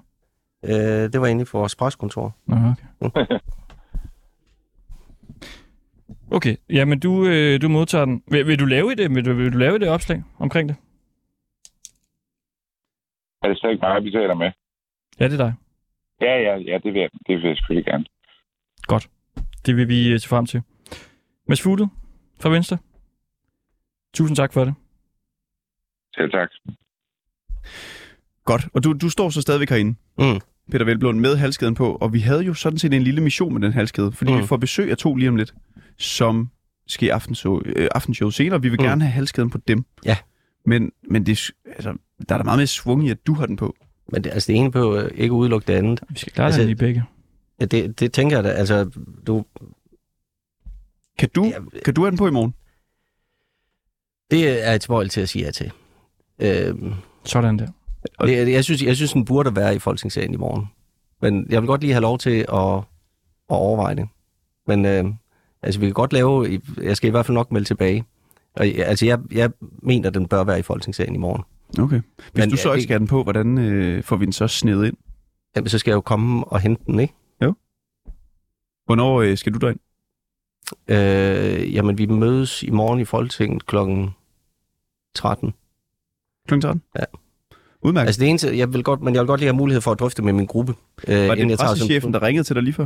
Øh, 0.63 1.11
det 1.13 1.21
var 1.21 1.27
inde 1.27 1.41
i 1.41 1.45
vores 1.53 1.75
preskontor. 1.75 2.35
Nå, 2.47 2.55
okay. 3.01 3.25
Okay, 6.31 6.55
jamen 6.69 6.99
du, 6.99 7.25
øh, 7.25 7.61
du 7.61 7.69
modtager 7.69 8.05
den. 8.05 8.23
Vil, 8.31 8.47
vil, 8.47 8.59
du 8.59 8.65
lave 8.65 8.95
det, 8.95 9.15
vil, 9.15 9.25
du, 9.25 9.33
vil 9.33 9.53
du 9.53 9.57
lave 9.57 9.79
det 9.79 9.89
opslag 9.89 10.23
omkring 10.39 10.69
det? 10.69 10.75
Er 13.45 13.53
det 13.53 13.71
ikke 13.71 13.81
mig, 13.81 13.93
jeg 13.93 14.03
betaler 14.03 14.33
med? 14.33 14.51
Ja, 15.19 15.25
det 15.27 15.33
er 15.39 15.43
dig. 15.45 15.53
Ja, 16.21 16.33
ja, 16.45 16.55
ja, 16.57 16.77
det 16.83 16.93
vil 16.93 16.99
jeg, 17.01 17.09
det 17.27 17.35
vil 17.37 17.47
jeg 17.47 17.57
selvfølgelig 17.57 17.85
gerne. 17.85 18.05
Godt. 18.81 19.09
Det 19.65 19.75
vil 19.77 19.87
vi 19.87 20.11
øh, 20.13 20.19
se 20.19 20.27
frem 20.29 20.45
til. 20.45 20.61
Mads 21.47 21.61
Fugled 21.61 21.87
fra 22.41 22.49
Venstre. 22.49 22.77
Tusind 24.13 24.35
tak 24.35 24.53
for 24.53 24.65
det. 24.65 24.73
Selv 26.15 26.31
tak. 26.31 26.49
Godt. 28.45 28.67
Og 28.73 28.83
du, 28.83 28.93
du 28.93 29.09
står 29.09 29.29
så 29.29 29.41
stadigvæk 29.41 29.69
herinde, 29.69 29.95
Mm. 30.19 30.39
Peter 30.71 30.85
Velblom, 30.85 31.15
med 31.15 31.35
halskæden 31.37 31.75
på. 31.75 31.95
Og 31.95 32.13
vi 32.13 32.19
havde 32.19 32.41
jo 32.43 32.53
sådan 32.53 32.79
set 32.79 32.93
en 32.93 33.01
lille 33.01 33.21
mission 33.21 33.53
med 33.53 33.61
den 33.61 33.73
halskæde, 33.73 34.11
fordi 34.11 34.31
mm. 34.31 34.37
Mm. 34.37 34.41
vi 34.43 34.47
får 34.47 34.57
besøg 34.57 34.91
af 34.91 34.97
to 34.97 35.15
lige 35.15 35.29
om 35.29 35.35
lidt, 35.35 35.53
som 35.97 36.49
skal 36.87 37.05
i 37.07 37.09
aftenshow, 37.09 37.61
øh, 37.65 37.87
aftenshow 37.95 38.29
senere. 38.29 38.61
Vi 38.61 38.69
vil 38.69 38.79
Mm. 38.79 38.85
gerne 38.85 39.01
have 39.03 39.11
halskæden 39.11 39.49
på 39.49 39.57
dem. 39.57 39.85
Ja. 40.05 40.17
Men, 40.65 40.91
men 41.09 41.25
det, 41.25 41.31
er 41.39 41.69
altså, 41.71 41.97
der 42.29 42.35
er 42.35 42.39
da 42.39 42.43
meget 42.43 42.57
mere 42.57 42.67
svung 42.67 43.07
i, 43.07 43.09
at 43.09 43.27
du 43.27 43.33
har 43.33 43.45
den 43.45 43.55
på. 43.55 43.75
Men 44.11 44.23
det, 44.23 44.29
altså, 44.29 44.51
det 44.51 44.59
ene 44.59 44.71
på 44.71 44.95
øh, 44.95 45.11
ikke 45.15 45.33
udelukke 45.33 45.67
det 45.67 45.73
andet. 45.73 46.03
Vi 46.09 46.19
skal 46.19 46.33
klare 46.33 46.45
Altså, 46.45 46.61
det 46.61 46.69
i 46.69 46.75
begge. 46.75 47.03
Ja, 47.59 47.65
det, 47.65 47.99
det 47.99 48.13
tænker 48.13 48.37
jeg 48.37 48.43
da. 48.43 48.49
Altså, 48.49 48.89
du, 49.27 49.45
Kan 51.19 51.29
du, 51.35 51.53
kan 51.85 51.93
du 51.93 52.01
have 52.01 52.11
den 52.11 52.17
på 52.17 52.27
i 52.27 52.31
morgen? 52.31 52.53
det 54.31 54.49
er 54.65 54.71
jeg 54.71 54.81
tilbøjelig 54.81 55.11
til 55.11 55.21
at 55.21 55.29
sige 55.29 55.45
ja 55.45 55.51
til. 55.51 55.71
Øhm, 56.39 56.93
Sådan 57.25 57.59
der. 57.59 57.67
det, 58.21 58.51
jeg, 58.51 58.63
synes, 58.63 58.83
jeg 58.83 58.95
synes, 58.95 59.13
den 59.13 59.25
burde 59.25 59.55
være 59.55 59.75
i 59.75 59.79
Folketingssalen 59.79 60.33
i 60.33 60.37
morgen. 60.37 60.65
Men 61.21 61.45
jeg 61.49 61.61
vil 61.61 61.67
godt 61.67 61.81
lige 61.81 61.93
have 61.93 62.01
lov 62.01 62.17
til 62.17 62.39
at, 62.39 62.77
at 63.49 63.55
overveje 63.55 63.95
det. 63.95 64.07
Men 64.67 64.85
øh, 64.85 65.05
altså, 65.61 65.79
vi 65.79 65.85
kan 65.85 65.93
godt 65.93 66.13
lave... 66.13 66.61
Jeg 66.81 66.97
skal 66.97 67.07
i 67.07 67.11
hvert 67.11 67.25
fald 67.25 67.35
nok 67.35 67.51
melde 67.51 67.67
tilbage. 67.67 68.03
Og, 68.55 68.65
altså, 68.65 69.05
jeg, 69.05 69.19
jeg 69.31 69.51
mener, 69.83 70.09
den 70.09 70.27
bør 70.27 70.43
være 70.43 70.59
i 70.59 70.61
Folketingssalen 70.61 71.15
i 71.15 71.17
morgen. 71.17 71.43
Okay. 71.79 72.01
Hvis 72.17 72.41
Men, 72.41 72.49
du 72.49 72.57
så 72.57 72.73
ikke 72.73 72.83
skal 72.83 72.99
den 72.99 73.07
på, 73.07 73.23
hvordan 73.23 73.57
øh, 73.57 74.03
får 74.03 74.15
vi 74.15 74.25
den 74.25 74.33
så 74.33 74.47
snedet 74.47 74.87
ind? 74.87 74.97
Jamen, 75.55 75.69
så 75.69 75.79
skal 75.79 75.91
jeg 75.91 75.95
jo 75.95 76.01
komme 76.01 76.45
og 76.47 76.59
hente 76.59 76.83
den, 76.85 76.99
ikke? 76.99 77.13
Hvornår 78.85 79.21
øh, 79.21 79.37
skal 79.37 79.53
du 79.53 79.57
derind? 79.57 79.79
Øh, 80.87 81.73
jamen, 81.73 81.97
vi 81.97 82.05
mødes 82.05 82.63
i 82.63 82.69
morgen 82.69 82.99
i 82.99 83.05
Folketinget 83.05 83.65
klokken 83.65 84.09
13. 85.15 85.53
Kl. 86.47 86.59
13? 86.59 86.81
Ja. 86.99 87.03
Udmærket. 87.81 88.07
Altså 88.07 88.21
det 88.21 88.29
eneste, 88.29 88.57
jeg 88.57 88.73
vil 88.73 88.83
godt, 88.83 89.01
men 89.01 89.13
jeg 89.13 89.21
vil 89.21 89.27
godt 89.27 89.39
lige 89.39 89.47
have 89.47 89.57
mulighed 89.57 89.81
for 89.81 89.91
at 89.91 89.99
drøfte 89.99 90.21
med 90.21 90.33
min 90.33 90.45
gruppe. 90.45 90.73
Øh, 91.07 91.27
Var 91.27 91.35
det 91.35 91.49
jeg 91.49 91.57
pressechefen, 91.57 92.13
der 92.13 92.21
ringede 92.21 92.43
til 92.43 92.55
dig 92.55 92.63
lige 92.63 92.73
før? 92.73 92.85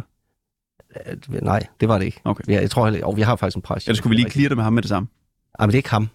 Øh, 1.07 1.41
Nej, 1.41 1.67
det 1.80 1.88
var 1.88 1.97
det 1.97 2.05
ikke. 2.05 2.22
Okay. 2.24 2.53
Har, 2.53 2.61
jeg 2.61 2.72
tror 2.72 2.86
heller, 2.89 3.05
og 3.05 3.17
vi 3.17 3.22
har 3.22 3.36
faktisk 3.36 3.55
en 3.55 3.61
pres. 3.61 3.86
Eller 3.86 3.95
skulle 3.95 4.15
vi 4.15 4.22
lige 4.22 4.32
clear 4.32 4.47
det 4.47 4.57
med 4.57 4.63
ham 4.63 4.74
med 4.74 4.82
det 4.82 4.89
samme? 4.89 5.07
Nej, 5.60 5.66
men 5.66 5.72
det 5.72 5.76
er 5.76 5.80
ikke 5.80 5.89
ham. 5.89 6.10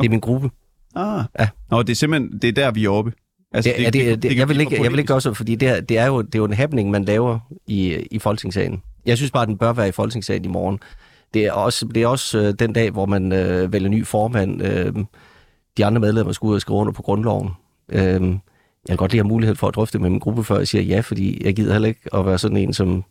Det 0.00 0.06
er 0.06 0.10
min 0.10 0.20
gruppe. 0.20 0.50
Ah. 0.94 1.24
Ja. 1.38 1.48
Nå, 1.70 1.82
det 1.82 1.90
er 1.90 1.96
simpelthen, 1.96 2.38
det 2.38 2.48
er 2.48 2.52
der, 2.52 2.70
vi 2.70 2.84
er 2.84 2.90
oppe. 2.90 3.12
Altså, 3.52 3.74
det, 3.76 3.92
det, 3.92 4.04
det, 4.04 4.22
det, 4.22 4.30
kan 4.30 4.38
jeg, 4.38 4.48
vil 4.48 4.60
ikke, 4.60 4.82
jeg 4.82 4.90
vil 4.90 4.98
ikke 4.98 5.08
gøre 5.08 5.20
så, 5.20 5.34
fordi 5.34 5.54
det 5.54 5.68
er, 5.68 5.80
det 5.80 5.98
er 5.98 6.06
jo 6.06 6.22
det 6.22 6.34
er 6.34 6.38
jo 6.38 6.44
en 6.44 6.52
happening, 6.52 6.90
man 6.90 7.04
laver 7.04 7.38
i, 7.66 8.06
i 8.10 8.18
Folketingssalen. 8.18 8.82
Jeg 9.06 9.16
synes 9.16 9.30
bare, 9.30 9.42
at 9.42 9.48
den 9.48 9.58
bør 9.58 9.72
være 9.72 9.88
i 9.88 9.92
Folketingssalen 9.92 10.44
i 10.44 10.48
morgen. 10.48 10.78
Det 11.34 11.46
er 11.46 11.52
også, 11.52 11.86
det 11.86 12.02
er 12.02 12.06
også 12.06 12.38
øh, 12.38 12.54
den 12.58 12.72
dag, 12.72 12.90
hvor 12.90 13.06
man 13.06 13.32
øh, 13.32 13.72
vælger 13.72 13.88
ny 13.88 14.06
formand. 14.06 14.62
Øh, 14.62 14.94
de 15.76 15.84
andre 15.84 16.00
medlemmer 16.00 16.32
skal 16.32 16.46
ud 16.46 16.54
og 16.54 16.60
skrive 16.60 16.78
under 16.78 16.92
på 16.92 17.02
grundloven. 17.02 17.50
Øh, 17.88 18.02
jeg 18.02 18.18
vil 18.88 18.96
godt 18.96 19.12
lige 19.12 19.22
have 19.22 19.28
mulighed 19.28 19.56
for 19.56 19.68
at 19.68 19.74
drøfte 19.74 19.98
med 19.98 20.10
min 20.10 20.18
gruppe, 20.18 20.44
før 20.44 20.58
jeg 20.58 20.68
siger 20.68 20.82
ja, 20.82 21.00
fordi 21.00 21.44
jeg 21.44 21.56
gider 21.56 21.72
heller 21.72 21.88
ikke 21.88 22.14
at 22.14 22.26
være 22.26 22.38
sådan 22.38 22.56
en, 22.56 22.72
som 22.72 23.04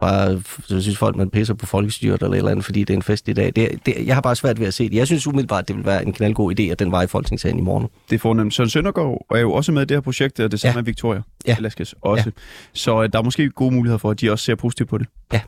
bare 0.00 0.42
så 0.64 0.80
synes 0.82 0.98
folk, 0.98 1.16
man 1.16 1.30
pisser 1.30 1.54
på 1.54 1.66
folkestyret 1.66 2.22
eller 2.22 2.32
et 2.32 2.36
eller 2.38 2.50
andet, 2.50 2.64
fordi 2.64 2.80
det 2.80 2.90
er 2.90 2.96
en 2.96 3.02
fest 3.02 3.28
i 3.28 3.32
dag. 3.32 3.52
Det, 3.56 3.86
det, 3.86 4.06
jeg 4.06 4.16
har 4.16 4.20
bare 4.20 4.36
svært 4.36 4.60
ved 4.60 4.66
at 4.66 4.74
se 4.74 4.88
det. 4.88 4.96
Jeg 4.96 5.06
synes 5.06 5.26
umiddelbart, 5.26 5.62
at 5.62 5.68
det 5.68 5.76
vil 5.76 5.84
være 5.84 6.06
en 6.06 6.12
knaldgod 6.12 6.60
idé, 6.60 6.62
at 6.62 6.78
den 6.78 6.92
var 6.92 7.02
i 7.02 7.06
Folketingssalen 7.06 7.58
i 7.58 7.62
morgen. 7.62 7.88
Det 8.10 8.14
er 8.14 8.18
fornemt. 8.18 8.54
Søren 8.54 8.70
Søndergaard 8.70 9.26
er 9.30 9.38
jo 9.38 9.52
også 9.52 9.72
med 9.72 9.82
i 9.82 9.84
det 9.84 9.96
her 9.96 10.00
projekt, 10.00 10.40
og 10.40 10.50
det 10.50 10.60
samme 10.60 10.72
Ja. 10.76 10.78
er 10.80 10.84
Victoria 10.84 11.22
Ja. 11.46 11.56
Velasquez 11.56 11.92
også. 12.02 12.30
Så 12.72 13.02
øh, 13.02 13.08
der 13.12 13.18
er 13.18 13.22
måske 13.22 13.50
gode 13.50 13.74
muligheder 13.74 13.98
for, 13.98 14.10
at 14.10 14.20
de 14.20 14.30
også 14.30 14.44
ser 14.44 14.54
positivt 14.54 14.88
på 14.88 14.98
det. 14.98 15.06
Ja. 15.32 15.40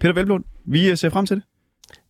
Peter 0.00 0.14
Velblom, 0.14 0.44
vi 0.66 0.90
øh, 0.90 0.96
ser 0.96 1.10
frem 1.10 1.26
til 1.26 1.36
det. 1.36 1.44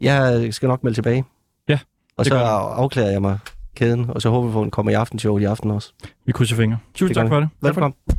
Jeg 0.01 0.49
skal 0.55 0.67
nok 0.67 0.85
melde 0.85 0.97
tilbage. 0.97 1.25
Ja, 1.69 1.79
Og 2.17 2.27
så 2.27 2.35
afklæder 2.35 3.11
jeg 3.11 3.21
mig 3.23 3.39
kæden, 3.77 4.07
og 4.09 4.23
så 4.23 4.31
håber 4.31 4.49
vi 4.49 4.59
at 4.59 4.63
den 4.63 4.71
kommer 4.71 4.93
i 4.93 4.95
aftenshowet 4.95 5.43
i 5.43 5.45
aften 5.45 5.71
også. 5.71 5.93
Vi 6.27 6.33
krydser 6.33 6.57
fingre. 6.57 6.79
Tusind 6.95 7.15
tak 7.15 7.29
for 7.29 7.41
det. 7.41 7.49
Velkommen. 7.61 7.95
Jeg 8.09 8.17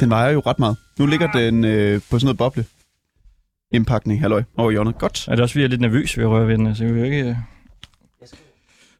Den 0.00 0.10
vejer 0.10 0.30
jo 0.30 0.40
ret 0.46 0.58
meget. 0.58 0.76
Nu 0.98 1.06
ligger 1.06 1.32
den 1.32 1.64
øh, 1.64 2.00
på 2.10 2.18
sådan 2.18 2.24
noget 2.26 2.38
boble. 2.38 2.64
Indpakning, 3.72 4.20
halløj, 4.20 4.42
over 4.56 4.70
hjørnet. 4.70 4.98
Godt. 4.98 5.28
Er 5.28 5.34
det 5.34 5.42
også, 5.42 5.52
fordi 5.52 5.60
jeg 5.60 5.66
er 5.66 5.70
lidt 5.70 5.80
nervøs 5.80 6.16
ved 6.18 6.24
at 6.24 6.30
røre 6.30 6.48
ved 6.48 6.58
den, 6.58 6.74
så 6.74 6.84
vi 6.84 6.92
vil 6.92 6.98
jo 6.98 7.04
ikke... 7.04 7.28
Øh... 7.28 7.36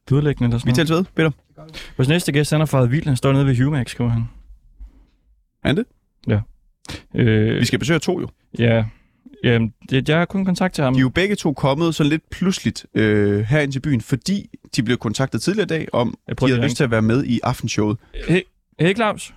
Dødlæggende 0.09 0.47
eller 0.47 0.59
sådan 0.59 0.71
Vi 0.71 0.75
tales 0.75 0.91
ved, 0.91 1.05
Peter. 1.15 1.31
Vores 1.97 2.09
næste 2.09 2.31
gæst, 2.31 2.51
han 2.51 2.61
er 2.61 2.65
faret 2.65 2.91
vild. 2.91 3.05
Han 3.05 3.15
står 3.15 3.33
nede 3.33 3.45
ved 3.45 3.63
Humax, 3.63 3.89
skriver 3.89 4.09
han. 4.09 4.23
Er 5.63 5.73
det? 5.73 5.85
Ja. 6.27 6.39
Øh, 7.15 7.59
Vi 7.59 7.65
skal 7.65 7.79
besøge 7.79 7.99
to 7.99 8.19
jo. 8.19 8.29
Ja. 8.59 8.85
Jamen, 9.43 9.73
det, 9.89 10.09
jeg 10.09 10.17
har 10.17 10.25
kun 10.25 10.45
kontakt 10.45 10.75
til 10.75 10.83
ham. 10.83 10.93
De 10.93 10.99
er 10.99 11.01
jo 11.01 11.09
begge 11.09 11.35
to 11.35 11.53
kommet 11.53 11.95
så 11.95 12.03
lidt 12.03 12.29
pludseligt 12.29 12.85
øh, 12.93 13.39
herind 13.39 13.71
til 13.71 13.79
byen, 13.79 14.01
fordi 14.01 14.49
de 14.75 14.83
blev 14.83 14.97
kontaktet 14.97 15.41
tidligere 15.41 15.65
i 15.65 15.67
dag 15.67 15.87
om, 15.93 16.15
Jeg 16.27 16.31
at 16.31 16.41
de 16.41 16.47
havde 16.47 16.61
lyst 16.61 16.77
til 16.77 16.83
at 16.83 16.91
være 16.91 17.01
med 17.01 17.23
i 17.23 17.39
aftenshowet. 17.43 17.97
Hey, 18.27 18.41
hey 18.79 18.95
Claus. 18.95 19.33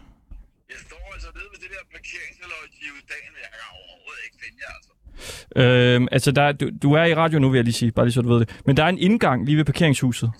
Øhm, 5.56 6.08
altså, 6.12 6.30
der, 6.32 6.42
er- 6.42 6.52
du, 6.52 6.70
du 6.82 6.92
er 6.92 7.04
i 7.04 7.14
radio 7.14 7.38
nu, 7.38 7.48
vil 7.50 7.58
jeg 7.58 7.64
lige 7.64 7.74
sige, 7.74 7.92
bare 7.92 8.06
lige 8.06 8.12
så 8.14 8.22
du 8.22 8.28
ved 8.28 8.40
det. 8.40 8.60
Men 8.66 8.76
der 8.76 8.84
er 8.84 8.88
en 8.88 8.98
indgang 8.98 9.44
lige 9.44 9.56
ved 9.56 9.64
parkeringshuset. 9.64 10.30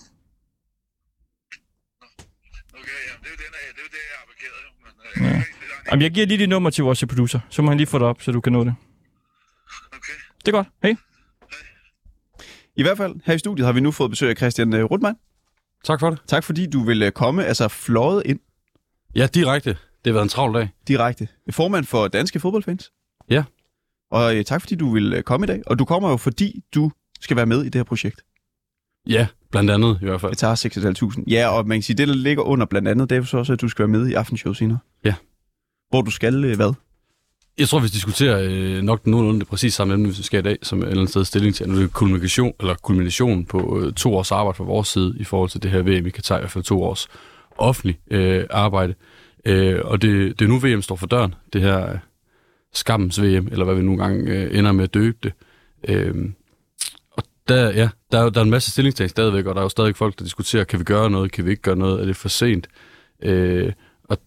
Ja. 5.21 5.43
Jamen, 5.91 6.01
jeg 6.01 6.11
giver 6.11 6.25
lige 6.25 6.37
dit 6.37 6.49
nummer 6.49 6.69
til 6.69 6.83
vores 6.83 7.03
producer, 7.09 7.39
så 7.49 7.61
må 7.61 7.71
han 7.71 7.77
lige 7.77 7.87
få 7.87 7.97
det 7.99 8.07
op, 8.07 8.21
så 8.21 8.31
du 8.31 8.41
kan 8.41 8.53
nå 8.53 8.63
det. 8.63 8.75
Okay. 9.91 10.13
Det 10.39 10.47
er 10.47 10.51
godt. 10.51 10.67
Hej. 10.83 10.95
I 12.75 12.81
hvert 12.83 12.97
fald, 12.97 13.15
her 13.25 13.33
i 13.33 13.39
studiet 13.39 13.65
har 13.65 13.73
vi 13.73 13.79
nu 13.79 13.91
fået 13.91 14.09
besøg 14.09 14.29
af 14.29 14.37
Christian 14.37 14.73
øh, 14.73 14.83
Rutmann. 14.83 15.15
Tak 15.83 15.99
for 15.99 16.09
det. 16.09 16.19
Tak 16.27 16.43
fordi 16.43 16.65
du 16.69 16.83
vil 16.83 17.03
øh, 17.03 17.11
komme, 17.11 17.45
altså 17.45 17.67
fløjet 17.67 18.23
ind 18.25 18.39
Ja, 19.15 19.27
direkte. 19.33 19.77
Det 20.05 20.11
har 20.11 20.13
været 20.13 20.23
en 20.23 20.29
travl 20.29 20.53
dag. 20.53 20.69
direkte. 20.87 21.27
Formand 21.51 21.85
for 21.85 22.07
Danske 22.07 22.39
Fodboldfans. 22.39 22.91
Ja. 23.29 23.43
Og 24.11 24.35
øh, 24.35 24.45
tak 24.45 24.61
fordi 24.61 24.75
du 24.75 24.93
vil 24.93 25.13
øh, 25.13 25.23
komme 25.23 25.43
i 25.43 25.47
dag. 25.47 25.61
Og 25.67 25.79
du 25.79 25.85
kommer 25.85 26.09
jo 26.09 26.17
fordi 26.17 26.63
du 26.75 26.91
skal 27.21 27.37
være 27.37 27.45
med 27.45 27.61
i 27.61 27.65
det 27.65 27.75
her 27.75 27.83
projekt. 27.83 28.21
Ja, 29.07 29.27
blandt 29.51 29.71
andet 29.71 29.97
i 30.01 30.05
hvert 30.05 30.21
fald. 30.21 30.31
Det 30.31 30.37
tager 30.37 31.15
6.500. 31.17 31.23
Ja, 31.27 31.47
og 31.47 31.67
man 31.67 31.77
kan 31.77 31.83
sige, 31.83 31.97
det 31.97 32.07
der 32.07 32.13
ligger 32.13 32.43
under 32.43 32.65
blandt 32.65 32.87
andet, 32.87 33.09
det 33.09 33.15
er 33.15 33.19
jo 33.19 33.25
så 33.25 33.37
også, 33.37 33.53
at 33.53 33.61
du 33.61 33.67
skal 33.67 33.83
være 33.83 33.99
med 33.99 34.07
i 34.07 34.13
aftenshowet 34.13 34.57
senere. 34.57 34.77
Ja. 35.05 35.13
Hvor 35.89 36.01
du 36.01 36.11
skal 36.11 36.45
øh, 36.45 36.55
hvad? 36.55 36.73
Jeg 37.57 37.67
tror, 37.67 37.79
vi 37.79 37.87
diskuterer 37.87 38.39
øh, 38.41 38.81
nok 38.83 39.07
nogenlunde 39.07 39.39
det 39.39 39.47
præcis 39.47 39.73
samme 39.73 39.93
emne, 39.93 40.07
vi 40.07 40.23
skal 40.23 40.39
i 40.39 40.43
dag, 40.43 40.57
som 40.61 40.79
et 40.79 40.83
eller 40.83 40.97
andet 40.97 41.09
sted 41.09 41.25
stilling 41.25 41.55
til. 41.55 41.69
Nu 41.69 41.75
er 41.75 41.79
det 41.79 41.93
kulmination, 41.93 42.53
eller 42.59 42.75
kulmination 42.75 43.45
på 43.45 43.79
øh, 43.79 43.93
to 43.93 44.15
års 44.15 44.31
arbejde 44.31 44.57
fra 44.57 44.63
vores 44.63 44.87
side 44.87 45.15
i 45.19 45.23
forhold 45.23 45.49
til 45.49 45.63
det 45.63 45.71
her 45.71 45.81
VM 45.81 46.07
i 46.07 46.09
Katar, 46.09 46.37
i 46.37 46.39
hvert 46.39 46.51
fald 46.51 46.63
to 46.63 46.83
års 46.83 47.07
offentlig 47.57 47.99
øh, 48.11 48.45
arbejde. 48.49 48.95
Øh, 49.45 49.79
og 49.83 50.01
det, 50.01 50.39
det 50.39 50.45
er 50.45 50.49
nu 50.49 50.59
VM 50.59 50.81
står 50.81 50.95
for 50.95 51.07
døren, 51.07 51.35
det 51.53 51.61
her 51.61 51.89
øh, 51.89 51.97
skammens 52.73 53.21
VM, 53.21 53.47
eller 53.51 53.65
hvad 53.65 53.75
vi 53.75 53.81
nogle 53.81 54.03
gange 54.03 54.31
øh, 54.31 54.57
ender 54.57 54.71
med 54.71 54.83
at 54.83 54.93
døbe 54.93 55.17
det. 55.23 55.33
Øh, 55.87 56.15
og 57.11 57.23
der, 57.47 57.71
ja, 57.71 57.89
der 58.11 58.19
er, 58.19 58.23
jo, 58.23 58.29
der 58.29 58.39
er 58.39 58.43
en 58.43 58.49
masse 58.49 58.71
stillingstag 58.71 59.09
stadigvæk, 59.09 59.45
og 59.45 59.55
der 59.55 59.61
er 59.61 59.65
jo 59.65 59.69
stadig 59.69 59.95
folk, 59.95 60.19
der 60.19 60.23
diskuterer, 60.23 60.63
kan 60.63 60.79
vi 60.79 60.83
gøre 60.83 61.09
noget, 61.09 61.31
kan 61.31 61.45
vi 61.45 61.49
ikke 61.51 61.61
gøre 61.61 61.75
noget, 61.75 62.01
er 62.01 62.05
det 62.05 62.15
for 62.15 62.29
sent? 62.29 62.67
Øh, 63.23 63.73
og 64.03 64.17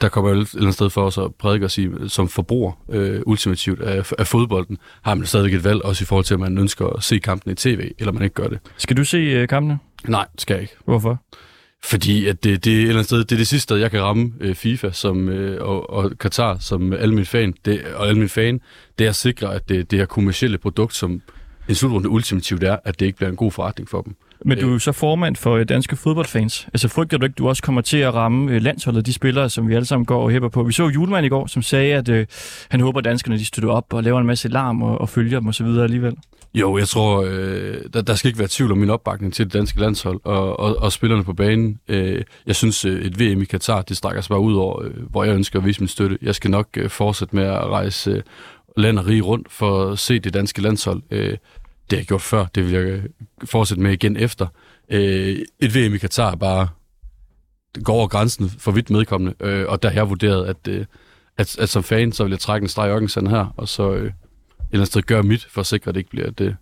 der 0.00 0.08
kommer 0.08 0.30
jo 0.30 0.36
et 0.40 0.48
eller 0.48 0.62
andet 0.62 0.74
sted 0.74 0.90
for 0.90 1.06
os 1.06 1.18
at 1.18 1.34
prædike 1.34 1.64
og 1.64 1.70
sige, 1.70 2.08
som 2.08 2.28
forbruger 2.28 2.72
øh, 2.88 3.20
ultimativt 3.26 3.80
af, 3.82 4.12
af 4.18 4.26
fodbolden, 4.26 4.78
har 5.02 5.14
man 5.14 5.26
stadigvæk 5.26 5.54
et 5.54 5.64
valg, 5.64 5.84
også 5.84 6.04
i 6.04 6.06
forhold 6.06 6.24
til, 6.24 6.34
at 6.34 6.40
man 6.40 6.58
ønsker 6.58 6.86
at 6.86 7.02
se 7.02 7.18
kampen 7.18 7.52
i 7.52 7.54
tv, 7.54 7.90
eller 7.98 8.12
man 8.12 8.22
ikke 8.22 8.34
gør 8.34 8.48
det. 8.48 8.58
Skal 8.76 8.96
du 8.96 9.04
se 9.04 9.16
øh, 9.16 9.48
kampene? 9.48 9.78
Nej, 10.08 10.26
skal 10.38 10.54
jeg 10.54 10.62
ikke. 10.62 10.74
Hvorfor? 10.84 11.22
Fordi 11.84 12.26
at 12.26 12.44
det, 12.44 12.64
det, 12.64 12.72
er 12.72 12.76
et 12.76 12.80
eller 12.80 12.94
andet 12.94 13.06
sted, 13.06 13.18
det 13.18 13.32
er 13.32 13.36
det 13.36 13.48
sidste 13.48 13.62
sted, 13.62 13.76
jeg 13.76 13.90
kan 13.90 14.02
ramme 14.02 14.32
øh, 14.40 14.54
FIFA 14.54 14.90
som, 14.90 15.28
øh, 15.28 15.68
og, 15.68 15.90
og 15.90 16.12
Katar 16.20 16.56
som 16.60 16.92
alle 16.92 17.14
mine 17.14 17.26
fan, 17.26 17.54
det, 17.64 17.84
og 17.94 18.06
alle 18.06 18.18
mine 18.18 18.28
fan, 18.28 18.60
det 18.98 19.04
er 19.04 19.08
at 19.08 19.16
sikre, 19.16 19.54
at 19.54 19.68
det, 19.68 19.90
det 19.90 19.98
her 19.98 20.06
kommercielle 20.06 20.58
produkt, 20.58 20.94
som 20.94 21.22
en 21.68 21.74
slutrunde 21.74 22.08
ultimativt 22.08 22.64
er, 22.64 22.76
at 22.84 23.00
det 23.00 23.06
ikke 23.06 23.16
bliver 23.16 23.30
en 23.30 23.36
god 23.36 23.52
forretning 23.52 23.88
for 23.88 24.02
dem. 24.02 24.16
Men 24.44 24.58
du 24.58 24.68
er 24.68 24.72
jo 24.72 24.78
så 24.78 24.92
formand 24.92 25.36
for 25.36 25.56
øh, 25.56 25.68
danske 25.68 25.96
fodboldfans. 25.96 26.66
Altså 26.72 26.88
frygter 26.88 27.18
du 27.18 27.26
ikke, 27.26 27.34
du 27.34 27.48
også 27.48 27.62
kommer 27.62 27.80
til 27.80 27.96
at 27.96 28.14
ramme 28.14 28.52
øh, 28.52 28.62
landsholdet, 28.62 29.06
de 29.06 29.12
spillere, 29.12 29.50
som 29.50 29.68
vi 29.68 29.74
alle 29.74 29.86
sammen 29.86 30.06
går 30.06 30.22
og 30.22 30.30
hæpper 30.30 30.48
på? 30.48 30.62
Vi 30.62 30.72
så 30.72 30.88
Julemand 30.88 31.26
i 31.26 31.28
går, 31.28 31.46
som 31.46 31.62
sagde, 31.62 31.94
at 31.94 32.08
øh, 32.08 32.26
han 32.68 32.80
håber, 32.80 32.98
at 32.98 33.04
danskerne 33.04 33.38
de 33.38 33.44
støtter 33.44 33.70
op 33.70 33.92
og 33.92 34.02
laver 34.02 34.20
en 34.20 34.26
masse 34.26 34.48
larm 34.48 34.82
og, 34.82 35.00
og 35.00 35.08
følger 35.08 35.40
dem 35.40 35.48
osv. 35.48 35.66
alligevel. 35.66 36.16
Jo, 36.54 36.78
jeg 36.78 36.88
tror, 36.88 37.24
øh, 37.28 37.76
der, 37.92 38.02
der 38.02 38.14
skal 38.14 38.28
ikke 38.28 38.38
være 38.38 38.48
tvivl 38.50 38.72
om 38.72 38.78
min 38.78 38.90
opbakning 38.90 39.34
til 39.34 39.44
det 39.44 39.52
danske 39.52 39.80
landshold 39.80 40.20
og, 40.24 40.60
og, 40.60 40.76
og 40.78 40.92
spillerne 40.92 41.24
på 41.24 41.32
banen. 41.32 41.80
Øh, 41.88 42.22
jeg 42.46 42.56
synes, 42.56 42.84
øh, 42.84 43.02
et 43.02 43.20
VM 43.20 43.42
i 43.42 43.44
Katar, 43.44 43.82
det 43.82 43.96
strækker 43.96 44.22
sig 44.22 44.28
bare 44.28 44.40
ud 44.40 44.54
over, 44.54 44.82
øh, 44.82 45.10
hvor 45.10 45.24
jeg 45.24 45.34
ønsker 45.34 45.58
at 45.58 45.66
vise 45.66 45.80
min 45.80 45.88
støtte. 45.88 46.18
Jeg 46.22 46.34
skal 46.34 46.50
nok 46.50 46.68
øh, 46.76 46.90
fortsætte 46.90 47.36
med 47.36 47.44
at 47.44 47.66
rejse 47.66 48.10
øh, 48.10 48.22
land 48.76 48.98
og 48.98 49.06
rige 49.06 49.22
rundt 49.22 49.52
for 49.52 49.90
at 49.90 49.98
se 49.98 50.18
det 50.18 50.34
danske 50.34 50.62
landshold. 50.62 51.02
Øh, 51.10 51.36
det 51.90 51.96
har 51.96 52.00
jeg 52.00 52.06
gjort 52.06 52.22
før, 52.22 52.46
det 52.54 52.64
vil 52.64 52.72
jeg 52.72 52.82
øh, 52.82 53.04
fortsætte 53.44 53.82
med 53.82 53.92
igen 53.92 54.16
efter. 54.16 54.46
Øh, 54.90 55.38
et 55.60 55.74
VM 55.74 55.94
i 55.94 55.98
Katar 55.98 56.34
bare 56.34 56.68
går 57.84 57.94
over 57.94 58.06
grænsen 58.06 58.50
for 58.58 58.72
vidt 58.72 58.90
medkommende, 58.90 59.34
øh, 59.40 59.66
og 59.68 59.82
der 59.82 59.88
har 59.88 59.96
jeg 59.96 60.08
vurderet, 60.08 60.46
at, 60.46 60.68
øh, 60.68 60.86
at, 61.38 61.58
at 61.58 61.68
som 61.68 61.82
fan, 61.82 62.12
så 62.12 62.24
vil 62.24 62.30
jeg 62.30 62.40
trække 62.40 62.64
en 62.64 62.68
streg 62.68 62.88
i 62.88 62.90
ørkensanden 62.90 63.30
her, 63.30 63.54
og 63.56 63.68
så 63.68 63.92
øh, 63.92 63.98
et 63.98 64.00
eller 64.02 64.12
andet 64.72 64.86
sted 64.86 65.02
gøre 65.02 65.22
mit, 65.22 65.46
for 65.50 65.60
at 65.60 65.66
sikre, 65.66 65.88
at 65.88 65.94
det 65.94 66.00
ikke 66.00 66.10
bliver 66.10 66.26
et, 66.26 66.40
øh, 66.40 66.54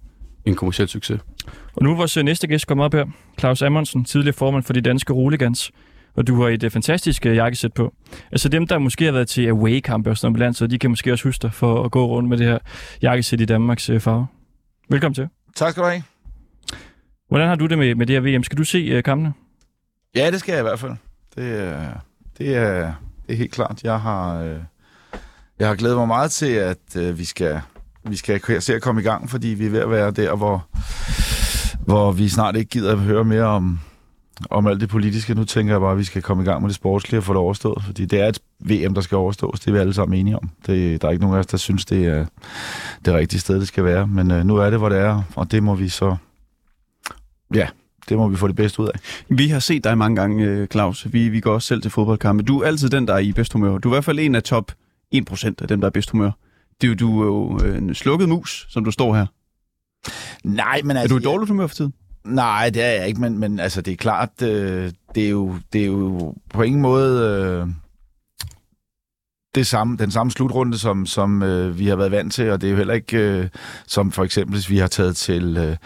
en 0.45 0.55
kommersiel 0.55 0.89
succes. 0.89 1.21
Og 1.75 1.83
nu 1.83 1.91
er 1.93 1.97
vores 1.97 2.17
øh, 2.17 2.25
næste 2.25 2.47
gæst 2.47 2.67
kommet 2.67 2.85
op 2.85 2.95
her. 2.95 3.07
Claus 3.39 3.63
Amundsen, 3.63 4.05
tidligere 4.05 4.33
formand 4.33 4.63
for 4.65 4.73
de 4.73 4.81
danske 4.81 5.13
Roligans. 5.13 5.71
Og 6.15 6.27
du 6.27 6.43
har 6.43 6.49
et 6.49 6.65
øh, 6.65 6.71
fantastisk 6.71 7.27
øh, 7.27 7.37
jakkesæt 7.37 7.73
på. 7.73 7.95
Altså 8.33 8.49
dem, 8.49 8.67
der 8.67 8.79
måske 8.79 9.05
har 9.05 9.13
været 9.13 9.29
til 9.29 9.49
away-kampe 9.49 10.11
og 10.11 10.19
sådan 10.19 10.39
noget, 10.39 10.57
så 10.57 10.67
de 10.67 10.79
kan 10.79 10.91
måske 10.91 11.13
også 11.13 11.29
huske 11.29 11.43
dig 11.43 11.53
for 11.53 11.85
at 11.85 11.91
gå 11.91 12.07
rundt 12.07 12.29
med 12.29 12.39
det 12.39 12.47
her 12.47 12.59
jakkesæt 13.03 13.41
i 13.41 13.45
Danmarks 13.45 13.91
øh, 13.91 14.01
farve. 14.01 14.27
Velkommen 14.89 15.15
til. 15.15 15.29
Tak 15.57 15.71
skal 15.71 15.83
du 15.83 15.89
have. 15.89 16.03
Hvordan 17.29 17.49
har 17.49 17.55
du 17.55 17.67
det 17.67 17.79
med, 17.79 17.95
med 17.95 18.07
det 18.07 18.23
her 18.23 18.37
VM? 18.39 18.43
Skal 18.43 18.59
du 18.59 18.65
se 18.65 18.79
øh, 18.79 19.03
kampene? 19.03 19.33
Ja, 20.15 20.31
det 20.31 20.41
skal 20.41 20.53
jeg 20.53 20.61
i 20.61 20.63
hvert 20.63 20.79
fald. 20.79 20.93
Det, 21.35 21.61
er, 21.61 21.93
det, 22.39 22.57
er, 22.57 22.95
det 23.27 23.33
er 23.33 23.37
helt 23.37 23.53
klart. 23.53 23.85
Jeg 23.85 24.01
har, 24.01 24.41
øh, 24.41 24.59
jeg 25.59 25.69
har 25.69 25.75
glædet 25.75 25.97
mig 25.97 26.07
meget 26.09 26.31
til, 26.31 26.53
at 26.53 26.97
øh, 26.97 27.19
vi 27.19 27.25
skal 27.25 27.61
vi 28.05 28.17
skal 28.17 28.63
se 28.63 28.75
at 28.75 28.83
komme 28.83 29.01
i 29.01 29.05
gang, 29.05 29.31
fordi 29.31 29.49
vi 29.49 29.67
er 29.67 29.71
ved 29.71 29.81
at 29.81 29.91
være 29.91 30.11
der, 30.11 30.37
hvor, 30.37 30.67
hvor 31.85 32.13
vi 32.13 32.29
snart 32.29 32.57
ikke 32.57 32.69
gider 32.69 32.93
at 32.93 32.99
høre 32.99 33.25
mere 33.25 33.45
om, 33.45 33.81
om 34.51 34.67
alt 34.67 34.81
det 34.81 34.89
politiske. 34.89 35.35
Nu 35.35 35.45
tænker 35.45 35.73
jeg 35.73 35.81
bare, 35.81 35.93
at 35.93 35.99
vi 35.99 36.05
skal 36.05 36.23
komme 36.23 36.43
i 36.43 36.47
gang 36.47 36.63
med 36.63 36.69
det 36.69 36.77
sportslige 36.77 37.21
og 37.21 37.25
få 37.25 37.33
det 37.33 37.41
overstået, 37.41 37.85
fordi 37.85 38.05
det 38.05 38.21
er 38.21 38.29
et 38.29 38.39
VM, 38.61 38.95
der 38.95 39.01
skal 39.01 39.17
overstås. 39.17 39.61
Det 39.61 39.69
er 39.69 39.73
vi 39.73 39.79
alle 39.79 39.95
sammen 39.95 40.19
enige 40.19 40.37
om. 40.37 40.51
Det, 40.67 41.03
der 41.03 41.09
er 41.09 41.13
ikke 41.13 41.23
nogen 41.23 41.37
af 41.37 41.41
os, 41.41 41.47
der 41.47 41.57
synes, 41.57 41.85
det 41.85 42.07
er 42.07 42.27
det 43.05 43.15
rigtige 43.15 43.41
sted, 43.41 43.61
det 43.61 43.69
skal 43.69 43.85
være. 43.85 44.07
Men 44.07 44.31
øh, 44.31 44.45
nu 44.45 44.57
er 44.57 44.71
det, 44.71 44.79
hvor 44.79 44.89
det 44.89 44.99
er, 44.99 45.23
og 45.37 45.53
det 45.53 45.63
må 45.63 45.75
vi 45.75 45.89
så... 45.89 46.17
Ja, 47.55 47.69
det 48.09 48.17
må 48.17 48.29
vi 48.29 48.37
få 48.37 48.49
det 48.49 48.57
bedste 48.57 48.81
ud 48.81 48.89
af. 48.89 49.01
Vi 49.29 49.49
har 49.49 49.59
set 49.59 49.85
dig 49.85 49.99
mange 49.99 50.17
gange, 50.17 50.45
øh, 50.45 50.67
Claus. 50.67 51.13
Vi, 51.13 51.29
vi 51.29 51.41
går 51.41 51.55
også 51.55 51.69
selv 51.69 51.83
til 51.83 51.91
fodboldkampe. 51.91 52.43
Du 52.43 52.61
er 52.61 52.67
altid 52.67 52.91
den, 52.91 53.07
der 53.07 53.15
er 53.15 53.19
i 53.19 53.33
bedst 53.33 53.53
humør. 53.53 53.79
Du 53.79 53.89
er 53.89 53.93
i 53.93 53.95
hvert 53.95 54.05
fald 54.05 54.19
en 54.19 54.35
af 54.35 54.43
top 54.43 54.73
1% 55.15 55.47
af 55.63 55.69
dem, 55.69 55.81
der 55.81 55.87
er 55.87 55.91
bedst 55.91 56.11
humør. 56.11 56.31
Det 56.81 56.87
er 56.87 56.89
jo, 56.89 56.95
du 56.95 57.21
er 57.21 57.27
jo 57.27 57.75
en 57.77 57.95
slukket 57.95 58.29
mus, 58.29 58.67
som 58.71 58.85
du 58.85 58.91
står 58.91 59.15
her. 59.15 59.27
Nej, 60.45 60.81
men 60.85 60.97
altså... 60.97 61.15
Er 61.15 61.19
du 61.19 61.23
i 61.23 61.33
dårligt 61.33 61.49
humør 61.51 61.67
for 61.67 61.75
tiden? 61.75 61.93
Nej, 62.25 62.71
det 62.71 62.83
er 62.83 62.91
jeg 62.91 63.09
ikke, 63.09 63.21
men, 63.21 63.39
men 63.39 63.61
altså, 63.61 63.81
det 63.81 63.93
er 63.93 63.97
klart, 63.97 64.43
øh, 64.43 64.93
det, 65.15 65.25
er 65.25 65.31
jo, 65.31 65.55
det 65.73 65.81
er 65.81 65.87
jo 65.87 66.35
på 66.51 66.63
ingen 66.63 66.83
måde 66.83 67.21
øh, 67.21 67.69
det 69.55 69.67
samme, 69.67 69.97
den 69.97 70.11
samme 70.11 70.31
slutrunde, 70.31 70.79
som, 70.79 71.07
som 71.07 71.43
øh, 71.43 71.79
vi 71.79 71.87
har 71.87 71.97
været 71.97 72.11
vant 72.11 72.33
til, 72.33 72.51
og 72.51 72.61
det 72.61 72.67
er 72.67 72.71
jo 72.71 72.77
heller 72.77 72.95
ikke, 72.95 73.19
øh, 73.19 73.49
som 73.87 74.13
for 74.13 74.25
eksempel, 74.25 74.55
hvis 74.55 74.71
vi 74.71 74.79
har 74.79 74.89
taget 74.89 75.17
til... 75.17 75.57
Øh, 75.57 75.77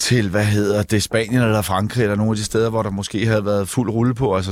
til, 0.00 0.30
hvad 0.30 0.44
hedder 0.44 0.82
det, 0.82 1.02
Spanien 1.02 1.42
eller 1.42 1.62
Frankrig, 1.62 2.02
eller 2.02 2.16
nogle 2.16 2.30
af 2.32 2.36
de 2.36 2.44
steder, 2.44 2.70
hvor 2.70 2.82
der 2.82 2.90
måske 2.90 3.26
havde 3.26 3.44
været 3.44 3.68
fuld 3.68 3.90
rulle 3.90 4.14
på. 4.14 4.36
Altså 4.36 4.50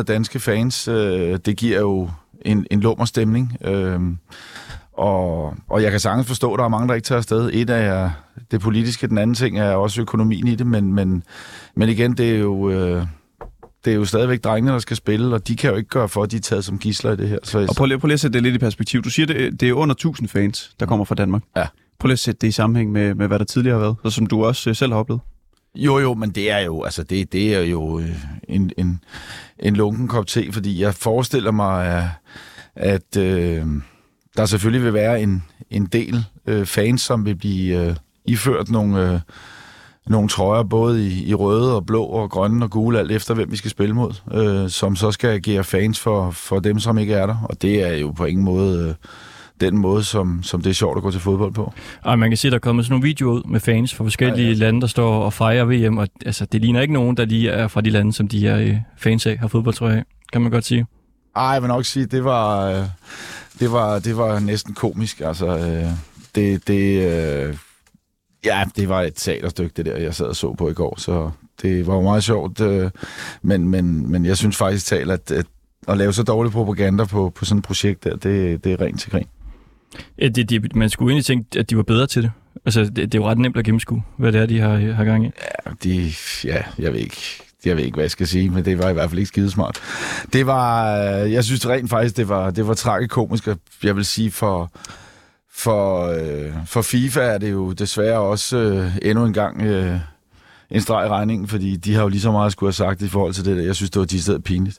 700-800 0.00 0.02
danske 0.02 0.40
fans, 0.40 0.88
øh, 0.88 1.38
det 1.44 1.56
giver 1.56 1.80
jo 1.80 2.10
en, 2.44 2.66
en 2.70 2.80
lummer 2.80 3.04
stemning. 3.04 3.56
Øh, 3.64 4.00
og, 5.02 5.54
og 5.68 5.82
jeg 5.82 5.90
kan 5.90 6.00
sagtens 6.00 6.26
forstå, 6.26 6.52
at 6.52 6.58
der 6.58 6.64
er 6.64 6.68
mange, 6.68 6.88
der 6.88 6.94
ikke 6.94 7.04
tager 7.06 7.18
afsted. 7.18 7.50
Et 7.52 7.70
er 7.70 8.10
det 8.50 8.60
politiske, 8.60 9.06
den 9.06 9.18
anden 9.18 9.34
ting 9.34 9.58
er 9.58 9.74
også 9.74 10.00
økonomien 10.00 10.46
i 10.46 10.54
det, 10.54 10.66
men, 10.66 10.94
men, 10.94 11.22
men 11.76 11.88
igen, 11.88 12.16
det 12.16 12.34
er 12.34 12.38
jo... 12.38 12.70
Øh, 12.70 13.06
det 13.84 13.90
er 13.90 13.94
jo 13.94 14.04
stadigvæk 14.04 14.44
drengene, 14.44 14.72
der 14.72 14.78
skal 14.78 14.96
spille, 14.96 15.34
og 15.34 15.48
de 15.48 15.56
kan 15.56 15.70
jo 15.70 15.76
ikke 15.76 15.88
gøre 15.88 16.08
for, 16.08 16.22
at 16.22 16.30
de 16.30 16.36
er 16.36 16.40
taget 16.40 16.64
som 16.64 16.78
gisler 16.78 17.12
i 17.12 17.16
det 17.16 17.28
her. 17.28 17.38
Så 17.42 17.66
Og 17.68 17.76
prøv 17.76 17.86
lige, 17.86 17.98
prøv 17.98 18.06
lige 18.06 18.14
at 18.14 18.20
sætte 18.20 18.34
det 18.34 18.42
lidt 18.42 18.54
i 18.54 18.58
perspektiv. 18.58 19.02
Du 19.02 19.10
siger, 19.10 19.26
det, 19.26 19.60
det 19.60 19.68
er 19.68 19.72
under 19.72 19.92
1000 19.92 20.28
fans, 20.28 20.74
der 20.80 20.86
kommer 20.86 21.04
fra 21.04 21.14
Danmark. 21.14 21.42
Ja. 21.56 21.66
Prøv 21.98 22.06
lige 22.06 22.12
at 22.12 22.18
sætte 22.18 22.38
det 22.40 22.48
i 22.48 22.50
sammenhæng 22.50 22.92
med, 22.92 23.14
med 23.14 23.26
hvad 23.26 23.38
der 23.38 23.44
tidligere 23.44 23.74
har 23.74 23.80
været, 23.80 23.96
og 24.02 24.12
som 24.12 24.26
du 24.26 24.44
også 24.44 24.70
øh, 24.70 24.76
selv 24.76 24.92
har 24.92 24.98
oplevet. 24.98 25.20
Jo, 25.74 25.98
jo, 25.98 26.14
men 26.14 26.30
det 26.30 26.50
er 26.50 26.58
jo, 26.58 26.82
altså 26.82 27.02
det, 27.02 27.32
det 27.32 27.54
er 27.54 27.60
jo 27.60 27.98
øh, 27.98 28.16
en, 28.48 28.70
en, 28.78 29.00
en 29.58 29.76
lunken 29.76 30.08
kop 30.08 30.26
te, 30.26 30.52
fordi 30.52 30.82
jeg 30.82 30.94
forestiller 30.94 31.50
mig, 31.50 31.86
at, 31.86 32.04
at 32.76 33.16
øh, 33.16 33.66
der 34.36 34.46
selvfølgelig 34.46 34.84
vil 34.84 34.94
være 34.94 35.22
en, 35.22 35.42
en 35.70 35.86
del 35.86 36.24
øh, 36.46 36.66
fans, 36.66 37.02
som 37.02 37.24
vil 37.24 37.34
blive 37.34 37.86
øh, 37.86 37.96
iført 38.24 38.70
nogle, 38.70 39.12
øh, 39.12 39.20
nogle 40.06 40.28
trøjer, 40.28 40.62
både 40.62 41.06
i, 41.06 41.28
i 41.28 41.34
røde 41.34 41.76
og 41.76 41.86
blå 41.86 42.04
og 42.04 42.30
grønne 42.30 42.64
og 42.64 42.70
gule, 42.70 42.98
alt 42.98 43.12
efter 43.12 43.34
hvem 43.34 43.50
vi 43.50 43.56
skal 43.56 43.70
spille 43.70 43.94
mod, 43.94 44.12
øh, 44.32 44.70
som 44.70 44.96
så 44.96 45.10
skal 45.10 45.30
agere 45.30 45.64
fans 45.64 46.00
for, 46.00 46.30
for 46.30 46.60
dem, 46.60 46.78
som 46.78 46.98
ikke 46.98 47.14
er 47.14 47.26
der. 47.26 47.46
Og 47.48 47.62
det 47.62 47.82
er 47.82 47.96
jo 47.96 48.10
på 48.10 48.24
ingen 48.24 48.44
måde 48.44 48.88
øh, 48.88 48.94
den 49.60 49.78
måde, 49.78 50.04
som, 50.04 50.42
som 50.42 50.62
det 50.62 50.70
er 50.70 50.74
sjovt 50.74 50.96
at 50.96 51.02
gå 51.02 51.10
til 51.10 51.20
fodbold 51.20 51.52
på. 51.52 51.72
Og 52.02 52.18
man 52.18 52.30
kan 52.30 52.36
se, 52.36 52.48
at 52.48 52.52
der 52.52 52.58
er 52.58 52.60
kommet 52.60 52.84
sådan 52.84 52.92
nogle 52.92 53.06
videoer 53.06 53.34
ud 53.34 53.42
med 53.48 53.60
fans 53.60 53.94
fra 53.94 54.04
forskellige 54.04 54.46
ja, 54.46 54.52
ja. 54.52 54.58
lande, 54.58 54.80
der 54.80 54.86
står 54.86 55.22
og 55.22 55.32
fejrer 55.32 55.64
VM, 55.64 55.98
og 55.98 56.08
altså, 56.26 56.44
det 56.44 56.60
ligner 56.60 56.80
ikke 56.80 56.94
nogen, 56.94 57.16
der 57.16 57.24
lige 57.24 57.50
er 57.50 57.68
fra 57.68 57.80
de 57.80 57.90
lande, 57.90 58.12
som 58.12 58.28
de 58.28 58.38
her 58.38 58.58
øh, 58.58 58.76
fans 58.96 59.26
af 59.26 59.38
har 59.38 59.48
fodboldtrøje 59.48 59.96
af, 59.96 60.04
kan 60.32 60.42
man 60.42 60.50
godt 60.50 60.64
sige. 60.64 60.86
Ej, 61.36 61.44
jeg 61.44 61.62
vil 61.62 61.68
nok 61.68 61.84
sige, 61.84 62.06
det 62.06 62.24
var, 62.24 62.66
øh, 62.66 62.84
det 63.60 63.72
var, 63.72 63.98
det 63.98 64.16
var 64.16 64.38
næsten 64.38 64.74
komisk. 64.74 65.20
Altså, 65.20 65.46
øh, 65.46 65.90
det, 66.34 66.68
det, 66.68 67.10
øh, 67.10 67.56
ja, 68.44 68.64
det 68.76 68.88
var 68.88 69.02
et 69.02 69.14
teaterstykke, 69.16 69.72
det 69.76 69.86
der, 69.86 69.96
jeg 69.96 70.14
sad 70.14 70.26
og 70.26 70.36
så 70.36 70.54
på 70.54 70.70
i 70.70 70.74
går, 70.74 70.94
så 70.98 71.30
det 71.62 71.86
var 71.86 71.94
jo 71.94 72.00
meget 72.00 72.24
sjovt. 72.24 72.60
Øh, 72.60 72.90
men, 73.42 73.68
men, 73.68 74.10
men 74.10 74.24
jeg 74.24 74.36
synes 74.36 74.56
faktisk 74.56 74.86
talt, 74.86 75.10
at, 75.10 75.30
at 75.30 75.46
at 75.88 75.98
lave 75.98 76.12
så 76.12 76.22
dårlig 76.22 76.52
propaganda 76.52 77.04
på, 77.04 77.32
på 77.34 77.44
sådan 77.44 77.58
et 77.58 77.64
projekt 77.64 78.04
der, 78.04 78.16
det, 78.16 78.64
det 78.64 78.72
er 78.72 78.80
rent 78.80 79.00
til 79.00 79.10
grin. 79.10 79.26
Ja, 80.18 80.28
det, 80.28 80.50
det, 80.50 80.76
man 80.76 80.90
skulle 80.90 81.10
egentlig 81.10 81.24
tænke, 81.24 81.58
at 81.58 81.70
de 81.70 81.76
var 81.76 81.82
bedre 81.82 82.06
til 82.06 82.22
det. 82.22 82.30
Altså, 82.64 82.84
det, 82.84 82.96
det 82.96 83.14
er 83.14 83.18
jo 83.18 83.28
ret 83.28 83.38
nemt 83.38 83.56
at 83.56 83.64
gennemskue, 83.64 84.02
hvad 84.16 84.32
det 84.32 84.40
er, 84.40 84.46
de 84.46 84.60
har, 84.60 84.76
har 84.92 85.04
gang 85.04 85.26
i. 85.26 85.30
Ja, 85.66 85.70
de, 85.84 86.12
ja, 86.44 86.62
jeg 86.78 86.92
ved 86.92 87.00
ikke. 87.00 87.42
Jeg 87.64 87.76
ved 87.76 87.84
ikke, 87.84 87.94
hvad 87.94 88.04
jeg 88.04 88.10
skal 88.10 88.26
sige, 88.26 88.50
men 88.50 88.64
det 88.64 88.78
var 88.78 88.90
i 88.90 88.92
hvert 88.92 89.10
fald 89.10 89.18
ikke 89.18 89.28
skidesmart. 89.28 89.80
Det 90.32 90.46
var, 90.46 90.96
øh, 90.96 91.32
jeg 91.32 91.44
synes 91.44 91.68
rent 91.68 91.90
faktisk, 91.90 92.16
det 92.16 92.28
var, 92.28 92.50
det 92.50 92.68
var 92.68 92.74
tragikomisk, 92.74 93.46
og 93.46 93.58
jeg 93.82 93.96
vil 93.96 94.04
sige, 94.04 94.30
for, 94.30 94.72
for, 95.54 96.06
øh, 96.06 96.52
for 96.66 96.82
FIFA 96.82 97.20
er 97.20 97.38
det 97.38 97.50
jo 97.50 97.72
desværre 97.72 98.18
også 98.18 98.56
øh, 98.56 98.96
endnu 99.02 99.24
en 99.24 99.32
gang 99.32 99.62
øh, 99.62 99.96
en 100.70 100.80
streg 100.80 101.06
i 101.06 101.08
regningen, 101.08 101.48
fordi 101.48 101.76
de 101.76 101.94
har 101.94 102.02
jo 102.02 102.08
lige 102.08 102.20
så 102.20 102.32
meget 102.32 102.52
skulle 102.52 102.68
have 102.68 102.72
sagt 102.72 103.02
i 103.02 103.08
forhold 103.08 103.32
til 103.32 103.44
det 103.44 103.56
der. 103.56 103.62
Jeg 103.62 103.76
synes, 103.76 103.90
det 103.90 104.00
var 104.00 104.06
de 104.06 104.22
steder 104.22 104.38
pinligt. 104.38 104.78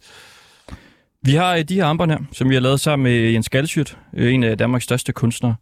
Vi 1.21 1.35
har 1.35 1.55
øh, 1.55 1.63
de 1.63 1.75
her 1.75 1.85
armbånd 1.85 2.11
her, 2.11 2.19
som 2.31 2.49
vi 2.49 2.53
har 2.53 2.61
lavet 2.61 2.79
sammen 2.79 3.03
med 3.03 3.31
Jens 3.31 3.49
Galsjøt, 3.49 3.97
øh, 4.13 4.33
en 4.33 4.43
af 4.43 4.57
Danmarks 4.57 4.83
største 4.83 5.11
kunstnere. 5.11 5.55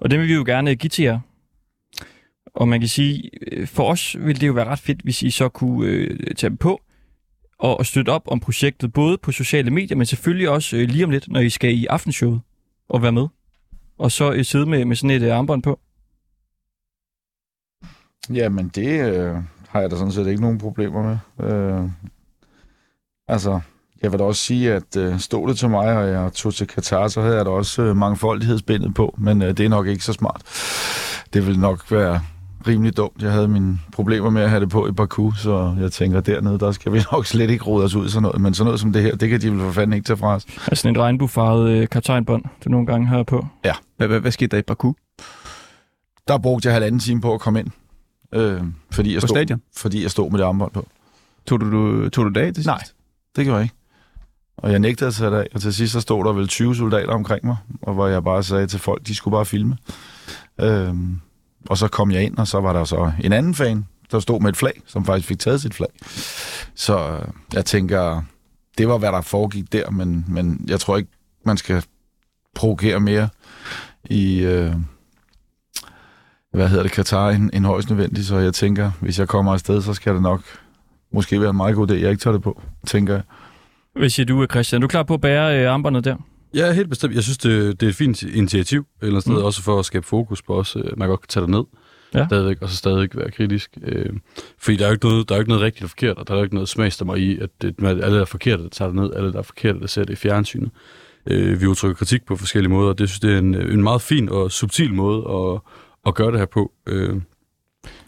Og 0.00 0.10
dem 0.10 0.20
vil 0.20 0.28
vi 0.28 0.34
jo 0.34 0.44
gerne 0.46 0.74
give 0.74 0.88
til 0.88 1.02
jer. 1.02 1.18
Og 2.54 2.68
man 2.68 2.80
kan 2.80 2.88
sige, 2.88 3.30
øh, 3.52 3.66
for 3.66 3.90
os 3.90 4.16
ville 4.18 4.40
det 4.40 4.46
jo 4.46 4.52
være 4.52 4.64
ret 4.64 4.78
fedt, 4.78 5.00
hvis 5.02 5.22
I 5.22 5.30
så 5.30 5.48
kunne 5.48 5.88
øh, 5.88 6.34
tage 6.36 6.50
dem 6.50 6.56
på 6.56 6.80
og, 7.60 7.78
og 7.78 7.86
støtte 7.86 8.10
op 8.10 8.22
om 8.26 8.40
projektet, 8.40 8.92
både 8.92 9.18
på 9.18 9.32
sociale 9.32 9.70
medier, 9.70 9.96
men 9.96 10.06
selvfølgelig 10.06 10.48
også 10.48 10.76
øh, 10.76 10.88
lige 10.88 11.04
om 11.04 11.10
lidt, 11.10 11.28
når 11.28 11.40
I 11.40 11.50
skal 11.50 11.78
i 11.78 11.86
aftenshowet 11.86 12.40
og 12.88 13.02
være 13.02 13.12
med. 13.12 13.26
Og 13.98 14.12
så 14.12 14.32
øh, 14.32 14.44
sidde 14.44 14.66
med, 14.66 14.84
med 14.84 14.96
sådan 14.96 15.10
et 15.10 15.22
øh, 15.22 15.36
armbånd 15.36 15.62
på. 15.62 15.80
Jamen, 18.30 18.68
det 18.68 19.10
øh, 19.10 19.36
har 19.68 19.80
jeg 19.80 19.90
da 19.90 19.96
sådan 19.96 20.12
set 20.12 20.26
ikke 20.26 20.40
nogen 20.40 20.58
problemer 20.58 21.02
med. 21.02 21.50
Øh, 21.50 21.90
altså, 23.28 23.60
jeg 24.02 24.12
vil 24.12 24.18
da 24.18 24.24
også 24.24 24.44
sige, 24.44 24.72
at 24.72 24.96
øh, 24.96 25.18
stod 25.18 25.48
det 25.48 25.58
til 25.58 25.68
mig, 25.68 25.96
og 25.96 26.08
jeg 26.08 26.32
tog 26.32 26.54
til 26.54 26.66
Katar, 26.66 27.08
så 27.08 27.20
havde 27.20 27.36
jeg 27.36 27.44
da 27.44 27.50
også 27.50 27.82
øh, 27.82 27.96
mangfoldighedsbindet 27.96 28.94
på, 28.94 29.14
men 29.18 29.42
øh, 29.42 29.56
det 29.56 29.64
er 29.64 29.68
nok 29.68 29.86
ikke 29.86 30.04
så 30.04 30.12
smart. 30.12 30.42
Det 31.32 31.46
vil 31.46 31.58
nok 31.58 31.92
være 31.92 32.20
rimelig 32.66 32.96
dumt. 32.96 33.22
Jeg 33.22 33.32
havde 33.32 33.48
mine 33.48 33.78
problemer 33.92 34.30
med 34.30 34.42
at 34.42 34.50
have 34.50 34.60
det 34.60 34.68
på 34.70 34.88
i 34.88 34.92
Baku, 34.92 35.32
så 35.32 35.76
jeg 35.80 35.92
tænker, 35.92 36.20
dernede, 36.20 36.58
der 36.58 36.72
skal 36.72 36.92
vi 36.92 37.00
nok 37.12 37.26
slet 37.26 37.50
ikke 37.50 37.64
rode 37.64 37.84
os 37.84 37.94
ud 37.94 38.08
sådan 38.08 38.22
noget. 38.22 38.40
Men 38.40 38.54
sådan 38.54 38.64
noget 38.64 38.80
som 38.80 38.92
det 38.92 39.02
her, 39.02 39.16
det 39.16 39.28
kan 39.28 39.40
de 39.40 39.50
vel 39.50 39.60
for 39.60 39.72
fanden 39.72 39.92
ikke 39.92 40.04
tage 40.04 40.16
fra 40.16 40.34
os. 40.34 40.46
Altså 40.66 40.88
en 40.88 40.98
regnbuefarvet 40.98 41.70
øh, 41.70 41.88
kaptajnbånd, 41.88 42.44
du 42.64 42.70
nogle 42.70 42.86
gange 42.86 43.06
har 43.06 43.22
på. 43.22 43.46
Ja. 43.64 43.72
Hvad, 43.96 44.30
skete 44.30 44.48
der 44.48 44.58
i 44.58 44.62
Baku? 44.62 44.92
Der 46.28 46.38
brugte 46.38 46.66
jeg 46.66 46.74
halvanden 46.74 47.00
time 47.00 47.20
på 47.20 47.34
at 47.34 47.40
komme 47.40 47.58
ind. 47.60 47.68
Øh, 48.34 48.62
fordi, 48.90 49.12
jeg 49.14 49.20
På 49.20 49.26
stod, 49.26 49.36
stadion? 49.36 49.62
fordi 49.76 50.02
jeg 50.02 50.10
stod 50.10 50.30
med 50.30 50.38
det 50.38 50.44
armbånd 50.44 50.72
på. 50.72 50.86
Tog 51.46 51.60
du, 51.60 51.70
du, 51.70 52.08
tog 52.08 52.24
du 52.24 52.30
det 52.30 52.40
af 52.40 52.46
til 52.46 52.54
sidst? 52.54 52.66
Nej, 52.66 52.82
det 53.36 53.44
gjorde 53.44 53.56
jeg 53.56 53.62
ikke. 53.64 53.74
Og 54.56 54.70
jeg 54.70 54.78
nægtede 54.78 55.08
at 55.08 55.14
tage 55.14 55.30
det 55.30 55.36
af, 55.36 55.46
og 55.54 55.60
til 55.60 55.74
sidst 55.74 55.92
så 55.92 56.00
stod 56.00 56.24
der 56.24 56.32
vel 56.32 56.48
20 56.48 56.74
soldater 56.76 57.12
omkring 57.12 57.46
mig, 57.46 57.56
og 57.82 57.94
hvor 57.94 58.06
jeg 58.06 58.24
bare 58.24 58.42
sagde 58.42 58.66
til 58.66 58.78
folk, 58.78 59.06
de 59.06 59.14
skulle 59.14 59.32
bare 59.32 59.44
filme. 59.46 59.76
Øhm, 60.60 61.20
og 61.68 61.78
så 61.78 61.88
kom 61.88 62.10
jeg 62.10 62.22
ind, 62.22 62.38
og 62.38 62.46
så 62.46 62.60
var 62.60 62.72
der 62.72 62.84
så 62.84 63.12
en 63.24 63.32
anden 63.32 63.54
fan, 63.54 63.86
der 64.10 64.20
stod 64.20 64.40
med 64.40 64.48
et 64.50 64.56
flag, 64.56 64.82
som 64.86 65.04
faktisk 65.04 65.28
fik 65.28 65.38
taget 65.38 65.60
sit 65.60 65.74
flag. 65.74 65.88
Så 66.74 66.98
øh, 66.98 67.28
jeg 67.52 67.64
tænker, 67.64 68.22
det 68.78 68.88
var, 68.88 68.98
hvad 68.98 69.12
der 69.12 69.20
foregik 69.20 69.72
der, 69.72 69.90
men, 69.90 70.24
men 70.28 70.64
jeg 70.68 70.80
tror 70.80 70.96
ikke, 70.96 71.10
man 71.46 71.56
skal 71.56 71.84
provokere 72.54 73.00
mere 73.00 73.28
i, 74.04 74.38
øh, 74.40 74.74
hvad 76.52 76.68
hedder 76.68 76.82
det, 76.82 76.92
Katar, 76.92 77.30
end, 77.30 77.50
end 77.52 77.66
højst 77.66 77.90
nødvendigt. 77.90 78.26
Så 78.26 78.38
jeg 78.38 78.54
tænker, 78.54 78.90
hvis 79.00 79.18
jeg 79.18 79.28
kommer 79.28 79.52
afsted, 79.52 79.82
så 79.82 79.94
skal 79.94 80.14
det 80.14 80.22
nok 80.22 80.42
måske 81.12 81.40
være 81.40 81.50
en 81.50 81.56
meget 81.56 81.74
god 81.74 81.90
idé, 81.90 81.94
jeg 81.94 82.10
ikke 82.10 82.22
tager 82.22 82.32
det 82.32 82.42
på, 82.42 82.62
tænker 82.86 83.14
jeg. 83.14 83.22
Hvad 83.98 84.08
siger 84.08 84.26
du, 84.26 84.46
Christian? 84.50 84.78
Er 84.78 84.80
du 84.80 84.88
klar 84.88 85.02
på 85.02 85.14
at 85.14 85.20
bære 85.20 85.62
øh, 85.62 85.72
armbåndet 85.72 86.04
der? 86.04 86.16
Ja, 86.54 86.72
helt 86.72 86.88
bestemt. 86.88 87.14
Jeg 87.14 87.22
synes, 87.22 87.38
det, 87.38 87.80
det 87.80 87.86
er 87.86 87.90
et 87.90 87.96
fint 87.96 88.22
initiativ, 88.22 88.80
et 88.80 88.86
eller 89.02 89.10
andet 89.12 89.22
sted, 89.22 89.34
Mm. 89.34 89.44
også 89.44 89.62
for 89.62 89.78
at 89.78 89.84
skabe 89.84 90.06
fokus 90.06 90.42
på 90.42 90.54
os. 90.58 90.76
øh, 90.76 90.98
Man 90.98 91.08
godt 91.08 91.20
kan 91.20 91.28
tage 91.28 91.42
det 91.42 91.50
ned, 91.50 91.62
Ja. 92.14 92.26
stadigvæk, 92.26 92.56
og 92.62 92.68
så 92.68 92.76
stadig 92.76 93.08
være 93.14 93.30
kritisk. 93.30 93.78
Øh, 93.82 94.06
fordi 94.58 94.76
der 94.76 94.84
er 94.84 94.88
jo 94.88 94.92
ikke 94.92 95.06
noget, 95.06 95.28
der 95.28 95.34
er 95.34 95.38
jo 95.38 95.40
ikke 95.42 95.48
noget 95.50 95.62
rigtigt 95.64 95.84
og 95.84 95.90
forkert, 95.90 96.16
og 96.16 96.28
der 96.28 96.34
er 96.34 96.38
jo 96.38 96.42
ikke 96.44 96.54
noget 96.54 96.68
smagsdommer 96.68 97.14
i, 97.14 97.38
at 97.38 97.50
det, 97.62 97.74
at 97.78 97.86
alle 98.04 98.14
der 98.16 98.20
er 98.20 98.24
forkerte, 98.24 98.62
der 98.62 98.68
tager 98.68 98.88
det 98.88 98.96
ned, 98.96 99.10
alle 99.16 99.32
der 99.32 99.38
er 99.38 99.42
forkerte, 99.42 99.80
der 99.80 99.86
ser 99.86 100.04
det 100.04 100.12
i 100.12 100.16
fjernsynet. 100.16 100.70
Øh, 101.26 101.60
vi 101.60 101.66
udtrykker 101.66 101.96
kritik 101.96 102.26
på 102.26 102.36
forskellige 102.36 102.70
måder, 102.70 102.88
og 102.88 102.98
det 102.98 103.08
synes 103.08 103.20
det 103.20 103.34
er 103.34 103.38
en, 103.38 103.54
en 103.54 103.82
meget 103.82 104.02
fin 104.02 104.28
og 104.28 104.50
subtil 104.52 104.94
måde 104.94 105.18
at, 105.30 105.60
at 106.06 106.14
gøre 106.14 106.30
det 106.30 106.38
her 106.38 106.46
på. 106.46 106.72
Øh, 106.86 107.16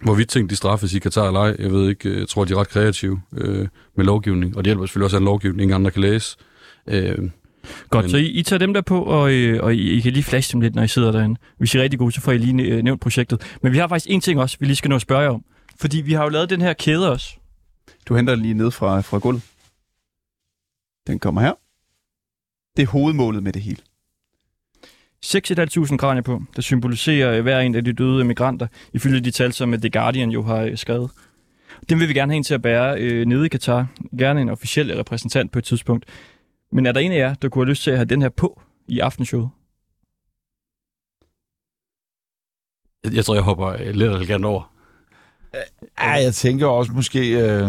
Hvorvidt 0.02 0.28
ting 0.28 0.50
de 0.50 0.56
straffes 0.56 0.94
i 0.94 0.98
Katar 0.98 1.26
eller 1.26 1.40
ej, 1.40 1.56
jeg 1.58 1.72
ved 1.72 1.88
ikke, 1.88 2.08
øh, 2.08 2.18
jeg 2.18 2.28
tror, 2.28 2.44
de 2.44 2.52
er 2.52 2.56
ret 2.60 2.68
kreative 2.68 3.20
øh, 3.36 3.68
med 3.96 4.04
lovgivning, 4.04 4.56
og 4.56 4.64
det 4.64 4.68
hjælper 4.68 4.86
selvfølgelig 4.86 5.04
også 5.04 5.16
af 5.16 5.20
en 5.20 5.24
lovgivning, 5.24 5.62
ingen 5.62 5.74
andre 5.74 5.90
kan 5.90 6.00
læse. 6.02 6.36
Øh, 6.88 7.18
Godt, 7.90 8.04
men- 8.04 8.10
så 8.10 8.16
I, 8.16 8.26
I 8.26 8.42
tager 8.42 8.58
dem 8.58 8.74
der 8.74 8.80
på, 8.80 9.02
og, 9.02 9.32
øh, 9.32 9.62
og 9.62 9.74
I, 9.74 9.90
I 9.90 10.00
kan 10.00 10.12
lige 10.12 10.22
flashe 10.22 10.52
dem 10.52 10.60
lidt, 10.60 10.74
når 10.74 10.82
I 10.82 10.88
sidder 10.88 11.12
derinde. 11.12 11.40
Hvis 11.58 11.74
I 11.74 11.78
er 11.78 11.82
rigtig 11.82 11.98
gode, 11.98 12.12
så 12.12 12.20
får 12.20 12.32
I 12.32 12.38
lige 12.38 12.62
øh, 12.62 12.82
nævnt 12.82 13.00
projektet. 13.00 13.56
Men 13.62 13.72
vi 13.72 13.78
har 13.78 13.88
faktisk 13.88 14.06
en 14.10 14.20
ting 14.20 14.40
også, 14.40 14.56
vi 14.60 14.66
lige 14.66 14.76
skal 14.76 14.88
nå 14.88 14.94
at 14.94 15.02
spørge 15.02 15.22
jer 15.22 15.28
om. 15.30 15.44
Fordi 15.80 16.00
vi 16.00 16.12
har 16.12 16.22
jo 16.22 16.28
lavet 16.28 16.50
den 16.50 16.60
her 16.60 16.72
kæde 16.72 17.10
også. 17.12 17.36
Du 18.08 18.14
henter 18.16 18.34
den 18.34 18.42
lige 18.42 18.54
ned 18.54 18.70
fra, 18.70 19.00
fra 19.00 19.18
gulvet. 19.18 19.42
Den 21.06 21.18
kommer 21.18 21.40
her. 21.40 21.52
Det 22.76 22.82
er 22.82 22.86
hovedmålet 22.86 23.42
med 23.42 23.52
det 23.52 23.62
hele. 23.62 23.78
6.500 25.26 25.96
kranier 25.96 26.22
på, 26.22 26.42
der 26.56 26.62
symboliserer 26.62 27.32
øh, 27.36 27.42
hver 27.42 27.60
en 27.60 27.74
af 27.74 27.84
de 27.84 27.92
døde 27.92 28.24
migranter, 28.24 28.66
ifølge 28.92 29.20
de 29.20 29.30
tal, 29.30 29.52
som 29.52 29.74
øh, 29.74 29.80
The 29.80 29.90
Guardian 29.90 30.30
jo 30.30 30.42
har 30.42 30.76
skrevet. 30.76 31.10
Dem 31.88 32.00
vil 32.00 32.08
vi 32.08 32.14
gerne 32.14 32.32
have 32.32 32.36
en 32.36 32.42
til 32.44 32.54
at 32.54 32.62
bære 32.62 33.00
øh, 33.00 33.26
nede 33.26 33.46
i 33.46 33.48
Katar. 33.48 33.86
Gerne 34.18 34.40
en 34.40 34.48
officiel 34.48 34.96
repræsentant 34.96 35.52
på 35.52 35.58
et 35.58 35.64
tidspunkt. 35.64 36.04
Men 36.72 36.86
er 36.86 36.92
der 36.92 37.00
en 37.00 37.12
af 37.12 37.18
jer, 37.18 37.34
der 37.34 37.48
kunne 37.48 37.64
have 37.64 37.70
lyst 37.70 37.82
til 37.82 37.90
at 37.90 37.96
have 37.96 38.04
den 38.04 38.22
her 38.22 38.28
på 38.28 38.62
i 38.88 38.98
aftenshowet? 38.98 39.48
jeg, 43.04 43.14
jeg 43.14 43.24
tror, 43.24 43.34
jeg 43.34 43.42
hopper 43.42 43.92
lidt 43.92 44.12
elegant 44.12 44.44
over. 44.44 44.72
Ja, 46.00 46.10
jeg 46.10 46.34
tænker 46.34 46.66
også 46.66 46.92
måske... 46.92 47.40
Øh, 47.40 47.68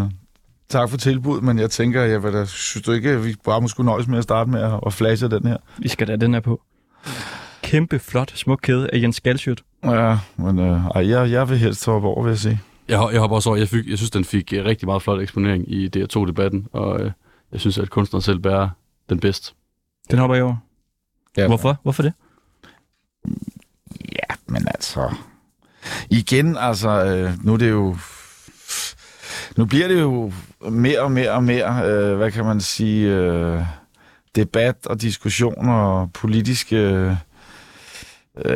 tak 0.69 0.89
for 0.89 0.97
tilbud, 0.97 1.41
men 1.41 1.59
jeg 1.59 1.71
tænker, 1.71 2.01
jeg 2.01 2.23
vil 2.23 2.33
da, 2.33 2.45
synes 2.45 2.85
du 2.85 2.91
ikke, 2.91 3.09
at 3.09 3.25
vi 3.25 3.35
bare 3.45 3.61
må 3.61 3.67
skulle 3.67 3.85
nøjes 3.85 4.07
med 4.07 4.17
at 4.17 4.23
starte 4.23 4.49
med 4.49 4.61
at, 4.61 4.79
at 4.85 4.93
flashe 4.93 5.29
den 5.29 5.47
her? 5.47 5.57
Vi 5.77 5.87
skal 5.87 6.07
da 6.07 6.15
den 6.15 6.33
her 6.33 6.41
på. 6.41 6.61
Kæmpe, 7.61 7.99
flot, 7.99 8.31
smuk 8.35 8.59
kæde 8.63 8.89
af 8.93 9.01
Jens 9.01 9.21
Galsjøt. 9.21 9.63
Ja, 9.83 10.17
men 10.37 10.59
øh, 10.59 10.85
ej, 10.85 11.09
jeg, 11.09 11.31
jeg 11.31 11.49
vil 11.49 11.57
helst 11.57 11.85
hoppe 11.85 12.07
over, 12.07 12.23
vil 12.23 12.29
jeg 12.29 12.37
sige. 12.37 12.59
Jeg, 12.87 13.09
jeg 13.11 13.19
hopper 13.19 13.35
også 13.35 13.49
over. 13.49 13.57
Jeg, 13.57 13.67
fik, 13.67 13.89
jeg 13.89 13.97
synes, 13.97 14.11
den 14.11 14.25
fik 14.25 14.53
øh, 14.53 14.65
rigtig 14.65 14.87
meget 14.87 15.01
flot 15.01 15.21
eksponering 15.21 15.71
i 15.71 15.89
DR2-debatten, 15.97 16.67
og 16.73 17.01
øh, 17.01 17.11
jeg 17.51 17.59
synes, 17.59 17.77
at 17.77 17.89
kunstneren 17.89 18.21
selv 18.21 18.39
bærer 18.39 18.69
den 19.09 19.19
bedst. 19.19 19.55
Den 20.11 20.19
hopper 20.19 20.35
jeg 20.35 20.43
over. 20.43 20.55
Ja. 21.37 21.47
Hvorfor? 21.47 21.79
Hvorfor 21.83 22.03
det? 22.03 22.13
Ja, 24.01 24.35
men 24.47 24.67
altså... 24.67 25.15
Igen, 26.09 26.57
altså, 26.57 26.89
øh, 27.05 27.45
nu 27.45 27.53
er 27.53 27.57
det 27.57 27.69
jo... 27.69 27.97
Nu 29.57 29.65
bliver 29.65 29.87
det 29.87 30.01
jo 30.01 30.31
mere 30.69 31.01
og 31.01 31.11
mere 31.11 31.31
og 31.31 31.43
mere, 31.43 31.85
øh, 31.85 32.17
hvad 32.17 32.31
kan 32.31 32.45
man 32.45 32.61
sige, 32.61 33.09
øh, 33.09 33.61
debat 34.35 34.87
og 34.87 35.01
diskussion 35.01 35.69
og 35.69 36.13
politiske... 36.13 37.17
Øh, 38.45 38.55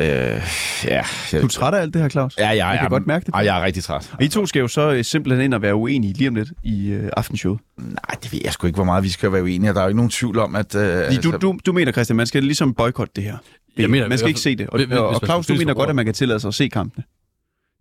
ja, 0.85 1.01
Du 1.31 1.37
er 1.45 1.47
træt 1.47 1.73
af 1.73 1.81
alt 1.81 1.93
det 1.93 2.01
her, 2.01 2.09
Claus? 2.09 2.37
Ja, 2.37 2.49
ja, 2.51 2.67
Jeg 2.67 2.77
kan 2.77 2.85
ja, 2.85 2.89
godt 2.89 3.07
mærke 3.07 3.25
det. 3.25 3.33
Og 3.33 3.45
jeg 3.45 3.59
er 3.59 3.63
rigtig 3.63 3.83
træt. 3.83 4.11
Og 4.13 4.23
I 4.23 4.27
to 4.27 4.45
skal 4.45 4.59
jo 4.59 4.67
så 4.67 4.91
øh, 4.91 5.03
simpelthen 5.03 5.43
ind 5.45 5.53
og 5.53 5.61
være 5.61 5.75
uenige 5.75 6.13
lige 6.13 6.27
om 6.29 6.35
lidt 6.35 6.49
i 6.63 6.87
øh, 6.89 7.09
aftenshowet. 7.17 7.59
Nej, 7.77 8.15
det 8.23 8.33
ved 8.33 8.39
jeg 8.43 8.53
sgu 8.53 8.67
ikke, 8.67 8.77
hvor 8.77 8.83
meget 8.83 9.03
vi 9.03 9.09
skal 9.09 9.31
være 9.31 9.43
uenige. 9.43 9.73
Der 9.73 9.79
er 9.79 9.83
jo 9.83 9.87
ikke 9.87 9.95
nogen 9.97 10.09
tvivl 10.09 10.39
om, 10.39 10.55
at... 10.55 10.75
Øh, 10.75 11.23
du, 11.23 11.31
du, 11.41 11.59
du 11.65 11.73
mener, 11.73 11.91
Christian, 11.91 12.17
man 12.17 12.27
skal 12.27 12.43
ligesom 12.43 12.73
boykotte 12.73 13.11
det 13.15 13.23
her. 13.23 13.37
Jeg 13.77 13.89
mener, 13.89 14.07
man 14.07 14.17
skal 14.17 14.27
ikke 14.27 14.39
se 14.39 14.55
det. 14.55 14.67
Og, 14.69 14.77
hvis- 14.85 14.97
og, 14.97 15.21
Claus, 15.25 15.47
du 15.47 15.53
mener 15.55 15.73
godt, 15.73 15.89
at 15.89 15.95
man 15.95 16.05
kan 16.05 16.13
tillade 16.13 16.39
sig 16.39 16.47
at 16.47 16.53
se 16.53 16.67
kampene. 16.67 17.03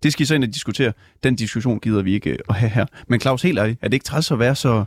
Det 0.03 0.12
skal 0.12 0.22
I 0.22 0.26
så 0.26 0.34
ind 0.34 0.44
og 0.44 0.55
diskutere. 0.55 0.92
Den 1.22 1.36
diskussion 1.36 1.80
gider 1.80 2.03
vi 2.03 2.14
ikke 2.14 2.30
øh, 2.30 2.38
at 2.49 2.55
have 2.55 2.70
her. 2.70 2.86
Men 3.09 3.20
Claus, 3.20 3.42
helt 3.42 3.59
ærligt, 3.59 3.78
er 3.82 3.88
det 3.88 3.94
ikke 3.94 4.05
træls 4.05 4.30
at 4.30 4.38
være 4.38 4.55
så... 4.55 4.84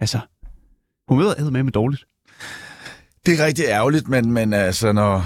Altså, 0.00 0.18
humøret 1.08 1.34
er 1.38 1.50
med 1.50 1.62
med 1.62 1.72
dårligt. 1.72 2.04
Det 3.26 3.40
er 3.40 3.46
rigtig 3.46 3.64
ærgerligt, 3.68 4.08
men, 4.08 4.32
men 4.32 4.52
altså, 4.52 4.92
når, 4.92 5.24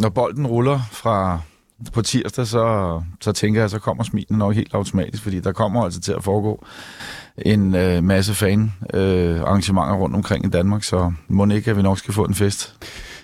når 0.00 0.08
bolden 0.08 0.46
ruller 0.46 0.80
fra 0.92 1.40
på 1.92 2.02
tirsdag, 2.02 2.46
så, 2.46 3.02
så 3.20 3.32
tænker 3.32 3.60
jeg, 3.60 3.70
så 3.70 3.78
kommer 3.78 4.04
smilene 4.04 4.38
nok 4.38 4.54
helt 4.54 4.74
automatisk, 4.74 5.22
fordi 5.22 5.40
der 5.40 5.52
kommer 5.52 5.84
altså 5.84 6.00
til 6.00 6.12
at 6.12 6.24
foregå 6.24 6.66
en 7.38 7.74
øh, 7.74 8.04
masse 8.04 8.34
fan 8.34 8.72
øh, 8.94 9.40
arrangementer 9.40 9.94
rundt 9.94 10.16
omkring 10.16 10.46
i 10.46 10.48
Danmark, 10.48 10.82
så 10.82 11.12
må 11.28 11.46
ikke, 11.46 11.70
at 11.70 11.76
vi 11.76 11.82
nok 11.82 11.98
skal 11.98 12.14
få 12.14 12.24
en 12.24 12.34
fest. 12.34 12.74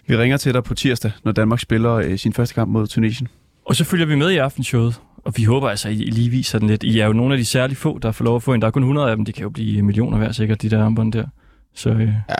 Vi 0.06 0.16
ringer 0.16 0.36
til 0.36 0.54
dig 0.54 0.64
på 0.64 0.74
tirsdag, 0.74 1.12
når 1.24 1.32
Danmark 1.32 1.60
spiller 1.60 1.94
øh, 1.94 2.18
sin 2.18 2.32
første 2.32 2.54
kamp 2.54 2.70
mod 2.70 2.86
Tunesien. 2.86 3.28
Og 3.66 3.76
så 3.76 3.84
følger 3.84 4.06
vi 4.06 4.14
med 4.14 4.30
i 4.30 4.36
aftenshowet, 4.36 5.00
og 5.24 5.32
vi 5.36 5.44
håber 5.44 5.68
altså, 5.68 5.88
at 5.88 5.94
I 5.94 5.96
lige 5.96 6.30
viser 6.30 6.58
den 6.58 6.68
lidt. 6.68 6.82
I 6.82 7.00
er 7.00 7.06
jo 7.06 7.12
nogle 7.12 7.34
af 7.34 7.38
de 7.38 7.44
særligt 7.44 7.80
få, 7.80 7.98
der 7.98 8.12
får 8.12 8.24
lov 8.24 8.36
at 8.36 8.42
få 8.42 8.52
en. 8.54 8.60
Der 8.60 8.66
er 8.66 8.70
kun 8.70 8.82
100 8.82 9.10
af 9.10 9.16
dem, 9.16 9.24
de 9.24 9.32
kan 9.32 9.42
jo 9.42 9.50
blive 9.50 9.82
millioner 9.82 10.18
hver 10.18 10.32
sikkert, 10.32 10.62
de 10.62 10.70
der 10.70 10.84
armbånd 10.84 11.12
der. 11.12 11.26
Så 11.74 11.90
øh, 11.90 12.08
ja. 12.28 12.34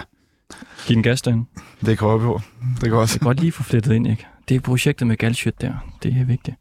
Giv 0.86 0.94
den 0.94 1.03
gas 1.03 1.22
derinde. 1.22 1.44
Det 1.86 1.99
kan 1.99 2.09
jeg 2.09 2.20
på. 2.20 2.40
Det 2.80 2.82
kan 2.82 2.92
også. 2.92 3.14
Det 3.14 3.20
kan 3.20 3.26
godt 3.26 3.40
lige 3.40 3.53
få 3.53 3.62
flettet 3.62 3.94
ind, 3.94 4.07
ikke? 4.07 4.26
Det 4.49 4.55
er 4.55 4.61
projektet 4.61 5.07
med 5.07 5.16
Galshøt 5.16 5.61
der. 5.61 5.72
Det 6.03 6.16
er 6.20 6.24
vigtigt. 6.24 6.57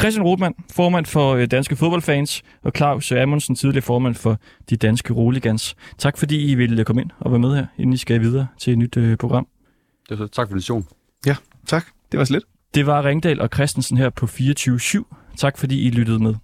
Christian 0.00 0.24
Rotman, 0.26 0.54
formand 0.72 1.06
for 1.06 1.34
øh, 1.34 1.46
Danske 1.46 1.76
Fodboldfans, 1.76 2.42
og 2.62 2.72
Claus 2.76 3.12
Amundsen, 3.12 3.56
tidligere 3.56 3.82
formand 3.82 4.14
for 4.14 4.38
De 4.70 4.76
Danske 4.76 5.12
Roligans. 5.12 5.76
Tak 5.98 6.18
fordi 6.18 6.50
I 6.50 6.54
ville 6.54 6.84
komme 6.84 7.02
ind 7.02 7.10
og 7.18 7.30
være 7.30 7.40
med 7.40 7.54
her, 7.54 7.66
inden 7.78 7.92
I 7.92 7.96
skal 7.96 8.20
videre 8.20 8.46
til 8.58 8.72
et 8.72 8.78
nyt 8.78 8.96
øh, 8.96 9.16
program. 9.16 9.46
Det 10.08 10.18
var, 10.18 10.26
tak 10.26 10.48
for 10.48 10.52
invitationen. 10.52 10.86
Ja, 11.26 11.36
tak. 11.66 11.86
Det 12.12 12.18
var 12.18 12.24
slet. 12.24 12.42
Det 12.74 12.86
var 12.86 13.04
Ringdal 13.04 13.40
og 13.40 13.48
Christensen 13.54 13.96
her 13.96 14.10
på 14.10 14.26
24-7. 14.26 15.34
Tak 15.36 15.58
fordi 15.58 15.86
I 15.86 15.90
lyttede 15.90 16.18
med. 16.18 16.34